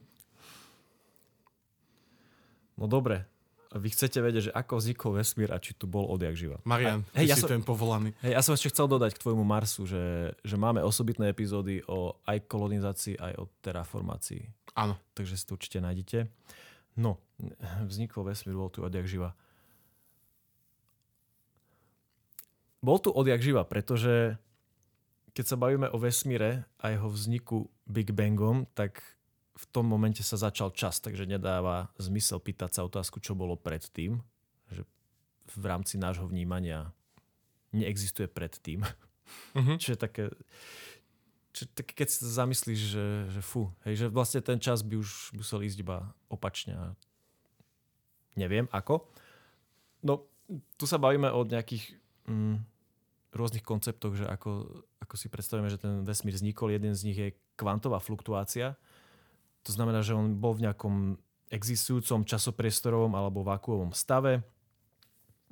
No 2.76 2.92
dobre. 2.92 3.24
Vy 3.72 3.92
chcete 3.92 4.20
vedieť, 4.20 4.44
že 4.48 4.56
ako 4.56 4.80
vznikol 4.80 5.12
vesmír 5.16 5.52
a 5.52 5.60
či 5.60 5.76
tu 5.76 5.84
bol 5.84 6.08
odjak 6.08 6.36
živa. 6.36 6.60
Marian, 6.64 7.04
A- 7.12 7.20
hej, 7.20 7.32
ja 7.32 7.36
si 7.36 7.44
som- 7.44 7.52
ten 7.52 7.64
povolaný. 7.64 8.12
Hej, 8.24 8.32
ja 8.36 8.42
som 8.44 8.52
ešte 8.52 8.72
chcel 8.72 8.88
dodať 8.88 9.16
k 9.16 9.22
tvojmu 9.24 9.44
Marsu, 9.44 9.84
že, 9.84 10.32
že 10.44 10.56
máme 10.56 10.80
osobitné 10.80 11.28
epizódy 11.28 11.84
o 11.88 12.20
aj 12.24 12.48
kolonizácii, 12.48 13.20
aj 13.20 13.34
o 13.36 13.48
terraformácii. 13.60 14.48
Áno. 14.76 14.96
Takže 15.12 15.36
si 15.36 15.44
to 15.44 15.56
určite 15.56 15.80
nájdete. 15.80 16.32
No, 16.96 17.20
vznikol 17.84 18.28
vesmír, 18.28 18.56
bol 18.56 18.72
tu 18.72 18.80
odjak 18.80 19.08
živa. 19.08 19.36
Bol 22.80 23.00
tu 23.00 23.12
odjak 23.12 23.44
živa, 23.44 23.64
pretože 23.64 24.40
keď 25.32 25.46
sa 25.48 25.60
bavíme 25.60 25.92
o 25.92 25.98
vesmíre 26.00 26.64
a 26.80 26.96
jeho 26.96 27.12
vzniku 27.12 27.68
Big 27.86 28.12
Bangom, 28.12 28.66
tak 28.74 29.02
v 29.56 29.66
tom 29.72 29.88
momente 29.88 30.20
sa 30.20 30.36
začal 30.36 30.76
čas, 30.76 31.00
takže 31.00 31.24
nedáva 31.24 31.94
zmysel 31.96 32.44
pýtať 32.44 32.76
sa 32.76 32.82
otázku, 32.84 33.24
čo 33.24 33.38
bolo 33.38 33.56
predtým, 33.56 34.20
že 34.68 34.84
v 35.56 35.64
rámci 35.64 35.96
nášho 35.96 36.28
vnímania 36.28 36.92
neexistuje 37.72 38.28
predtým. 38.28 38.84
Uh-huh. 39.58 39.74
Čiže 39.82 39.98
také, 39.98 40.30
čiže 41.50 41.74
také 41.74 41.98
keď 41.98 42.08
to 42.14 42.30
zamyslíš, 42.30 42.78
že, 42.94 43.08
že 43.34 43.42
fú, 43.42 43.74
hej, 43.82 44.06
že 44.06 44.08
vlastne 44.14 44.38
ten 44.38 44.62
čas 44.62 44.86
by 44.86 45.02
už 45.02 45.34
musel 45.34 45.66
ísť 45.66 45.82
iba 45.82 46.14
opačne 46.30 46.78
a 46.78 46.86
neviem 48.38 48.70
ako. 48.70 49.02
No, 50.06 50.30
tu 50.78 50.86
sa 50.86 51.02
bavíme 51.02 51.34
o 51.34 51.42
nejakých 51.42 51.98
mm, 52.30 52.75
rôznych 53.36 53.66
konceptoch, 53.68 54.16
že 54.16 54.26
ako, 54.26 54.84
ako 55.04 55.16
si 55.20 55.28
predstavíme, 55.28 55.68
že 55.68 55.80
ten 55.80 56.08
vesmír 56.08 56.36
vznikol. 56.36 56.72
Jeden 56.72 56.96
z 56.96 57.06
nich 57.06 57.20
je 57.20 57.36
kvantová 57.60 58.00
fluktuácia. 58.00 58.80
To 59.68 59.72
znamená, 59.76 60.00
že 60.02 60.16
on 60.16 60.40
bol 60.40 60.56
v 60.56 60.70
nejakom 60.70 61.20
existujúcom 61.52 62.26
časopriestorovom 62.26 63.14
alebo 63.14 63.46
vákuovom 63.46 63.94
stave. 63.94 64.42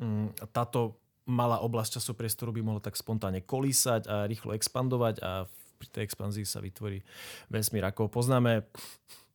Mm, 0.02 0.34
táto 0.50 0.98
malá 1.24 1.62
oblasť 1.64 2.02
časopriestoru 2.02 2.52
by 2.52 2.62
mohla 2.64 2.82
tak 2.84 3.00
spontánne 3.00 3.46
kolísať 3.46 4.02
a 4.10 4.16
rýchlo 4.28 4.56
expandovať 4.58 5.24
a 5.24 5.48
pri 5.80 5.88
tej 5.92 6.04
expanzii 6.08 6.48
sa 6.48 6.64
vytvorí 6.64 7.04
vesmír. 7.52 7.84
Ako 7.88 8.08
ho 8.08 8.10
poznáme, 8.12 8.68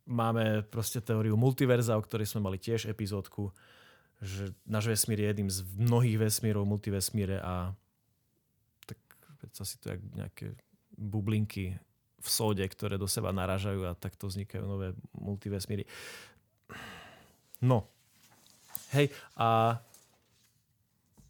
máme 0.08 0.64
proste 0.68 1.04
teóriu 1.04 1.36
multiverza, 1.36 1.96
o 1.96 2.04
ktorej 2.04 2.28
sme 2.28 2.44
mali 2.48 2.56
tiež 2.56 2.88
epizódku, 2.88 3.52
že 4.24 4.56
náš 4.64 4.88
vesmír 4.88 5.20
je 5.20 5.28
jedným 5.30 5.50
z 5.52 5.58
mnohých 5.76 6.18
vesmírov 6.28 6.64
v 6.64 6.72
multivesmíre 6.74 7.36
a 7.38 7.76
predsa 9.38 9.62
si 9.62 9.78
to 9.78 9.94
jak 9.94 10.02
nejaké 10.14 10.58
bublinky 10.98 11.78
v 12.18 12.28
sóde, 12.28 12.66
ktoré 12.66 12.98
do 12.98 13.06
seba 13.06 13.30
naražajú 13.30 13.86
a 13.86 13.94
takto 13.94 14.26
vznikajú 14.26 14.66
nové 14.66 14.90
multivesmíry. 15.14 15.86
No. 17.62 17.86
Hej, 18.90 19.14
a 19.38 19.78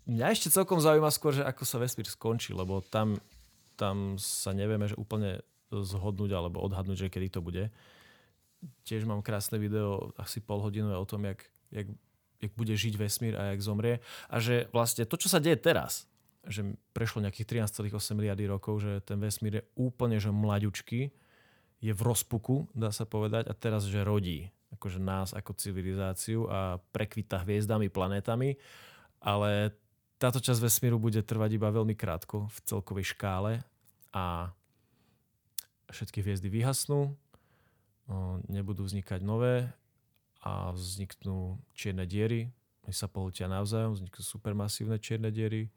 mňa 0.09 0.33
ešte 0.33 0.49
celkom 0.49 0.81
zaujíma 0.81 1.13
skôr, 1.13 1.37
že 1.37 1.45
ako 1.45 1.63
sa 1.69 1.77
vesmír 1.83 2.09
skončí, 2.09 2.57
lebo 2.57 2.81
tam, 2.81 3.21
tam 3.77 4.17
sa 4.17 4.57
nevieme 4.57 4.89
že 4.89 4.97
úplne 4.97 5.45
zhodnúť 5.69 6.33
alebo 6.33 6.65
odhadnúť, 6.65 7.09
že 7.09 7.13
kedy 7.13 7.29
to 7.29 7.41
bude. 7.45 7.69
Tiež 8.89 9.05
mám 9.05 9.21
krásne 9.21 9.61
video, 9.61 10.11
asi 10.17 10.41
polhodinové 10.41 10.97
o 10.97 11.07
tom, 11.07 11.29
jak, 11.29 11.45
jak, 11.69 11.87
jak 12.41 12.53
bude 12.57 12.75
žiť 12.75 12.95
vesmír 12.97 13.37
a 13.37 13.53
jak 13.53 13.61
zomrie. 13.61 14.01
A 14.33 14.41
že 14.41 14.67
vlastne 14.73 15.05
to, 15.05 15.21
čo 15.21 15.29
sa 15.29 15.39
deje 15.39 15.61
teraz, 15.61 16.09
že 16.49 16.65
prešlo 16.97 17.23
nejakých 17.23 17.65
13,8 17.69 18.17
miliardy 18.17 18.49
rokov, 18.49 18.81
že 18.81 19.05
ten 19.05 19.21
vesmír 19.21 19.61
je 19.61 19.65
úplne 19.77 20.17
že 20.17 20.33
mlaďučký, 20.33 21.01
je 21.79 21.93
v 21.95 22.03
rozpuku, 22.03 22.67
dá 22.75 22.91
sa 22.91 23.07
povedať, 23.07 23.47
a 23.47 23.55
teraz, 23.55 23.87
že 23.87 24.03
rodí 24.03 24.51
akože 24.77 25.01
nás 25.01 25.33
ako 25.33 25.57
civilizáciu 25.57 26.45
a 26.49 26.77
prekvita 26.93 27.41
hviezdami, 27.41 27.89
planétami, 27.89 28.61
ale 29.21 29.73
táto 30.21 30.43
časť 30.43 30.61
vesmíru 30.61 31.01
bude 31.01 31.25
trvať 31.25 31.57
iba 31.57 31.73
veľmi 31.73 31.97
krátko 31.97 32.51
v 32.53 32.59
celkovej 32.69 33.17
škále 33.17 33.65
a 34.13 34.53
všetky 35.89 36.21
hviezdy 36.21 36.53
vyhasnú, 36.53 37.17
nebudú 38.51 38.85
vznikať 38.85 39.25
nové 39.25 39.73
a 40.45 40.75
vzniknú 40.77 41.57
čierne 41.73 42.05
diery, 42.05 42.53
sa 42.89 43.05
pohltia 43.05 43.53
navzájom, 43.53 44.01
vzniknú 44.01 44.23
supermasívne 44.25 44.97
čierne 44.97 45.29
diery, 45.29 45.69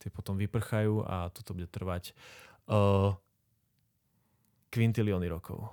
tie 0.00 0.08
potom 0.08 0.40
vyprchajú 0.40 1.04
a 1.04 1.28
toto 1.28 1.52
bude 1.52 1.68
trvať 1.68 2.16
uh, 2.72 3.12
kvintilióny 4.72 5.28
rokov. 5.28 5.68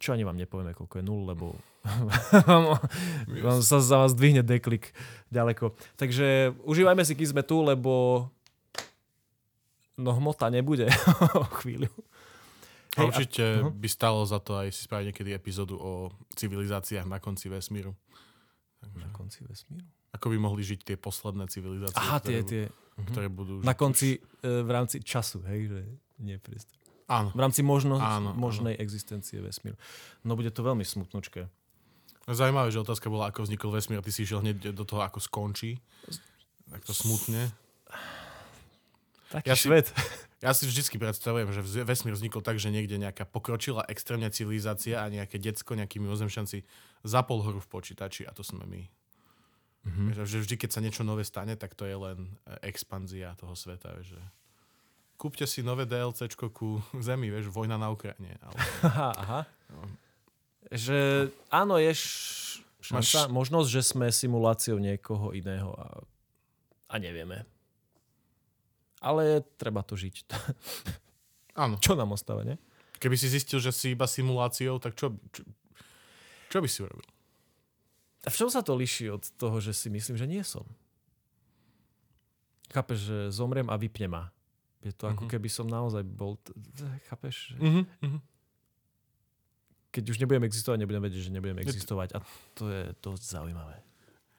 Čo 0.00 0.16
ani 0.16 0.24
vám 0.24 0.36
nepovieme, 0.36 0.76
koľko 0.76 1.00
je 1.00 1.04
nul, 1.04 1.28
lebo 1.28 1.56
vám 3.44 3.60
sa 3.64 3.80
za 3.80 3.96
vás 4.04 4.12
dvihne 4.12 4.44
deklik 4.44 4.92
ďaleko. 5.32 5.72
Takže 5.96 6.56
užívajme 6.68 7.04
si, 7.04 7.16
keď 7.16 7.26
sme 7.32 7.42
tu, 7.44 7.64
lebo 7.64 8.24
no 9.96 10.10
hmota 10.16 10.52
nebude 10.52 10.88
o 11.40 11.44
chvíľu. 11.60 11.92
Hej, 12.96 13.06
určite 13.06 13.44
a... 13.62 13.70
by 13.70 13.88
stalo 13.88 14.26
za 14.26 14.42
to 14.42 14.58
aj 14.58 14.74
si 14.74 14.82
spraviť 14.84 15.14
niekedy 15.14 15.30
epizódu 15.30 15.78
o 15.78 16.10
civilizáciách 16.34 17.06
na 17.06 17.22
konci 17.22 17.46
vesmíru. 17.46 17.94
Takže... 18.80 19.04
Na 19.04 19.08
konci 19.14 19.40
vesmíru? 19.46 19.86
Ako 20.10 20.34
by 20.34 20.36
mohli 20.42 20.66
žiť 20.66 20.80
tie 20.82 20.96
posledné 20.98 21.46
civilizácie, 21.46 22.02
Aha, 22.02 22.18
tie, 22.18 22.42
tie. 22.42 22.62
ktoré 23.14 23.30
budú... 23.30 23.62
Na 23.62 23.78
konci, 23.78 24.18
už... 24.18 24.42
E, 24.42 24.66
v 24.66 24.70
rámci 24.70 24.98
času, 25.06 25.38
hej, 25.46 25.70
že 25.70 25.80
nie 26.18 26.36
priestor. 26.42 26.74
Áno. 27.10 27.34
V 27.34 27.40
rámci 27.42 27.66
možno, 27.66 27.98
áno, 27.98 28.34
možnej 28.38 28.78
áno. 28.78 28.82
existencie 28.86 29.42
vesmíru. 29.42 29.74
No 30.22 30.38
bude 30.38 30.54
to 30.54 30.62
veľmi 30.62 30.86
smutnočké. 30.86 31.50
Zaujímavé, 32.30 32.70
že 32.70 32.78
otázka 32.78 33.10
bola, 33.10 33.34
ako 33.34 33.50
vznikol 33.50 33.74
vesmír 33.74 33.98
a 33.98 34.06
ty 34.06 34.14
si 34.14 34.22
išiel 34.22 34.38
hneď 34.38 34.70
do 34.70 34.86
toho, 34.86 35.02
ako 35.02 35.18
skončí. 35.18 35.82
Tak 36.70 36.86
to 36.86 36.94
smutne. 36.94 37.50
Taký 39.34 39.46
ja 39.50 39.58
svet. 39.58 39.90
Si, 39.90 39.94
ja 40.46 40.54
si 40.54 40.70
vždycky 40.70 41.02
predstavujem, 41.02 41.50
že 41.50 41.82
vesmír 41.82 42.14
vznikol 42.14 42.46
tak, 42.46 42.62
že 42.62 42.70
niekde 42.70 42.94
nejaká 43.02 43.26
pokročila 43.26 43.82
extrémne 43.90 44.30
civilizácia 44.30 45.02
a 45.02 45.10
nejaké 45.10 45.42
decko, 45.42 45.74
nejakí 45.74 45.98
mimozemšťanci 45.98 46.62
zapol 47.02 47.42
hru 47.42 47.58
v 47.58 47.68
počítači 47.70 48.22
a 48.26 48.30
to 48.30 48.46
sme 48.46 48.62
my. 48.70 48.86
Mm-hmm. 49.80 50.26
Že 50.28 50.38
vždy, 50.44 50.54
keď 50.60 50.70
sa 50.70 50.84
niečo 50.84 51.02
nové 51.02 51.24
stane, 51.24 51.56
tak 51.56 51.72
to 51.72 51.88
je 51.88 51.96
len 51.96 52.36
e, 52.44 52.68
expanzia 52.68 53.32
toho 53.40 53.56
sveta. 53.56 53.96
Že 54.04 54.20
kúpte 55.16 55.48
si 55.48 55.64
nové 55.64 55.88
DLCčko 55.88 56.52
ku 56.52 56.84
Zemi, 57.06 57.32
vieš, 57.32 57.48
vojna 57.48 57.80
na 57.80 57.88
Ukrajine. 57.88 58.36
Ale... 58.44 58.56
Aha, 58.90 59.10
aha. 59.16 59.40
No. 59.72 59.80
Že 60.70 61.30
áno, 61.48 61.80
je 61.80 61.92
šanca, 62.84 63.26
Máš... 63.26 63.32
možnosť, 63.32 63.68
že 63.72 63.82
sme 63.82 64.06
simuláciou 64.12 64.76
niekoho 64.76 65.32
iného 65.32 65.72
a, 65.74 66.04
a 66.92 66.94
nevieme 67.00 67.48
ale 69.00 69.40
treba 69.56 69.80
to 69.80 69.96
žiť. 69.96 70.28
Áno. 71.64 71.80
čo 71.80 71.96
nám 71.96 72.14
ostáva, 72.14 72.44
ne? 72.44 72.60
Keby 73.00 73.16
si 73.16 73.32
zistil, 73.32 73.58
že 73.58 73.72
si 73.72 73.96
iba 73.96 74.04
simuláciou, 74.04 74.76
tak 74.76 74.92
čo, 74.94 75.16
čo, 75.32 75.42
čo 76.52 76.58
by 76.60 76.68
si 76.68 76.84
urobil? 76.84 77.08
A 78.20 78.28
v 78.28 78.36
čom 78.36 78.52
sa 78.52 78.60
to 78.60 78.76
líši 78.76 79.08
od 79.08 79.24
toho, 79.40 79.56
že 79.64 79.72
si 79.72 79.88
myslím, 79.88 80.16
že 80.16 80.28
nie 80.28 80.44
som? 80.44 80.68
Chápeš, 82.70 82.98
že 83.08 83.18
zomriem 83.32 83.66
a 83.72 83.80
vypne 83.80 84.06
ma. 84.12 84.24
Je 84.80 84.92
to 84.96 85.08
ako 85.08 85.26
uh-huh. 85.26 85.32
keby 85.32 85.48
som 85.48 85.68
naozaj 85.68 86.04
bol... 86.04 86.40
Chápeš? 87.08 87.56
Uh-huh. 87.56 87.84
Uh-huh. 87.84 88.20
Keď 89.90 90.04
už 90.06 90.20
nebudem 90.22 90.44
existovať, 90.46 90.78
nebudem 90.84 91.02
vedieť, 91.02 91.28
že 91.28 91.34
nebudem 91.34 91.58
existovať. 91.60 92.16
A 92.16 92.18
to 92.56 92.70
je 92.70 92.94
dosť 93.02 93.24
zaujímavé. 93.26 93.76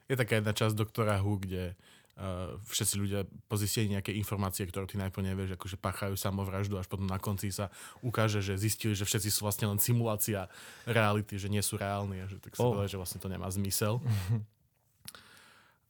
Je 0.09 0.15
taká 0.15 0.39
jedna 0.39 0.53
časť 0.55 0.73
doktora 0.77 1.19
Hu, 1.19 1.37
kde 1.37 1.75
uh, 2.17 2.57
všetci 2.67 2.95
ľudia 2.99 3.21
po 3.47 3.55
zistení 3.55 3.95
nejaké 3.95 4.11
informácie, 4.15 4.67
ktoré 4.67 4.87
ty 4.87 4.99
najprv 4.99 5.23
nevieš, 5.31 5.55
akože 5.55 5.77
páchajú 5.79 6.15
samovraždu, 6.17 6.75
až 6.75 6.87
potom 6.91 7.07
na 7.07 7.21
konci 7.21 7.53
sa 7.53 7.71
ukáže, 8.03 8.43
že 8.43 8.57
zistili, 8.59 8.97
že 8.97 9.07
všetci 9.07 9.29
sú 9.31 9.47
vlastne 9.47 9.69
len 9.69 9.79
simulácia 9.79 10.51
reality, 10.83 11.39
že 11.39 11.47
nie 11.47 11.61
sú 11.63 11.79
reálni, 11.79 12.23
a 12.23 12.27
že 12.27 12.41
tak 12.41 12.57
sa 12.57 12.65
oh. 12.65 12.75
povedal, 12.75 12.89
že 12.91 12.99
vlastne 12.99 13.19
to 13.21 13.29
nemá 13.31 13.47
zmysel. 13.47 14.01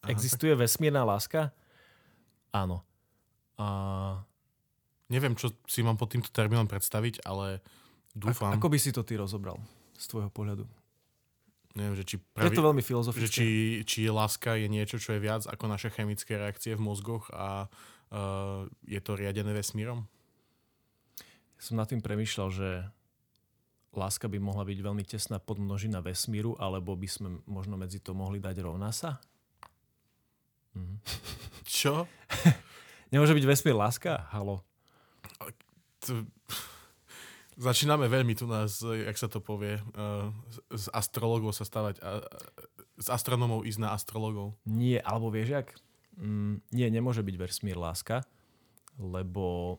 Aha, 0.01 0.09
Existuje 0.17 0.57
tak... 0.57 0.65
vesmírna 0.65 1.05
láska? 1.05 1.53
Áno. 2.49 2.81
A... 3.61 3.65
Neviem, 5.13 5.37
čo 5.37 5.53
si 5.69 5.85
mám 5.85 5.99
pod 5.99 6.09
týmto 6.09 6.33
termínom 6.33 6.65
predstaviť, 6.65 7.21
ale 7.27 7.61
dúfam... 8.17 8.49
A- 8.49 8.57
ako 8.57 8.67
by 8.71 8.77
si 8.81 8.89
to 8.89 9.05
ty 9.05 9.13
rozobral 9.19 9.61
z 9.93 10.05
tvojho 10.09 10.33
pohľadu? 10.33 10.65
Neviem, 11.75 11.95
že 11.95 12.03
či 12.03 12.15
pravi, 12.19 12.51
je 12.51 12.57
to 12.57 12.67
veľmi 12.67 12.83
filozofické. 12.83 13.27
Že 13.27 13.31
či, 13.31 13.47
či 13.87 13.99
láska 14.11 14.59
je 14.59 14.67
niečo, 14.67 14.99
čo 14.99 15.15
je 15.15 15.23
viac 15.23 15.47
ako 15.47 15.65
naše 15.71 15.89
chemické 15.91 16.35
reakcie 16.35 16.75
v 16.75 16.83
mozgoch 16.83 17.31
a 17.31 17.67
uh, 17.67 18.67
je 18.83 18.99
to 18.99 19.15
riadené 19.15 19.51
vesmírom? 19.55 20.07
Ja 21.57 21.61
som 21.61 21.77
nad 21.77 21.87
tým 21.87 22.01
premyšľal, 22.01 22.49
že 22.51 22.69
láska 23.93 24.31
by 24.31 24.39
mohla 24.39 24.63
byť 24.65 24.79
veľmi 24.81 25.03
tesná 25.05 25.37
podmnožina 25.37 25.99
vesmíru, 25.99 26.55
alebo 26.57 26.95
by 26.95 27.07
sme 27.07 27.29
možno 27.47 27.75
medzi 27.75 27.99
to 27.99 28.15
mohli 28.15 28.41
dať 28.41 28.55
rovná 28.63 28.89
sa? 28.91 29.21
Mhm. 30.75 30.95
Čo? 31.67 32.07
Nemôže 33.11 33.35
byť 33.35 33.45
vesmír 33.47 33.75
láska? 33.75 34.27
Halo. 34.31 34.63
To 36.07 36.25
Začíname 37.61 38.09
veľmi 38.09 38.33
tu 38.33 38.49
nás, 38.49 38.81
jak 38.81 39.13
sa 39.13 39.29
to 39.29 39.37
povie, 39.37 39.77
uh, 39.77 40.33
z 40.73 40.89
astrologov 40.97 41.53
sa 41.53 41.61
stavať, 41.61 42.01
a, 42.01 42.25
z 42.97 43.07
astronomov 43.13 43.69
ísť 43.69 43.85
na 43.85 43.93
astrologov. 43.93 44.57
Nie, 44.65 44.97
alebo 45.05 45.29
vieš, 45.29 45.61
jak? 45.61 45.67
Mm, 46.17 46.65
nie, 46.73 46.87
nemôže 46.89 47.21
byť 47.21 47.35
vesmír 47.37 47.77
láska, 47.77 48.25
lebo 48.97 49.77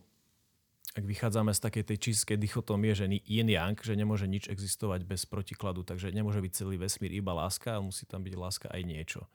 ak 0.93 1.05
vychádzame 1.09 1.51
z 1.57 1.61
takej 1.65 1.85
tej 1.89 1.99
čistej 1.99 2.39
dichotómie, 2.39 2.93
že 2.93 3.09
yin 3.09 3.49
yang, 3.49 3.75
že 3.81 3.97
nemôže 3.97 4.29
nič 4.29 4.47
existovať 4.47 5.09
bez 5.09 5.25
protikladu, 5.25 5.83
takže 5.83 6.13
nemôže 6.13 6.39
byť 6.39 6.53
celý 6.53 6.77
vesmír 6.77 7.11
iba 7.17 7.33
láska, 7.33 7.81
ale 7.81 7.89
musí 7.89 8.05
tam 8.05 8.21
byť 8.21 8.35
láska 8.37 8.67
aj 8.69 8.83
niečo, 8.85 9.27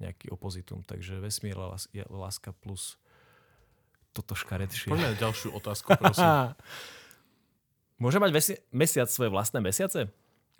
nejaký 0.00 0.32
opozitum. 0.32 0.80
Takže 0.82 1.20
vesmír 1.20 1.54
je 1.92 2.02
láska 2.08 2.56
plus 2.56 2.96
toto 4.16 4.32
škaredšie. 4.34 4.90
Poďme 4.90 5.12
na 5.12 5.18
ďalšiu 5.20 5.52
otázku, 5.54 5.92
prosím. 5.94 6.26
Môže 8.00 8.18
mať 8.20 8.30
vesi- 8.32 8.60
mesiac 8.72 9.08
svoje 9.08 9.32
vlastné 9.32 9.60
mesiace? 9.60 10.08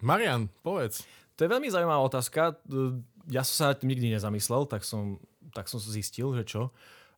Marian, 0.02 0.50
povedz. 0.66 1.06
To 1.38 1.46
je 1.46 1.52
veľmi 1.52 1.70
zaujímavá 1.70 2.02
otázka. 2.04 2.58
Ja 3.30 3.46
som 3.46 3.54
sa 3.54 3.66
tým 3.78 3.94
nikdy 3.94 4.12
nezamyslel, 4.12 4.66
tak 4.66 4.82
som, 4.82 5.22
tak 5.54 5.70
som 5.70 5.78
zistil, 5.78 6.34
že 6.36 6.44
čo. 6.44 6.62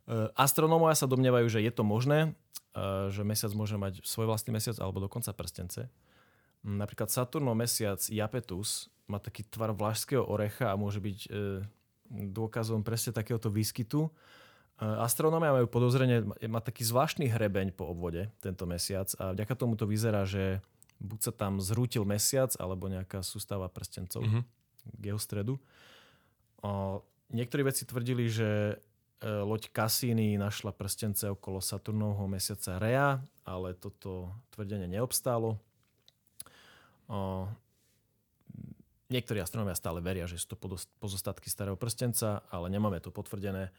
E, 0.04 0.28
astronómovia 0.36 0.94
sa 0.94 1.10
domnievajú, 1.10 1.48
že 1.48 1.64
je 1.64 1.72
to 1.72 1.82
možné, 1.82 2.36
e, 2.76 3.10
že 3.10 3.24
mesiac 3.24 3.50
môže 3.56 3.80
mať 3.80 4.04
svoj 4.04 4.28
vlastný 4.28 4.52
mesiac 4.52 4.76
alebo 4.78 5.00
dokonca 5.00 5.32
prstence. 5.32 5.88
Napríklad 6.64 7.12
Saturnov 7.12 7.56
mesiac 7.56 8.00
Japetus 8.08 8.88
má 9.08 9.20
taký 9.20 9.44
tvar 9.44 9.76
vlašského 9.76 10.24
orecha 10.24 10.72
a 10.72 10.80
môže 10.80 11.00
byť 11.00 11.18
e, 11.24 11.28
dôkazom 12.32 12.84
presne 12.84 13.12
takéhoto 13.12 13.48
výskytu. 13.48 14.08
Astronómia 14.82 15.54
majú 15.54 15.70
podozrenie, 15.70 16.26
má 16.50 16.58
taký 16.58 16.82
zvláštny 16.82 17.30
hrebeň 17.30 17.70
po 17.78 17.86
obvode 17.94 18.26
tento 18.42 18.66
mesiac 18.66 19.06
a 19.22 19.30
vďaka 19.30 19.54
tomu 19.54 19.78
to 19.78 19.86
vyzerá, 19.86 20.26
že 20.26 20.58
buď 20.98 21.20
sa 21.30 21.32
tam 21.34 21.62
zrútil 21.62 22.02
mesiac, 22.02 22.50
alebo 22.58 22.90
nejaká 22.90 23.22
sústava 23.22 23.70
prstencov 23.70 24.26
mm-hmm. 24.26 24.42
k 24.98 25.02
jeho 25.14 25.20
stredu. 25.20 25.54
A 26.64 26.98
niektorí 27.30 27.62
veci 27.62 27.86
tvrdili, 27.86 28.26
že 28.26 28.74
e, 29.22 29.30
loď 29.30 29.70
Cassini 29.70 30.34
našla 30.40 30.74
prstence 30.74 31.28
okolo 31.28 31.62
Saturnovho 31.62 32.26
mesiaca 32.26 32.80
Rea, 32.80 33.20
ale 33.44 33.78
toto 33.78 34.32
tvrdenie 34.56 34.88
neobstálo. 34.90 35.60
A 37.12 37.46
niektorí 39.12 39.38
astronómia 39.38 39.76
stále 39.76 40.00
veria, 40.00 40.24
že 40.24 40.40
sú 40.40 40.56
to 40.56 40.58
pozostatky 40.98 41.52
starého 41.52 41.76
prstenca, 41.76 42.42
ale 42.48 42.72
nemáme 42.72 42.98
to 42.98 43.12
potvrdené. 43.12 43.70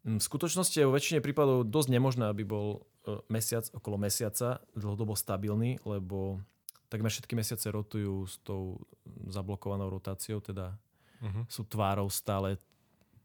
Mm, 0.00 0.16
v 0.16 0.24
skutočnosti 0.24 0.76
je 0.80 0.88
vo 0.88 0.96
väčšine 0.96 1.20
prípadov 1.20 1.68
dosť 1.68 1.88
nemožné, 1.92 2.24
aby 2.32 2.44
bol 2.44 2.88
e, 3.04 3.20
mesiac 3.28 3.68
okolo 3.76 4.00
mesiaca 4.00 4.64
dlhodobo 4.72 5.12
stabilný, 5.12 5.76
lebo 5.84 6.40
takmer 6.88 7.12
všetky 7.12 7.36
mesiace 7.36 7.68
rotujú 7.68 8.24
s 8.24 8.40
tou 8.40 8.80
zablokovanou 9.28 9.92
rotáciou, 9.92 10.40
teda 10.42 10.74
uh-huh. 11.22 11.44
sú 11.46 11.68
tvárou 11.68 12.08
stále 12.08 12.58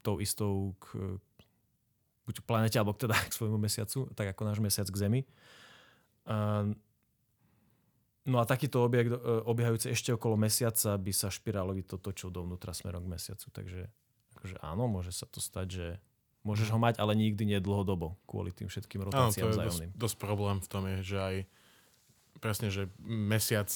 tou 0.04 0.22
istou 0.22 0.76
k, 0.78 1.18
buď 2.28 2.34
planete, 2.46 2.76
alebo 2.78 2.94
teda 2.94 3.16
k 3.16 3.34
svojmu 3.34 3.58
mesiacu, 3.58 4.06
tak 4.14 4.30
ako 4.36 4.42
náš 4.46 4.62
mesiac 4.62 4.86
k 4.86 5.00
Zemi. 5.00 5.20
A, 6.30 6.62
no 8.28 8.36
a 8.38 8.44
takýto 8.46 8.86
objekt 8.86 9.10
e, 9.10 9.18
obiehajúci 9.48 9.90
ešte 9.90 10.14
okolo 10.14 10.38
mesiaca 10.38 10.94
by 10.94 11.12
sa 11.14 11.32
špirálovito 11.32 11.98
točil 11.98 12.30
dovnútra 12.30 12.70
smerom 12.70 13.02
k 13.08 13.12
mesiacu. 13.18 13.50
Takže 13.50 13.90
akože 14.38 14.56
áno, 14.62 14.86
môže 14.86 15.10
sa 15.10 15.26
to 15.26 15.42
stať, 15.42 15.66
že 15.66 15.86
Môžeš 16.46 16.70
ho 16.70 16.78
mať, 16.78 17.02
ale 17.02 17.18
nikdy 17.18 17.42
nie 17.42 17.58
dlhodobo, 17.58 18.14
kvôli 18.30 18.54
tým 18.54 18.70
všetkým 18.70 19.02
rotáciám 19.10 19.50
vzájomným. 19.50 19.90
Dosť, 19.90 19.98
dosť 19.98 20.16
problém 20.22 20.62
v 20.62 20.68
tom 20.70 20.82
je, 20.86 20.98
že 21.02 21.18
aj 21.18 21.36
presne, 22.38 22.68
že 22.70 22.86
mesiac 23.02 23.66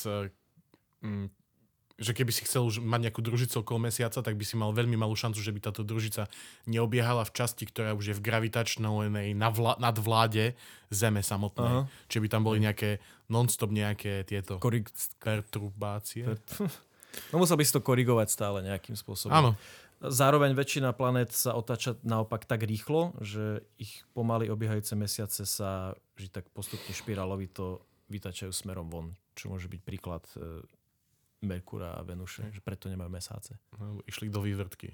mm, 1.02 1.26
že 2.00 2.16
keby 2.16 2.32
si 2.32 2.48
chcel 2.48 2.64
už 2.64 2.80
mať 2.80 3.12
nejakú 3.12 3.20
družicu 3.20 3.60
okolo 3.60 3.92
mesiaca, 3.92 4.24
tak 4.24 4.32
by 4.32 4.44
si 4.48 4.56
mal 4.56 4.72
veľmi 4.72 4.96
malú 4.96 5.12
šancu, 5.12 5.36
že 5.36 5.52
by 5.52 5.60
táto 5.68 5.84
družica 5.84 6.32
neobiehala 6.64 7.28
v 7.28 7.34
časti, 7.36 7.68
ktorá 7.68 7.92
už 7.92 8.04
je 8.10 8.14
v 8.16 8.24
gravitačnej 8.24 9.36
nadvláde 9.76 10.56
Zeme 10.88 11.20
samotnej. 11.20 11.84
Aha. 11.84 12.08
Čiže 12.08 12.22
by 12.24 12.28
tam 12.32 12.42
boli 12.48 12.64
nejaké 12.64 13.04
non-stop 13.28 13.68
nejaké 13.68 14.24
tieto 14.24 14.56
Korig... 14.56 14.88
perturbácie. 15.20 16.24
No 17.34 17.42
musel 17.42 17.58
by 17.58 17.66
si 17.66 17.74
to 17.74 17.82
korigovať 17.82 18.30
stále 18.30 18.62
nejakým 18.62 18.94
spôsobom. 18.94 19.34
Áno. 19.34 19.50
Zároveň 20.00 20.56
väčšina 20.56 20.96
planét 20.96 21.28
sa 21.36 21.52
otáča 21.52 22.00
naopak 22.00 22.48
tak 22.48 22.64
rýchlo, 22.64 23.12
že 23.20 23.68
ich 23.76 24.00
pomaly 24.16 24.48
obiehajúce 24.48 24.96
mesiace 24.96 25.44
sa 25.44 25.92
že 26.16 26.32
tak 26.32 26.48
postupne 26.56 26.88
špirálovito 26.92 27.84
vytačajú 28.08 28.48
smerom 28.52 28.88
von, 28.88 29.12
čo 29.36 29.52
môže 29.52 29.68
byť 29.68 29.80
príklad 29.84 30.24
e, 30.36 30.64
Merkura 31.44 31.96
a 31.96 32.04
Venuše, 32.04 32.52
že 32.52 32.60
preto 32.60 32.88
nemajú 32.88 33.08
mesáce. 33.08 33.56
No, 33.76 34.00
išli 34.04 34.28
do 34.28 34.44
vývrtky. 34.44 34.92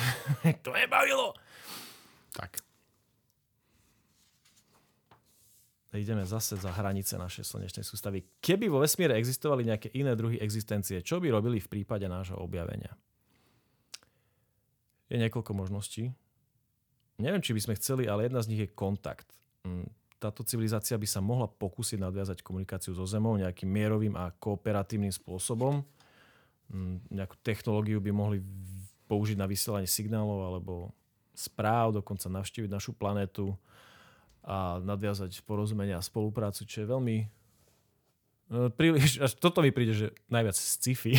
to 0.64 0.70
nebavilo! 0.72 1.32
Tak. 2.32 2.60
Ideme 5.96 6.28
zase 6.28 6.60
za 6.60 6.68
hranice 6.68 7.16
našej 7.16 7.48
slnečnej 7.48 7.84
sústavy. 7.84 8.20
Keby 8.44 8.68
vo 8.68 8.84
vesmíre 8.84 9.16
existovali 9.16 9.64
nejaké 9.64 9.88
iné 9.96 10.12
druhy 10.12 10.36
existencie, 10.36 11.00
čo 11.00 11.16
by 11.16 11.32
robili 11.32 11.64
v 11.64 11.80
prípade 11.80 12.04
nášho 12.04 12.36
objavenia? 12.36 12.92
Je 15.08 15.16
niekoľko 15.16 15.52
možností. 15.56 16.12
Neviem, 17.18 17.42
či 17.42 17.56
by 17.56 17.60
sme 17.64 17.78
chceli, 17.80 18.04
ale 18.06 18.30
jedna 18.30 18.44
z 18.44 18.48
nich 18.54 18.62
je 18.62 18.70
kontakt. 18.70 19.26
Mm, 19.66 19.90
táto 20.22 20.46
civilizácia 20.46 20.94
by 20.94 21.08
sa 21.08 21.18
mohla 21.18 21.50
pokúsiť 21.50 21.98
nadviazať 21.98 22.46
komunikáciu 22.46 22.94
so 22.94 23.02
Zemou 23.08 23.34
nejakým 23.34 23.66
mierovým 23.66 24.14
a 24.14 24.30
kooperatívnym 24.38 25.10
spôsobom. 25.10 25.82
Mm, 26.70 27.02
nejakú 27.10 27.34
technológiu 27.42 27.98
by 27.98 28.10
mohli 28.14 28.38
použiť 29.08 29.40
na 29.40 29.48
vysielanie 29.48 29.88
signálov 29.88 30.38
alebo 30.46 30.74
správ, 31.32 31.96
dokonca 31.96 32.28
navštíviť 32.28 32.70
našu 32.70 32.92
planetu 32.92 33.56
a 34.44 34.82
nadviazať 34.82 35.42
porozumenie 35.46 35.94
a 35.94 36.02
spoluprácu, 36.04 36.66
čo 36.66 36.82
je 36.82 36.90
veľmi 36.90 37.16
e, 37.22 37.26
príliš, 38.74 39.22
až 39.22 39.38
toto 39.38 39.62
mi 39.62 39.70
príde, 39.70 39.94
že 39.94 40.06
najviac 40.26 40.54
sci-fi, 40.54 41.18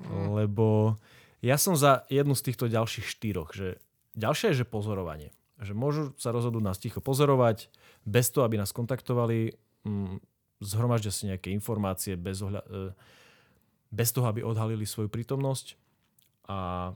mm. 0.00 0.44
lebo 0.44 0.96
ja 1.44 1.60
som 1.60 1.76
za 1.76 2.08
jednu 2.08 2.32
z 2.32 2.44
týchto 2.48 2.72
ďalších 2.72 3.04
štyroch, 3.04 3.52
že 3.52 3.76
ďalšia 4.16 4.56
je, 4.56 4.64
že 4.64 4.66
pozorovanie. 4.66 5.36
Že 5.60 5.76
môžu 5.76 6.02
sa 6.16 6.32
rozhodnúť 6.32 6.64
nás 6.64 6.80
ticho 6.80 7.04
pozorovať, 7.04 7.68
bez 8.08 8.32
toho, 8.32 8.48
aby 8.48 8.56
nás 8.56 8.72
kontaktovali, 8.72 9.52
mm, 9.84 10.24
zhromaždia 10.64 11.12
si 11.12 11.28
nejaké 11.28 11.52
informácie 11.52 12.16
bez, 12.16 12.40
ohľa- 12.40 12.64
e, 12.64 12.96
bez 13.92 14.08
toho, 14.16 14.24
aby 14.24 14.40
odhalili 14.40 14.88
svoju 14.88 15.12
prítomnosť 15.12 15.76
a 16.48 16.90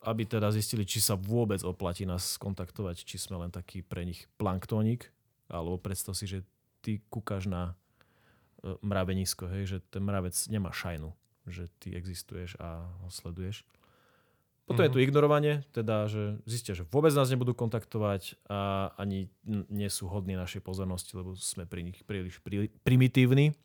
aby 0.00 0.24
teda 0.24 0.48
zistili, 0.48 0.88
či 0.88 1.04
sa 1.04 1.12
vôbec 1.12 1.60
oplatí 1.60 2.08
nás 2.08 2.40
kontaktovať, 2.40 3.04
či 3.04 3.20
sme 3.20 3.36
len 3.36 3.52
taký 3.52 3.84
pre 3.84 4.08
nich 4.08 4.24
planktónik, 4.40 5.12
alebo 5.52 5.76
predstav 5.76 6.16
si, 6.16 6.24
že 6.24 6.40
ty 6.80 7.04
kúkaš 7.12 7.52
na 7.52 7.76
e, 8.64 8.72
mravenisko, 8.80 9.44
hej, 9.52 9.76
že 9.76 9.78
ten 9.92 10.00
mravec 10.00 10.32
nemá 10.48 10.72
šajnu, 10.72 11.12
že 11.52 11.68
ty 11.76 11.92
existuješ 11.92 12.56
a 12.56 12.88
ho 13.04 13.12
sleduješ. 13.12 13.68
Potom 14.70 14.86
mm-hmm. 14.86 14.94
je 14.94 14.94
tu 14.94 15.00
mhm. 15.02 15.06
ignorovanie, 15.10 15.54
teda, 15.74 16.06
že 16.06 16.38
zistia, 16.46 16.78
že 16.78 16.86
vôbec 16.86 17.10
nás 17.10 17.26
nebudú 17.26 17.58
kontaktovať 17.58 18.38
a 18.46 18.94
ani 18.94 19.26
nie 19.66 19.90
sú 19.90 20.06
hodní 20.06 20.38
našej 20.38 20.62
pozornosti, 20.62 21.18
lebo 21.18 21.34
sme 21.34 21.66
pri 21.66 21.90
nich 21.90 21.98
príliš 22.06 22.38
pri, 22.38 22.70
primitívni. 22.86 23.58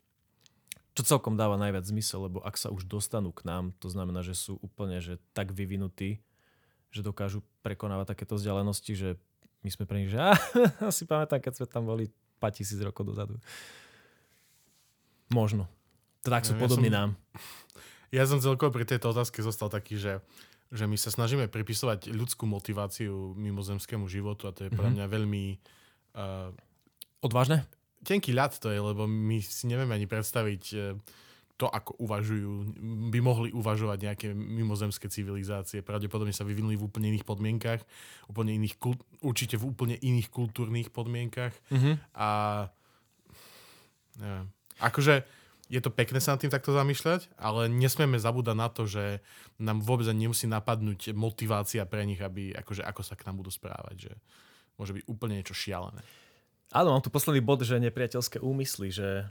Čo 0.97 1.06
celkom 1.06 1.38
dáva 1.38 1.62
najviac 1.62 1.86
zmysel, 1.86 2.26
lebo 2.26 2.41
ak 2.41 2.58
sa 2.58 2.74
už 2.74 2.89
dostanú 2.89 3.30
k 3.30 3.45
nám, 3.45 3.78
to 3.78 3.86
znamená, 3.86 4.26
že 4.26 4.34
sú 4.34 4.58
úplne 4.66 4.97
že 4.97 5.22
tak 5.38 5.53
vyvinutí, 5.53 6.26
že 6.89 7.06
dokážu 7.06 7.45
prekonávať 7.62 8.18
takéto 8.18 8.41
vzdialenosti, 8.41 8.97
že 8.97 9.10
my 9.62 9.70
sme 9.70 9.86
pre 9.86 10.01
nich, 10.01 10.10
že 10.10 10.18
ah, 10.18 10.34
si 10.95 11.06
pamätám, 11.06 11.38
keď 11.38 11.53
sme 11.62 11.68
tam 11.70 11.86
boli 11.86 12.10
5000 12.41 12.82
rokov 12.82 13.14
dozadu. 13.14 13.38
Možno. 15.30 15.70
Teda 16.26 16.41
ak 16.41 16.49
sú 16.49 16.58
ja, 16.58 16.62
podobní 16.66 16.89
ja 16.89 16.97
som, 16.97 16.97
nám. 16.97 17.10
Ja 18.10 18.24
som 18.26 18.41
celkovo 18.41 18.74
pri 18.74 18.89
tejto 18.89 19.14
otázke 19.14 19.45
zostal 19.45 19.70
taký, 19.70 20.01
že 20.01 20.26
že 20.74 20.86
my 20.89 20.97
sa 20.97 21.13
snažíme 21.13 21.45
pripisovať 21.47 22.09
ľudskú 22.09 22.49
motiváciu 22.49 23.38
mimozemskému 23.38 24.09
životu 24.09 24.49
a 24.49 24.55
to 24.55 24.66
je 24.66 24.70
mm-hmm. 24.70 24.80
pre 24.80 24.88
mhm. 24.89 24.93
mňa 24.97 25.05
veľmi... 25.09 25.43
Uh, 26.16 26.49
Odvážne? 27.22 27.66
Tenký 28.05 28.38
ľad 28.38 28.53
to 28.61 28.70
je, 28.70 28.78
lebo 28.78 29.09
my 29.09 29.41
si 29.41 29.66
nevieme 29.66 29.97
ani 29.97 30.05
predstaviť 30.05 30.63
uh, 30.78 30.93
to, 31.55 31.72
ako 31.72 31.95
uvažujú, 32.03 32.51
by 33.16 33.20
mohli 33.24 33.49
uvažovať 33.55 33.97
nejaké 34.11 34.28
mimozemské 34.36 35.07
civilizácie. 35.07 35.80
Pravdepodobne 35.80 36.36
sa 36.36 36.43
vyvinuli 36.43 36.76
v 36.76 36.84
úplne 36.91 37.16
iných 37.16 37.24
podmienkach, 37.24 37.80
úplne 38.28 38.59
iných, 38.59 38.76
určite 39.24 39.55
v 39.55 39.72
úplne 39.72 39.95
iných 39.95 40.28
kultúrnych 40.28 40.91
podmienkach. 40.91 41.55
Mm-hmm. 41.72 41.95
A 42.20 42.30
neviem. 44.20 44.45
Akože 44.84 45.24
je 45.66 45.82
to 45.82 45.89
pekné 45.89 46.22
sa 46.22 46.38
nad 46.38 46.41
tým 46.41 46.53
takto 46.53 46.70
zamýšľať, 46.78 47.34
ale 47.41 47.66
nesmieme 47.66 48.22
zabúdať 48.22 48.55
na 48.55 48.70
to, 48.70 48.86
že 48.86 49.26
nám 49.57 49.82
vôbec 49.82 50.05
nemusí 50.13 50.45
napadnúť 50.45 51.18
motivácia 51.18 51.82
pre 51.89 52.05
nich, 52.05 52.22
aby, 52.22 52.53
akože, 52.53 52.86
ako 52.86 53.01
sa 53.01 53.18
k 53.18 53.26
nám 53.26 53.41
budú 53.41 53.49
správať. 53.49 54.09
Že 54.09 54.13
môže 54.78 54.93
byť 54.93 55.03
úplne 55.09 55.41
niečo 55.41 55.57
šialené. 55.57 56.05
Áno, 56.70 56.93
mám 56.93 57.01
tu 57.01 57.09
posledný 57.09 57.41
bod, 57.41 57.66
že 57.66 57.82
nepriateľské 57.82 58.38
úmysly, 58.41 58.93
že 58.93 59.26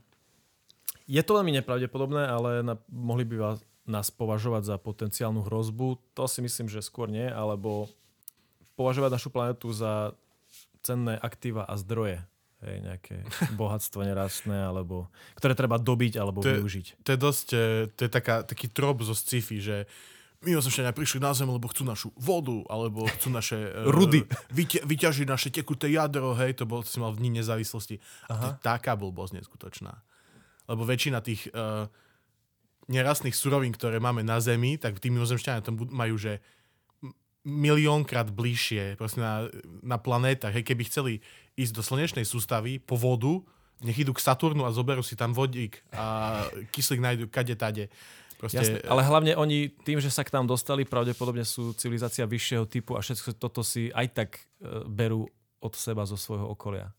je 1.06 1.22
to 1.22 1.36
veľmi 1.38 1.54
nepravdepodobné, 1.60 2.26
ale 2.26 2.50
na, 2.66 2.74
mohli 2.90 3.22
by 3.22 3.60
nás 3.84 4.08
považovať 4.10 4.74
za 4.74 4.76
potenciálnu 4.80 5.44
hrozbu. 5.46 6.00
To 6.18 6.24
si 6.26 6.40
myslím, 6.40 6.66
že 6.66 6.82
skôr 6.82 7.06
nie, 7.06 7.28
alebo 7.28 7.86
považovať 8.74 9.10
našu 9.12 9.30
planetu 9.30 9.70
za 9.70 10.16
cenné 10.82 11.14
aktíva 11.14 11.62
a 11.62 11.78
zdroje 11.78 12.24
hej, 12.64 12.76
nejaké 12.82 13.14
bohatstvo 13.60 14.02
nerastné, 14.02 14.56
alebo, 14.56 15.12
ktoré 15.36 15.52
treba 15.52 15.76
dobiť 15.76 16.18
alebo 16.18 16.40
to 16.40 16.50
využiť. 16.50 17.04
To 17.04 17.08
je 17.14 17.18
dosť, 17.18 17.48
e, 17.52 17.64
to 17.92 18.00
je 18.08 18.10
taká, 18.10 18.42
taký 18.42 18.72
trop 18.72 18.96
zo 19.04 19.12
sci-fi, 19.12 19.60
že 19.60 19.76
mimozemšťania 20.44 20.92
prišli 20.92 21.24
na 21.24 21.32
Zem, 21.32 21.48
lebo 21.48 21.66
chcú 21.72 21.88
našu 21.88 22.08
vodu, 22.20 22.60
alebo 22.68 23.08
chcú 23.08 23.32
naše... 23.32 23.56
E, 23.74 23.88
Rudy. 23.88 24.28
Vyťa, 24.52 24.84
vyťažiť 24.84 25.26
naše 25.26 25.48
tekuté 25.48 25.88
jadro, 25.88 26.36
hej, 26.36 26.56
to 26.60 26.68
bol, 26.68 26.84
si 26.84 27.00
mal 27.00 27.16
v 27.16 27.24
dní 27.24 27.40
nezávislosti. 27.40 27.96
A 28.28 28.32
to 28.36 28.44
je 28.52 28.54
taká 28.60 28.94
blbosť 28.94 29.40
neskutočná. 29.40 30.04
Lebo 30.68 30.84
väčšina 30.84 31.20
tých 31.20 31.48
uh, 31.52 31.88
nerastných 32.88 33.36
surovín, 33.36 33.72
ktoré 33.72 34.00
máme 34.00 34.24
na 34.24 34.40
Zemi, 34.40 34.76
tak 34.76 35.00
tí 35.00 35.08
mimozemšťania 35.12 35.64
tam 35.64 35.76
majú, 35.92 36.16
že 36.16 36.44
miliónkrát 37.44 38.32
bližšie 38.32 38.96
proste 38.96 39.20
na, 39.20 39.46
na 39.84 40.00
planétach. 40.00 40.56
Hej, 40.56 40.64
keby 40.64 40.82
chceli 40.88 41.12
ísť 41.54 41.72
do 41.76 41.82
slnečnej 41.84 42.24
sústavy 42.24 42.80
po 42.80 42.96
vodu, 42.96 43.44
nech 43.84 44.00
idú 44.00 44.16
k 44.16 44.24
Saturnu 44.24 44.64
a 44.64 44.72
zoberú 44.72 45.04
si 45.04 45.14
tam 45.14 45.36
vodík 45.36 45.84
a 45.92 46.40
kyslík 46.72 47.04
nájdu 47.04 47.24
kade 47.28 47.54
tade. 47.54 47.92
Proste... 48.40 48.60
Jasne, 48.60 48.78
ale 48.88 49.04
hlavne 49.04 49.32
oni 49.36 49.70
tým, 49.84 50.00
že 50.00 50.10
sa 50.10 50.24
k 50.24 50.34
nám 50.34 50.48
dostali, 50.48 50.88
pravdepodobne 50.88 51.46
sú 51.46 51.76
civilizácia 51.76 52.24
vyššieho 52.24 52.64
typu 52.66 52.96
a 52.96 53.04
všetko 53.04 53.36
toto 53.36 53.60
si 53.62 53.92
aj 53.92 54.06
tak 54.10 54.30
e, 54.36 54.84
berú 54.88 55.28
od 55.60 55.72
seba 55.76 56.04
zo 56.04 56.18
svojho 56.18 56.48
okolia. 56.48 56.92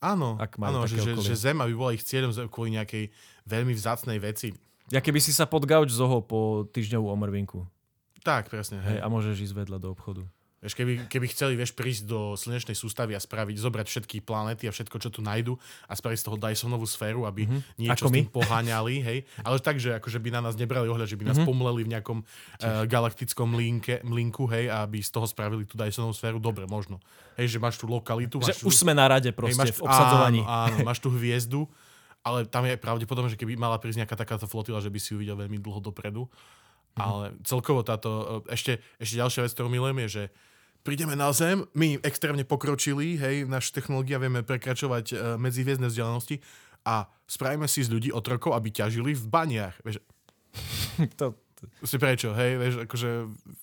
Áno, 0.00 0.36
ak 0.36 0.60
áno 0.60 0.84
že, 0.84 1.00
že, 1.00 1.12
že 1.16 1.34
Zem 1.34 1.58
aby 1.58 1.72
bola 1.72 1.96
ich 1.96 2.04
cieľom 2.04 2.32
kvôli 2.52 2.76
nejakej 2.76 3.08
veľmi 3.48 3.72
vzácnej 3.72 4.20
veci. 4.20 4.52
Ja 4.92 5.02
keby 5.02 5.18
si 5.18 5.34
sa 5.34 5.48
pod 5.48 5.66
gauč 5.66 5.90
zohol 5.90 6.22
po 6.22 6.68
týždňovú 6.70 7.10
omrvinku. 7.10 7.66
Tak, 8.26 8.50
presne. 8.50 8.82
Hej. 8.82 8.98
hej 8.98 8.98
a 8.98 9.06
môžeš 9.06 9.38
ísť 9.38 9.54
vedľa 9.54 9.78
do 9.78 9.94
obchodu. 9.94 10.26
Vieš, 10.56 10.72
keby, 10.72 11.06
keby 11.06 11.26
chceli 11.30 11.54
vieš, 11.54 11.76
prísť 11.76 12.10
do 12.10 12.32
slnečnej 12.34 12.74
sústavy 12.74 13.14
a 13.14 13.20
spraviť, 13.20 13.60
zobrať 13.60 13.86
všetky 13.86 14.24
planéty 14.24 14.66
a 14.66 14.74
všetko, 14.74 14.98
čo 14.98 15.12
tu 15.14 15.22
nájdu 15.22 15.54
a 15.86 15.92
spraviť 15.94 16.18
z 16.18 16.24
toho 16.26 16.36
Dysonovú 16.40 16.88
sféru, 16.88 17.22
aby 17.22 17.46
mm-hmm. 17.46 17.76
niečo 17.76 18.08
Ako 18.08 18.10
s 18.10 18.14
tým 18.16 18.26
my? 18.26 18.34
poháňali, 18.34 18.94
hej. 19.04 19.18
Ale 19.44 19.62
tak, 19.62 19.78
že 19.78 19.94
akože 20.00 20.18
by 20.18 20.34
na 20.34 20.40
nás 20.48 20.58
nebrali 20.58 20.88
ohľad, 20.90 21.06
že 21.06 21.14
by 21.14 21.28
nás 21.28 21.38
mm-hmm. 21.38 21.46
pomleli 21.46 21.86
v 21.86 21.92
nejakom 21.94 22.18
uh, 22.18 22.88
galaktickom 22.88 23.52
linke, 23.54 24.00
linku, 24.08 24.48
hej, 24.50 24.72
a 24.72 24.88
aby 24.88 25.04
z 25.04 25.12
toho 25.12 25.28
spravili 25.28 25.68
tú 25.68 25.78
Dysonovú 25.78 26.16
sféru, 26.16 26.40
dobre, 26.40 26.66
možno. 26.66 27.04
Hej, 27.36 27.54
že 27.54 27.58
máš 27.62 27.78
tú 27.78 27.86
lokalitu. 27.86 28.42
Máš 28.42 28.58
že 28.58 28.64
tu, 28.64 28.72
už 28.72 28.74
sme 28.74 28.96
na 28.96 29.06
rade 29.06 29.30
proste 29.36 29.60
hej, 29.60 29.70
máš, 29.70 29.76
v 29.76 29.86
obsadzovaní. 29.86 30.40
Áno, 30.40 30.72
áno, 30.72 30.76
máš 30.88 30.98
tú 31.04 31.12
hviezdu, 31.12 31.68
ale 32.26 32.42
tam 32.48 32.66
je 32.66 32.80
pravdepodobne, 32.80 33.30
že 33.30 33.38
keby 33.38 33.60
mala 33.60 33.78
prísť 33.78 34.02
nejaká 34.02 34.16
takáto 34.18 34.50
flotila, 34.50 34.82
že 34.82 34.90
by 34.90 34.98
si 34.98 35.14
ju 35.14 35.20
videl 35.20 35.38
veľmi 35.38 35.62
dlho 35.62 35.78
dopredu. 35.78 36.26
Mm-hmm. 36.96 37.04
Ale 37.04 37.24
celkovo 37.44 37.84
táto, 37.84 38.42
e, 38.48 38.56
ešte, 38.56 38.80
ešte 38.96 39.20
ďalšia 39.20 39.44
vec, 39.44 39.52
ktorú 39.52 39.68
milujem, 39.68 40.00
je, 40.04 40.08
že 40.08 40.24
prídeme 40.80 41.12
na 41.12 41.28
Zem, 41.36 41.68
my 41.76 42.00
extrémne 42.00 42.46
pokročili, 42.48 43.20
hej, 43.20 43.44
naša 43.44 43.82
technológia 43.82 44.22
vieme 44.22 44.46
prekračovať 44.46 45.04
uh, 45.10 45.18
medziviezdne 45.34 45.90
vzdialenosti 45.90 46.38
a 46.86 47.10
spravíme 47.26 47.66
si 47.66 47.82
z 47.82 47.90
ľudí 47.90 48.10
otrokov, 48.14 48.54
aby 48.54 48.70
ťažili 48.70 49.18
v 49.18 49.26
baniach. 49.26 49.74
Vieš, 49.82 49.98
to, 51.18 51.34
si 51.82 51.96
prečo, 51.98 52.36
hej, 52.36 52.52
vieš, 52.60 52.74
akože, 52.86 53.10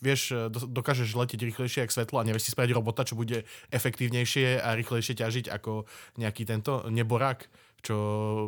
vieš, 0.02 0.22
e, 0.34 0.50
dokážeš 0.52 1.14
letieť 1.14 1.42
rýchlejšie 1.46 1.86
ako 1.86 1.94
svetlo 1.94 2.18
a 2.20 2.28
nevieš 2.28 2.50
si 2.50 2.54
spraviť 2.54 2.74
robota, 2.74 3.06
čo 3.06 3.16
bude 3.16 3.46
efektívnejšie 3.70 4.60
a 4.60 4.74
rýchlejšie 4.74 5.16
ťažiť 5.22 5.46
ako 5.54 5.86
nejaký 6.18 6.44
tento 6.44 6.90
neborák. 6.90 7.46
Čo 7.84 7.98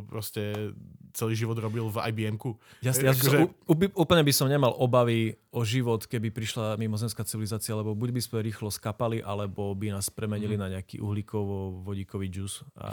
proste 0.07 0.71
celý 1.15 1.35
život 1.35 1.55
robil 1.59 1.87
v 1.87 1.97
IBM-ku. 2.11 2.55
Ja, 2.83 2.91
ja 2.95 3.11
akože... 3.11 3.47
som, 3.47 3.51
úplne 3.95 4.23
by 4.23 4.33
som 4.35 4.47
nemal 4.51 4.75
obavy 4.75 5.35
o 5.51 5.63
život, 5.63 6.03
keby 6.07 6.31
prišla 6.31 6.75
mimozemská 6.75 7.23
civilizácia, 7.23 7.75
lebo 7.75 7.95
buď 7.95 8.09
by 8.15 8.21
sme 8.23 8.37
rýchlo 8.43 8.67
skapali, 8.67 9.23
alebo 9.23 9.71
by 9.75 9.95
nás 9.95 10.11
premenili 10.11 10.55
mm. 10.55 10.61
na 10.61 10.67
nejaký 10.79 10.99
uhlíkovo-vodíkový 10.99 12.27
džus 12.31 12.63
a 12.75 12.91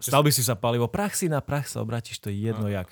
stal 0.00 0.24
by 0.24 0.32
si 0.32 0.44
sa 0.44 0.56
palivo. 0.56 0.88
Prach 0.88 1.16
si 1.16 1.28
na 1.28 1.44
prach 1.44 1.68
sa 1.68 1.84
obrátiš, 1.84 2.20
to 2.20 2.32
je 2.32 2.52
jedno 2.52 2.68
a. 2.68 2.84
jak. 2.84 2.88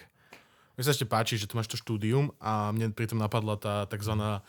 Mne 0.77 0.89
sa 0.89 0.97
ešte 0.97 1.09
páči, 1.09 1.37
že 1.37 1.45
tu 1.45 1.61
máš 1.61 1.69
to 1.69 1.77
štúdium 1.77 2.33
a 2.41 2.73
mne 2.73 2.97
pritom 2.97 3.21
napadla 3.21 3.61
tá 3.61 3.85
tzv. 3.85 4.17
Uh, 4.17 4.41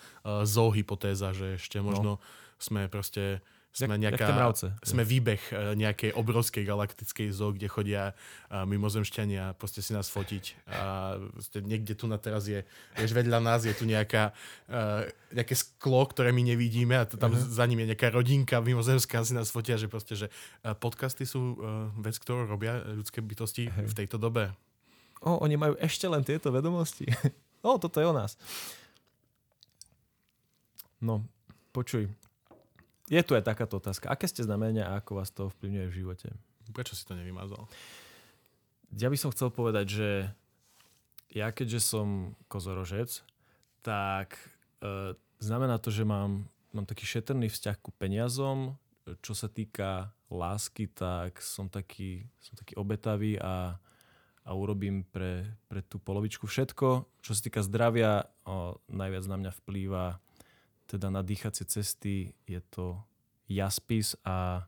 zoohypotéza, 0.47 1.35
že 1.35 1.59
ešte 1.59 1.83
možno 1.83 2.19
no. 2.19 2.23
sme 2.55 2.87
proste 2.87 3.43
sme, 3.71 3.95
nejaká, 3.95 4.51
sme 4.83 5.03
výbeh 5.07 5.41
e, 5.47 5.79
nejakej 5.79 6.11
obrovskej 6.11 6.67
galaktickej 6.67 7.31
zoo, 7.31 7.55
kde 7.55 7.71
chodia 7.71 8.03
e, 8.11 8.13
mimozemšťania 8.67 9.55
proste 9.55 9.79
si 9.79 9.95
nás 9.95 10.11
fotiť. 10.11 10.67
A 10.67 11.15
niekde 11.63 11.95
tu 11.95 12.11
na 12.11 12.19
teraz 12.19 12.51
je, 12.51 12.67
vieš, 12.99 13.15
vedľa 13.15 13.39
nás 13.39 13.63
je 13.63 13.71
tu 13.71 13.87
nejaká, 13.87 14.35
uh, 14.67 15.07
nejaké 15.31 15.55
sklo, 15.55 16.03
ktoré 16.07 16.35
my 16.35 16.43
nevidíme 16.43 16.95
a 16.99 17.07
tam 17.07 17.31
uh-huh. 17.31 17.39
za 17.39 17.63
ním 17.67 17.83
je 17.83 17.95
nejaká 17.95 18.11
rodinka 18.11 18.59
mimozemská 18.59 19.23
si 19.23 19.31
nás 19.31 19.47
fotia, 19.47 19.79
že 19.79 19.87
proste, 19.87 20.13
že 20.19 20.27
podcasty 20.83 21.23
sú 21.23 21.59
vec, 21.99 22.15
ktorú 22.19 22.47
robia 22.47 22.83
ľudské 22.83 23.23
bytosti 23.23 23.71
uh-huh. 23.71 23.87
v 23.87 23.93
tejto 23.93 24.19
dobe. 24.19 24.51
O, 25.21 25.37
oni 25.45 25.55
majú 25.55 25.77
ešte 25.77 26.09
len 26.09 26.25
tieto 26.25 26.49
vedomosti. 26.49 27.05
o, 27.67 27.77
toto 27.77 28.01
je 28.01 28.09
o 28.09 28.15
nás. 28.15 28.35
No, 31.01 31.25
počuj, 31.73 32.09
je 33.11 33.21
tu 33.27 33.35
aj 33.35 33.43
takáto 33.43 33.75
otázka. 33.75 34.07
Aké 34.07 34.23
ste 34.23 34.47
znamenia 34.47 34.87
a 34.87 35.03
ako 35.03 35.19
vás 35.19 35.27
to 35.35 35.51
vplyvňuje 35.51 35.85
v 35.91 35.97
živote? 35.99 36.27
Prečo 36.71 36.95
si 36.95 37.03
to 37.03 37.19
nevymazal? 37.19 37.67
Ja 38.95 39.11
by 39.11 39.19
som 39.19 39.35
chcel 39.35 39.51
povedať, 39.51 39.85
že 39.91 40.09
ja 41.31 41.51
keďže 41.51 41.83
som 41.83 42.35
kozorožec, 42.47 43.19
tak 43.83 44.39
e, 44.79 45.15
znamená 45.43 45.75
to, 45.79 45.91
že 45.91 46.07
mám, 46.07 46.47
mám 46.71 46.87
taký 46.87 47.03
šetrný 47.03 47.51
vzťah 47.51 47.77
ku 47.83 47.91
peniazom. 47.95 48.79
Čo 49.19 49.35
sa 49.35 49.51
týka 49.51 50.15
lásky, 50.31 50.87
tak 50.87 51.43
som 51.43 51.67
taký, 51.67 52.23
som 52.39 52.55
taký 52.55 52.79
obetavý 52.79 53.35
a, 53.39 53.75
a 54.47 54.49
urobím 54.55 55.03
pre, 55.03 55.43
pre 55.67 55.83
tú 55.83 55.99
polovičku 55.99 56.47
všetko. 56.47 57.19
Čo 57.19 57.31
sa 57.35 57.41
týka 57.43 57.59
zdravia, 57.63 58.31
o, 58.47 58.79
najviac 58.87 59.25
na 59.27 59.35
mňa 59.39 59.51
vplýva 59.63 60.19
teda 60.91 61.07
na 61.07 61.23
dýchacie 61.23 61.63
cesty 61.63 62.35
je 62.43 62.59
to 62.67 62.99
jaspis 63.47 64.19
a 64.27 64.67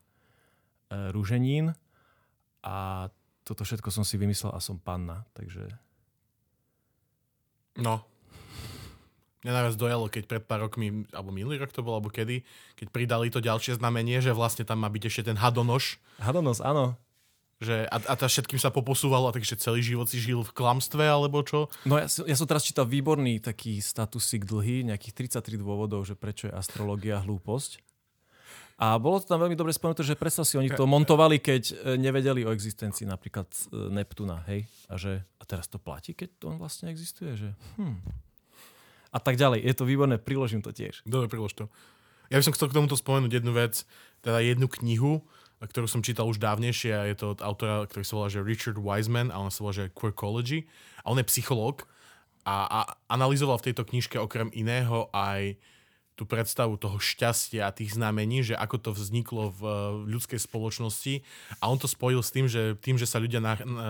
e, 0.88 1.12
rúženín 1.12 1.76
a 2.64 3.08
toto 3.44 3.68
všetko 3.68 3.92
som 3.92 4.08
si 4.08 4.16
vymyslel 4.16 4.56
a 4.56 4.64
som 4.64 4.80
panna, 4.80 5.28
takže... 5.36 5.68
No. 7.76 8.08
Mňa 9.44 9.52
najviac 9.52 9.76
dojalo, 9.76 10.08
keď 10.08 10.24
pred 10.24 10.44
pár 10.48 10.64
rokmi, 10.64 11.04
alebo 11.12 11.36
minulý 11.36 11.60
rok 11.60 11.76
to 11.76 11.84
bolo, 11.84 12.00
alebo 12.00 12.08
kedy, 12.08 12.48
keď 12.80 12.88
pridali 12.88 13.28
to 13.28 13.44
ďalšie 13.44 13.76
znamenie, 13.76 14.24
že 14.24 14.32
vlastne 14.32 14.64
tam 14.64 14.80
má 14.80 14.88
byť 14.88 15.04
ešte 15.12 15.28
ten 15.28 15.36
hadonož. 15.36 16.00
Hadonos, 16.24 16.64
áno. 16.64 16.96
Že, 17.64 17.88
a, 17.88 17.98
a 18.12 18.14
tá 18.20 18.28
všetkým 18.28 18.60
sa 18.60 18.70
poposúvalo, 18.70 19.32
takže 19.32 19.56
celý 19.56 19.80
život 19.80 20.12
si 20.12 20.20
žil 20.20 20.44
v 20.44 20.52
klamstve, 20.52 21.08
alebo 21.08 21.40
čo? 21.48 21.72
No 21.88 21.96
ja, 21.96 22.12
ja 22.12 22.36
som 22.36 22.44
teraz 22.44 22.68
čítal 22.68 22.84
výborný 22.84 23.40
taký 23.40 23.80
statusik 23.80 24.44
dlhý, 24.44 24.84
nejakých 24.84 25.32
33 25.40 25.64
dôvodov, 25.64 26.04
že 26.04 26.20
prečo 26.20 26.52
je 26.52 26.54
astrológia 26.54 27.24
hlúposť. 27.24 27.80
A 28.84 28.98
bolo 29.00 29.22
to 29.22 29.30
tam 29.30 29.40
veľmi 29.40 29.56
dobre 29.56 29.72
spomenuté, 29.72 30.04
že 30.04 30.18
predstav 30.18 30.44
si, 30.44 30.60
oni 30.60 30.68
to 30.74 30.84
montovali, 30.84 31.38
keď 31.40 31.64
e, 31.72 31.74
nevedeli 31.96 32.44
o 32.44 32.52
existencii 32.52 33.06
napríklad 33.06 33.48
e, 33.48 33.94
Neptuna, 33.94 34.44
hej? 34.50 34.66
A 34.90 34.98
že, 34.98 35.24
a 35.38 35.44
teraz 35.46 35.70
to 35.70 35.78
platí, 35.78 36.18
keď 36.18 36.30
to 36.42 36.44
on 36.52 36.58
vlastne 36.58 36.90
existuje, 36.90 37.38
že 37.38 37.50
hm. 37.80 38.02
A 39.14 39.22
tak 39.22 39.38
ďalej. 39.38 39.62
Je 39.62 39.74
to 39.78 39.86
výborné, 39.86 40.18
priložím 40.18 40.66
to 40.66 40.74
tiež. 40.74 41.06
Dobre, 41.06 41.30
prilož 41.30 41.54
to. 41.54 41.70
Ja 42.34 42.42
by 42.42 42.50
som 42.50 42.54
chcel 42.58 42.74
k 42.74 42.82
tomuto 42.82 42.98
spomenúť 42.98 43.46
jednu 43.46 43.54
vec, 43.54 43.86
teda 44.26 44.42
jednu 44.42 44.66
knihu, 44.82 45.22
ktorú 45.68 45.88
som 45.88 46.04
čítal 46.04 46.28
už 46.28 46.40
dávnejšie 46.40 46.92
a 46.92 47.08
je 47.08 47.16
to 47.18 47.38
od 47.38 47.40
autora, 47.40 47.88
ktorý 47.88 48.04
sa 48.04 48.16
volá 48.20 48.28
že 48.32 48.44
Richard 48.44 48.80
Wiseman 48.80 49.32
a 49.32 49.40
on 49.40 49.52
sa 49.52 49.64
volá 49.64 49.74
že 49.74 49.94
Quirkology. 49.96 50.68
A 51.04 51.12
on 51.12 51.20
je 51.20 51.30
psychológ 51.32 51.88
a, 52.44 52.68
a 52.68 52.80
analyzoval 53.08 53.60
v 53.60 53.72
tejto 53.72 53.88
knižke 53.88 54.20
okrem 54.20 54.52
iného 54.52 55.08
aj 55.16 55.56
tú 56.14 56.30
predstavu 56.30 56.78
toho 56.78 57.02
šťastia 57.02 57.66
a 57.66 57.74
tých 57.74 57.98
znamení, 57.98 58.46
že 58.46 58.54
ako 58.54 58.78
to 58.78 58.92
vzniklo 58.94 59.50
v 59.50 59.62
ľudskej 60.14 60.38
spoločnosti. 60.38 61.26
A 61.58 61.74
on 61.74 61.82
to 61.82 61.90
spojil 61.90 62.22
s 62.22 62.30
tým, 62.30 62.46
že 62.46 62.78
tým, 62.78 63.02
že 63.02 63.10
sa 63.10 63.18
ľudia 63.18 63.42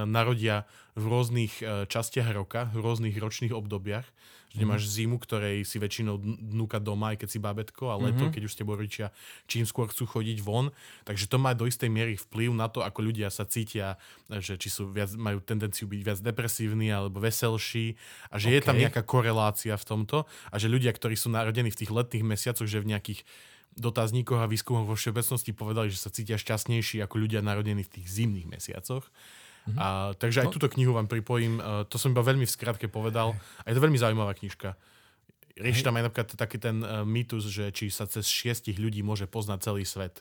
narodia 0.07 0.63
v 0.95 1.03
rôznych 1.03 1.59
e, 1.59 1.83
častiach 1.91 2.31
roka, 2.31 2.71
v 2.71 2.79
rôznych 2.79 3.15
ročných 3.19 3.51
obdobiach, 3.51 4.07
že 4.53 4.61
mm-hmm. 4.61 4.97
zimu, 5.01 5.17
ktorej 5.17 5.57
si 5.65 5.81
väčšinou 5.81 6.21
dnúka 6.21 6.77
doma, 6.77 7.17
aj 7.17 7.25
keď 7.25 7.29
si 7.33 7.39
babetko, 7.41 7.89
a 7.89 7.97
leto, 7.97 8.29
mm-hmm. 8.29 8.33
keď 8.37 8.41
už 8.45 8.53
ste 8.53 8.63
rodičia 8.63 9.07
čím 9.49 9.65
skôr 9.65 9.89
chcú 9.89 10.05
chodiť 10.05 10.45
von. 10.45 10.69
Takže 11.09 11.25
to 11.25 11.41
má 11.41 11.57
do 11.57 11.65
istej 11.65 11.89
miery 11.89 12.13
vplyv 12.13 12.53
na 12.53 12.69
to, 12.69 12.85
ako 12.85 13.01
ľudia 13.01 13.33
sa 13.33 13.49
cítia, 13.49 13.97
že 14.29 14.61
či 14.61 14.69
sú 14.69 14.93
viac, 14.93 15.09
majú 15.17 15.41
tendenciu 15.41 15.89
byť 15.89 16.01
viac 16.05 16.19
depresívni 16.21 16.93
alebo 16.93 17.17
veselší 17.17 17.97
a 18.29 18.37
že 18.37 18.53
okay. 18.53 18.55
je 18.57 18.61
tam 18.61 18.77
nejaká 18.77 19.01
korelácia 19.01 19.73
v 19.73 19.85
tomto 19.85 20.29
a 20.53 20.55
že 20.61 20.69
ľudia, 20.69 20.93
ktorí 20.93 21.17
sú 21.17 21.33
narodení 21.33 21.73
v 21.73 21.79
tých 21.81 21.91
letných 21.91 22.25
mesiacoch, 22.25 22.69
že 22.69 22.77
v 22.77 22.93
nejakých 22.93 23.25
dotazníkoch 23.73 24.37
a 24.37 24.49
výskumoch 24.49 24.85
vo 24.85 24.93
všeobecnosti 24.93 25.49
povedali, 25.49 25.89
že 25.89 25.97
sa 25.97 26.13
cítia 26.13 26.37
šťastnejší 26.37 27.01
ako 27.01 27.25
ľudia 27.25 27.41
narodení 27.41 27.81
v 27.81 27.93
tých 27.99 28.07
zimných 28.09 28.47
mesiacoch. 28.49 29.09
Mm-hmm. 29.63 29.79
A, 29.79 30.11
takže 30.19 30.43
aj 30.43 30.47
no. 30.51 30.53
túto 30.55 30.67
knihu 30.75 30.91
vám 30.91 31.07
pripojím. 31.07 31.59
Uh, 31.59 31.87
to 31.87 31.95
som 31.95 32.11
iba 32.11 32.19
veľmi 32.19 32.43
v 32.43 32.51
skratke 32.51 32.91
povedal. 32.91 33.31
A 33.63 33.71
je 33.71 33.75
to 33.79 33.83
veľmi 33.83 33.95
zaujímavá 33.95 34.35
knižka. 34.35 34.75
Rieši 35.55 35.85
tam 35.85 35.95
aj 35.95 36.09
napríklad 36.09 36.35
taký 36.35 36.57
ten 36.59 36.83
uh, 36.83 37.07
mýtus, 37.07 37.47
že 37.47 37.71
či 37.71 37.87
sa 37.87 38.09
cez 38.09 38.27
šiestich 38.27 38.75
ľudí 38.75 39.05
môže 39.05 39.29
poznať 39.29 39.59
celý 39.71 39.87
svet. 39.87 40.19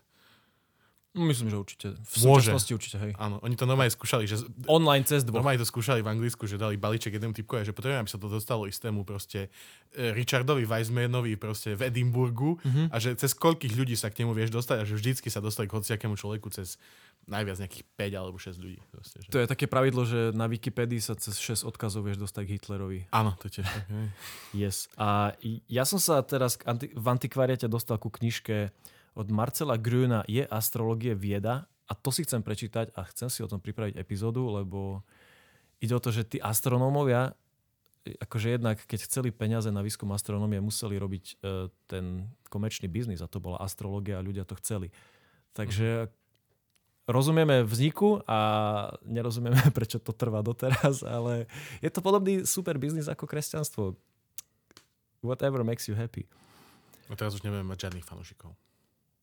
No, 1.12 1.28
myslím, 1.28 1.52
že 1.52 1.56
určite. 1.60 1.86
V 2.08 2.14
Môže. 2.24 2.48
súčasnosti 2.48 2.72
určite, 2.72 2.96
hej. 2.96 3.12
Áno, 3.20 3.36
oni 3.44 3.52
to 3.52 3.68
normálne 3.68 3.92
skúšali, 3.92 4.24
že... 4.24 4.40
Online 4.64 5.04
cez 5.04 5.28
dvoch. 5.28 5.44
Normálne 5.44 5.60
to 5.60 5.68
skúšali 5.68 6.00
v 6.00 6.08
Anglicku, 6.08 6.48
že 6.48 6.56
dali 6.56 6.80
balíček 6.80 7.12
jednému 7.12 7.36
typku 7.36 7.60
a 7.60 7.68
že 7.68 7.76
potrebujem, 7.76 8.00
aby 8.00 8.08
sa 8.08 8.16
to 8.16 8.32
dostalo 8.32 8.64
istému 8.64 9.04
proste 9.04 9.52
e, 9.92 10.08
Richardovi 10.16 10.64
Weissmanovi 10.64 11.36
proste 11.36 11.76
v 11.76 11.92
Edimburgu 11.92 12.56
mm-hmm. 12.64 12.86
a 12.88 12.96
že 12.96 13.12
cez 13.20 13.36
koľkých 13.36 13.76
ľudí 13.76 13.92
sa 13.92 14.08
k 14.08 14.24
nemu 14.24 14.32
vieš 14.32 14.56
dostať 14.56 14.76
a 14.80 14.84
že 14.88 14.96
vždycky 14.96 15.28
sa 15.28 15.44
dostali 15.44 15.68
k 15.68 15.76
hociakému 15.76 16.16
človeku 16.16 16.48
cez 16.48 16.80
najviac 17.28 17.60
nejakých 17.60 17.84
5 17.92 18.16
alebo 18.16 18.40
6 18.40 18.56
ľudí. 18.56 18.80
Proste, 18.88 19.16
že... 19.20 19.28
To 19.36 19.38
je 19.44 19.46
také 19.46 19.68
pravidlo, 19.68 20.08
že 20.08 20.32
na 20.32 20.48
Wikipedii 20.48 21.04
sa 21.04 21.12
cez 21.12 21.36
6 21.36 21.68
odkazov 21.68 22.08
vieš 22.08 22.24
dostať 22.24 22.42
k 22.48 22.50
Hitlerovi. 22.56 23.00
Áno, 23.12 23.36
to 23.36 23.52
tiež 23.52 23.68
tak. 23.68 23.84
yes. 24.56 24.88
A 24.96 25.36
ja 25.68 25.84
som 25.84 26.00
sa 26.00 26.24
teraz 26.24 26.56
v 26.80 27.06
antikvariate 27.06 27.68
dostal 27.68 28.00
ku 28.00 28.08
knižke 28.08 28.72
od 29.12 29.28
Marcela 29.28 29.76
Grüna 29.76 30.24
Je 30.24 30.44
astrologie 30.48 31.12
vieda 31.12 31.68
a 31.88 31.92
to 31.92 32.08
si 32.08 32.24
chcem 32.24 32.40
prečítať 32.40 32.96
a 32.96 33.04
chcem 33.12 33.28
si 33.28 33.44
o 33.44 33.50
tom 33.50 33.60
pripraviť 33.60 34.00
epizódu, 34.00 34.48
lebo 34.48 35.04
ide 35.84 35.92
o 35.92 36.00
to, 36.00 36.14
že 36.14 36.24
tí 36.24 36.38
astronómovia, 36.40 37.36
akože 38.22 38.56
jednak 38.56 38.80
keď 38.88 39.00
chceli 39.04 39.28
peniaze 39.34 39.68
na 39.68 39.84
výskum 39.84 40.08
astronómie, 40.14 40.62
museli 40.62 40.96
robiť 40.96 41.24
e, 41.28 41.34
ten 41.90 42.32
komerčný 42.48 42.88
biznis 42.88 43.20
a 43.20 43.28
to 43.28 43.42
bola 43.42 43.60
astrológia 43.60 44.18
a 44.18 44.24
ľudia 44.24 44.48
to 44.48 44.56
chceli. 44.56 44.88
Takže 45.52 46.08
rozumieme 47.04 47.66
vzniku 47.66 48.22
a 48.24 48.38
nerozumieme, 49.04 49.58
prečo 49.76 50.00
to 50.00 50.14
trvá 50.14 50.40
doteraz, 50.40 51.02
ale 51.04 51.50
je 51.84 51.90
to 51.90 52.00
podobný 52.00 52.48
super 52.48 52.78
biznis 52.78 53.10
ako 53.10 53.28
kresťanstvo. 53.28 53.98
Whatever 55.22 55.62
makes 55.62 55.86
you 55.86 55.94
happy. 55.94 56.26
A 57.06 57.14
teraz 57.14 57.36
už 57.36 57.44
nebudeme 57.46 57.68
mať 57.68 57.86
žiadnych 57.86 58.06
fanúšikov. 58.06 58.56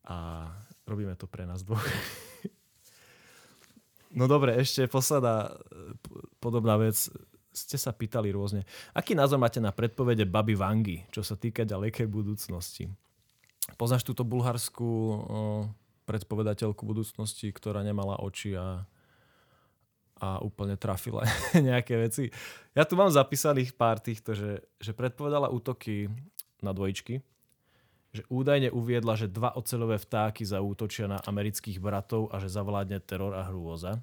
A 0.09 0.49
robíme 0.89 1.13
to 1.13 1.29
pre 1.29 1.45
nás 1.45 1.61
dvoch. 1.61 1.85
No 4.09 4.25
dobre, 4.25 4.57
ešte 4.57 4.89
posledná 4.89 5.53
podobná 6.41 6.73
vec. 6.81 6.97
Ste 7.53 7.77
sa 7.77 7.93
pýtali 7.93 8.33
rôzne. 8.33 8.65
Aký 8.97 9.13
názor 9.13 9.37
máte 9.37 9.61
na 9.61 9.69
predpovede 9.69 10.25
Baby 10.25 10.57
Vangy, 10.57 11.05
čo 11.13 11.21
sa 11.21 11.37
týka 11.37 11.61
ďalekej 11.61 12.09
budúcnosti? 12.09 12.89
Poznáš 13.77 14.01
túto 14.01 14.25
bulharskú 14.25 14.89
predpovedateľku 16.09 16.89
budúcnosti, 16.89 17.53
ktorá 17.53 17.85
nemala 17.85 18.17
oči 18.17 18.57
a, 18.57 18.81
a 20.17 20.41
úplne 20.41 20.73
trafila 20.73 21.21
nejaké 21.69 22.01
veci. 22.01 22.33
Ja 22.73 22.89
tu 22.89 22.97
mám 22.97 23.13
zapísaných 23.13 23.77
pár 23.77 24.01
týchto, 24.01 24.33
že, 24.33 24.65
že 24.81 24.97
predpovedala 24.97 25.53
útoky 25.53 26.09
na 26.65 26.73
dvojičky, 26.73 27.21
že 28.09 28.25
údajne 28.25 28.73
uviedla, 28.73 29.13
že 29.13 29.29
dva 29.29 29.53
ocelové 29.53 30.01
vtáky 30.01 30.41
zaútočia 30.41 31.05
na 31.05 31.21
amerických 31.21 31.77
bratov 31.77 32.33
a 32.33 32.41
že 32.41 32.49
zavládne 32.49 32.97
teror 33.05 33.37
a 33.37 33.45
hrôza. 33.45 34.01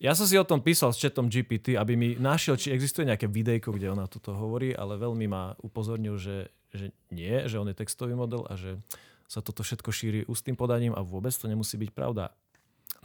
Ja 0.00 0.16
som 0.16 0.24
si 0.24 0.40
o 0.40 0.48
tom 0.48 0.64
písal 0.64 0.96
s 0.96 1.00
chatom 1.00 1.28
GPT, 1.28 1.76
aby 1.76 1.92
mi 1.92 2.16
našiel, 2.16 2.56
či 2.56 2.72
existuje 2.72 3.04
nejaké 3.04 3.28
videjko, 3.28 3.76
kde 3.76 3.92
ona 3.92 4.08
toto 4.08 4.32
hovorí, 4.32 4.72
ale 4.72 4.96
veľmi 4.96 5.28
ma 5.28 5.52
upozornil, 5.60 6.16
že, 6.16 6.48
že 6.72 6.88
nie, 7.12 7.44
že 7.44 7.60
on 7.60 7.68
je 7.68 7.76
textový 7.76 8.16
model 8.16 8.48
a 8.48 8.56
že 8.56 8.80
sa 9.28 9.44
toto 9.44 9.60
všetko 9.60 9.92
šíri 9.92 10.20
ústnym 10.24 10.56
podaním 10.56 10.96
a 10.96 11.04
vôbec 11.04 11.36
to 11.36 11.44
nemusí 11.44 11.76
byť 11.76 11.92
pravda. 11.92 12.32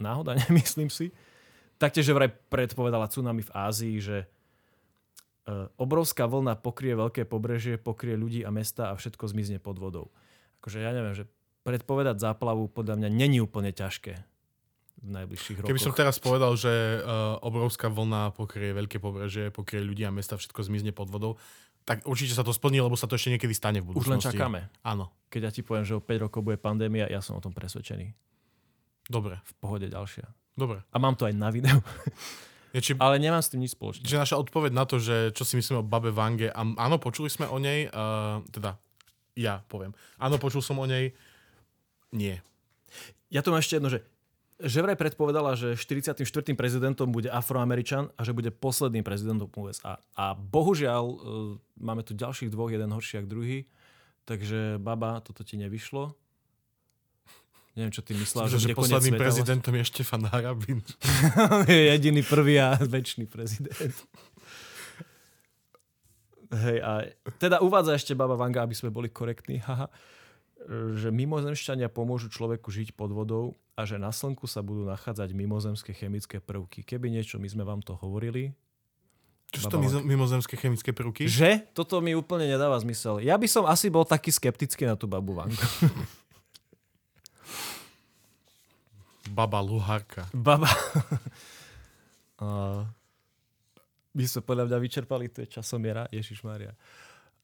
Náhoda, 0.00 0.40
nemyslím 0.48 0.88
si. 0.88 1.12
Taktiež 1.76 2.08
vraj 2.16 2.32
predpovedala 2.48 3.12
tsunami 3.12 3.44
v 3.44 3.52
Ázii, 3.52 3.96
že 4.00 4.16
obrovská 5.78 6.26
vlna 6.26 6.58
pokrie 6.58 6.98
veľké 6.98 7.22
pobrežie, 7.24 7.78
pokrie 7.78 8.18
ľudí 8.18 8.42
a 8.42 8.50
mesta 8.50 8.90
a 8.90 8.98
všetko 8.98 9.30
zmizne 9.30 9.58
pod 9.62 9.78
vodou. 9.78 10.10
Akože 10.58 10.82
ja 10.82 10.90
neviem, 10.90 11.14
že 11.14 11.30
predpovedať 11.62 12.18
záplavu 12.18 12.66
podľa 12.70 12.98
mňa 12.98 13.08
není 13.10 13.38
úplne 13.38 13.70
ťažké 13.70 14.12
v 14.96 15.08
najbližších 15.12 15.56
rokoch. 15.62 15.70
Keby 15.70 15.82
som 15.82 15.94
teraz 15.94 16.16
povedal, 16.18 16.56
že 16.58 16.70
uh, 16.98 17.38
obrovská 17.44 17.86
vlna 17.86 18.34
pokrie 18.34 18.74
veľké 18.74 18.98
pobrežie, 18.98 19.54
pokrie 19.54 19.82
ľudí 19.84 20.02
a 20.02 20.10
mesta, 20.10 20.34
všetko 20.34 20.66
zmizne 20.66 20.90
pod 20.90 21.12
vodou, 21.12 21.38
tak 21.86 22.02
určite 22.02 22.34
sa 22.34 22.42
to 22.42 22.50
splní, 22.50 22.82
lebo 22.82 22.98
sa 22.98 23.06
to 23.06 23.14
ešte 23.14 23.38
niekedy 23.38 23.54
stane 23.54 23.78
v 23.78 23.94
Už 23.94 24.10
len 24.10 24.18
budúcnosti. 24.18 24.34
čakáme. 24.34 24.66
Áno, 24.82 25.14
Keď 25.30 25.40
ja 25.46 25.50
ti 25.54 25.62
poviem, 25.62 25.86
že 25.86 25.94
o 25.94 26.02
5 26.02 26.26
rokov 26.26 26.42
bude 26.42 26.58
pandémia, 26.58 27.06
ja 27.06 27.22
som 27.22 27.38
o 27.38 27.42
tom 27.44 27.54
presvedčený. 27.54 28.10
dobre, 29.06 29.38
V 29.46 29.52
pohode 29.62 29.86
ďalšia. 29.86 30.26
dobre. 30.58 30.82
A 30.90 30.96
mám 30.98 31.14
to 31.14 31.30
aj 31.30 31.34
na 31.38 31.54
videu. 31.54 31.78
Je, 32.76 32.84
či, 32.84 32.92
Ale 33.00 33.16
nemám 33.16 33.40
s 33.40 33.48
tým 33.48 33.64
nič 33.64 33.72
spoločné. 33.72 34.04
Čiže 34.04 34.20
naša 34.20 34.36
odpoveď 34.36 34.76
na 34.76 34.84
to, 34.84 35.00
že 35.00 35.32
čo 35.32 35.48
si 35.48 35.56
myslíme 35.56 35.80
o 35.80 35.88
Babe 35.88 36.12
Vange, 36.12 36.52
a 36.52 36.60
áno, 36.60 37.00
počuli 37.00 37.32
sme 37.32 37.48
o 37.48 37.56
nej, 37.56 37.88
uh, 37.88 38.44
teda 38.52 38.76
ja 39.32 39.64
poviem. 39.64 39.96
Áno, 40.20 40.36
počul 40.36 40.60
som 40.60 40.76
o 40.76 40.84
nej, 40.84 41.16
nie. 42.12 42.36
Ja 43.32 43.40
tu 43.40 43.48
mám 43.48 43.64
ešte 43.64 43.80
jedno, 43.80 43.88
že 43.88 44.04
že 44.56 44.80
vraj 44.80 44.96
predpovedala, 44.96 45.52
že 45.52 45.76
44. 45.76 46.24
prezidentom 46.56 47.12
bude 47.12 47.28
Afroameričan 47.28 48.08
a 48.16 48.20
že 48.24 48.32
bude 48.32 48.48
posledným 48.48 49.04
prezidentom 49.04 49.52
USA. 49.52 50.00
A 50.16 50.32
bohužiaľ, 50.32 51.04
e, 51.04 51.16
máme 51.76 52.00
tu 52.00 52.16
ďalších 52.16 52.48
dvoch, 52.48 52.72
jeden 52.72 52.88
horší 52.88 53.20
ako 53.20 53.28
druhý, 53.28 53.68
takže 54.24 54.80
baba, 54.80 55.20
toto 55.20 55.44
ti 55.44 55.60
nevyšlo. 55.60 56.16
Neviem, 57.76 57.92
čo 57.92 58.00
ty 58.00 58.16
myslela, 58.16 58.48
Že, 58.48 58.58
že 58.58 58.68
posledným 58.72 59.20
prezidentom 59.20 59.76
je 59.76 59.84
Štefan 59.84 60.24
Harabin. 60.32 60.80
je 61.68 61.92
jediný 61.92 62.24
prvý 62.24 62.56
a 62.56 62.80
väčší 62.80 63.28
prezident. 63.28 63.92
Hej, 66.56 66.78
a 66.80 67.04
teda 67.36 67.60
uvádza 67.60 68.00
ešte 68.00 68.16
Baba 68.16 68.32
Vanga, 68.32 68.64
aby 68.64 68.72
sme 68.72 68.88
boli 68.88 69.12
korektní, 69.12 69.60
haha, 69.60 69.92
že 70.96 71.12
mimozemšťania 71.12 71.92
pomôžu 71.92 72.32
človeku 72.32 72.72
žiť 72.72 72.96
pod 72.96 73.12
vodou 73.12 73.52
a 73.76 73.84
že 73.84 74.00
na 74.00 74.08
Slnku 74.08 74.48
sa 74.48 74.64
budú 74.64 74.88
nachádzať 74.88 75.36
mimozemské 75.36 75.92
chemické 75.92 76.40
prvky. 76.40 76.80
Keby 76.80 77.12
niečo, 77.12 77.36
my 77.36 77.48
sme 77.50 77.60
vám 77.60 77.84
to 77.84 77.92
hovorili. 77.92 78.56
Čo 79.52 79.68
sú 79.68 79.78
to 79.78 79.78
mimozemské 80.02 80.58
chemické 80.58 80.90
prvky? 80.90 81.28
Že? 81.28 81.70
Toto 81.76 82.00
mi 82.00 82.16
úplne 82.16 82.50
nedáva 82.50 82.80
zmysel. 82.80 83.22
Ja 83.22 83.36
by 83.38 83.46
som 83.46 83.68
asi 83.68 83.92
bol 83.92 84.02
taký 84.02 84.32
skeptický 84.34 84.88
na 84.88 84.96
tú 84.98 85.06
Babu 85.06 85.36
Vangu. 85.36 85.54
Baba 89.36 89.60
Luhárka. 89.60 90.24
Baba. 90.32 90.72
a 92.40 92.48
my 94.16 94.24
sme 94.24 94.40
podľa 94.40 94.64
mňa 94.72 94.78
vyčerpali, 94.80 95.28
to 95.28 95.44
je 95.44 95.60
časomiera, 95.60 96.08
Ježiš 96.08 96.40
Maria. 96.40 96.72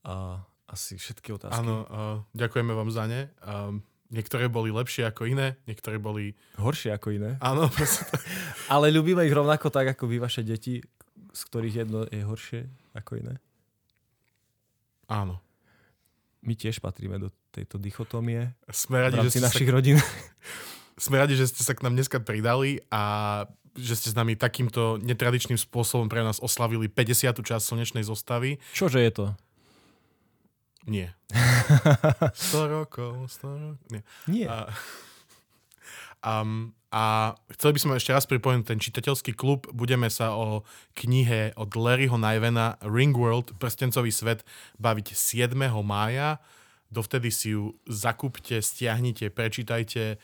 A 0.09 0.40
asi 0.72 0.97
všetky 0.97 1.36
otázky. 1.36 1.61
Áno, 1.61 1.84
uh, 1.84 2.16
ďakujeme 2.32 2.72
vám 2.72 2.88
za 2.88 3.05
ne. 3.05 3.28
Um, 3.45 3.84
niektoré 4.09 4.49
boli 4.49 4.72
lepšie 4.72 5.05
ako 5.05 5.28
iné, 5.28 5.61
niektoré 5.68 6.01
boli... 6.01 6.32
Horšie 6.57 6.97
ako 6.97 7.12
iné. 7.12 7.36
Áno, 7.45 7.68
presne. 7.68 8.09
Ale 8.72 8.88
ľubíme 8.88 9.20
ich 9.28 9.36
rovnako 9.36 9.68
tak, 9.68 9.93
ako 9.93 10.09
vy 10.09 10.16
vaše 10.16 10.40
deti, 10.40 10.80
z 11.32 11.40
ktorých 11.45 11.84
jedno 11.84 12.09
je 12.09 12.24
horšie 12.24 12.61
ako 12.97 13.20
iné. 13.20 13.36
Áno. 15.12 15.45
My 16.40 16.57
tiež 16.57 16.80
patríme 16.80 17.20
do 17.20 17.28
tejto 17.53 17.76
dichotómie 17.76 18.57
Sme 18.72 19.05
radi, 19.05 19.20
že 19.28 19.38
ste, 19.38 19.40
sa, 19.45 19.53
našich 19.53 19.68
rodín. 19.68 20.01
sme 20.97 21.16
radi, 21.20 21.38
že 21.38 21.49
ste 21.49 21.62
sa 21.64 21.72
k 21.72 21.84
nám 21.84 21.97
dneska 21.97 22.20
pridali 22.20 22.82
a 22.93 23.45
že 23.72 23.97
ste 23.97 24.12
s 24.12 24.16
nami 24.16 24.36
takýmto 24.36 25.01
netradičným 25.01 25.57
spôsobom 25.57 26.12
pre 26.12 26.20
nás 26.20 26.40
oslavili 26.45 26.93
50. 26.93 27.40
časť 27.40 27.64
slnečnej 27.64 28.05
zostavy. 28.05 28.61
Čože 28.76 29.01
je 29.01 29.12
to? 29.12 29.26
Nie. 30.84 31.14
100 32.53 32.68
rokov, 32.68 33.30
100 33.40 33.49
rokov. 33.49 33.88
Nie. 33.88 34.03
Nie. 34.28 34.47
A, 34.51 34.57
um, 36.43 36.74
a 36.93 37.32
chceli 37.57 37.72
by 37.72 37.80
sme 37.80 37.97
ešte 37.97 38.12
raz 38.12 38.28
pripomenúť 38.28 38.68
ten 38.68 38.82
čitateľský 38.82 39.32
klub. 39.32 39.64
Budeme 39.72 40.12
sa 40.12 40.36
o 40.36 40.66
knihe 40.93 41.57
od 41.57 41.72
Larryho 41.72 42.20
Nivena 42.20 42.76
Ringworld, 42.84 43.57
prstencový 43.57 44.12
svet, 44.12 44.45
baviť 44.76 45.16
7. 45.16 45.57
mája. 45.80 46.43
Dovtedy 46.93 47.32
si 47.32 47.57
ju 47.57 47.72
zakúpte, 47.88 48.61
stiahnite, 48.61 49.32
prečítajte. 49.32 50.20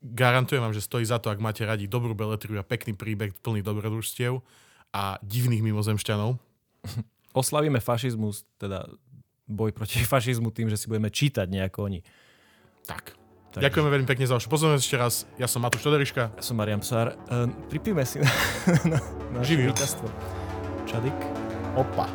Garantujem 0.00 0.64
vám, 0.64 0.72
že 0.72 0.80
stojí 0.80 1.04
za 1.04 1.20
to, 1.20 1.28
ak 1.28 1.44
máte 1.44 1.60
radi 1.60 1.84
dobrú 1.84 2.16
beletriu 2.16 2.56
a 2.56 2.64
pekný 2.64 2.96
príbeh 2.96 3.36
plný 3.44 3.60
dobrodružstiev 3.60 4.40
a 4.96 5.20
divných 5.20 5.60
mimozemšťanov. 5.60 6.40
Oslavíme 7.40 7.78
fašizmus, 7.84 8.48
teda 8.56 8.88
boj 9.44 9.76
proti 9.76 10.00
fašizmu 10.12 10.48
tým, 10.50 10.72
že 10.72 10.80
si 10.80 10.88
budeme 10.88 11.12
čítať 11.12 11.46
nejako 11.50 11.92
oni. 11.92 12.00
Tak. 12.88 13.12
Takže- 13.50 13.66
Ďakujeme 13.66 13.90
veľmi 13.90 14.08
pekne 14.08 14.24
za 14.30 14.38
vašu 14.38 14.46
pozornosť 14.46 14.82
ešte 14.86 14.96
raz. 14.96 15.14
Ja 15.34 15.50
som 15.50 15.60
Matúš 15.66 15.82
Todoriška. 15.82 16.30
Ja 16.38 16.42
som 16.42 16.54
Marian 16.54 16.78
Psár. 16.80 17.18
Uh, 17.26 17.50
pripíme 17.66 18.06
si 18.06 18.22
na, 18.22 18.30
na, 18.94 18.98
na. 19.34 19.42
Čadik. 20.86 21.18
Opa. 21.74 22.06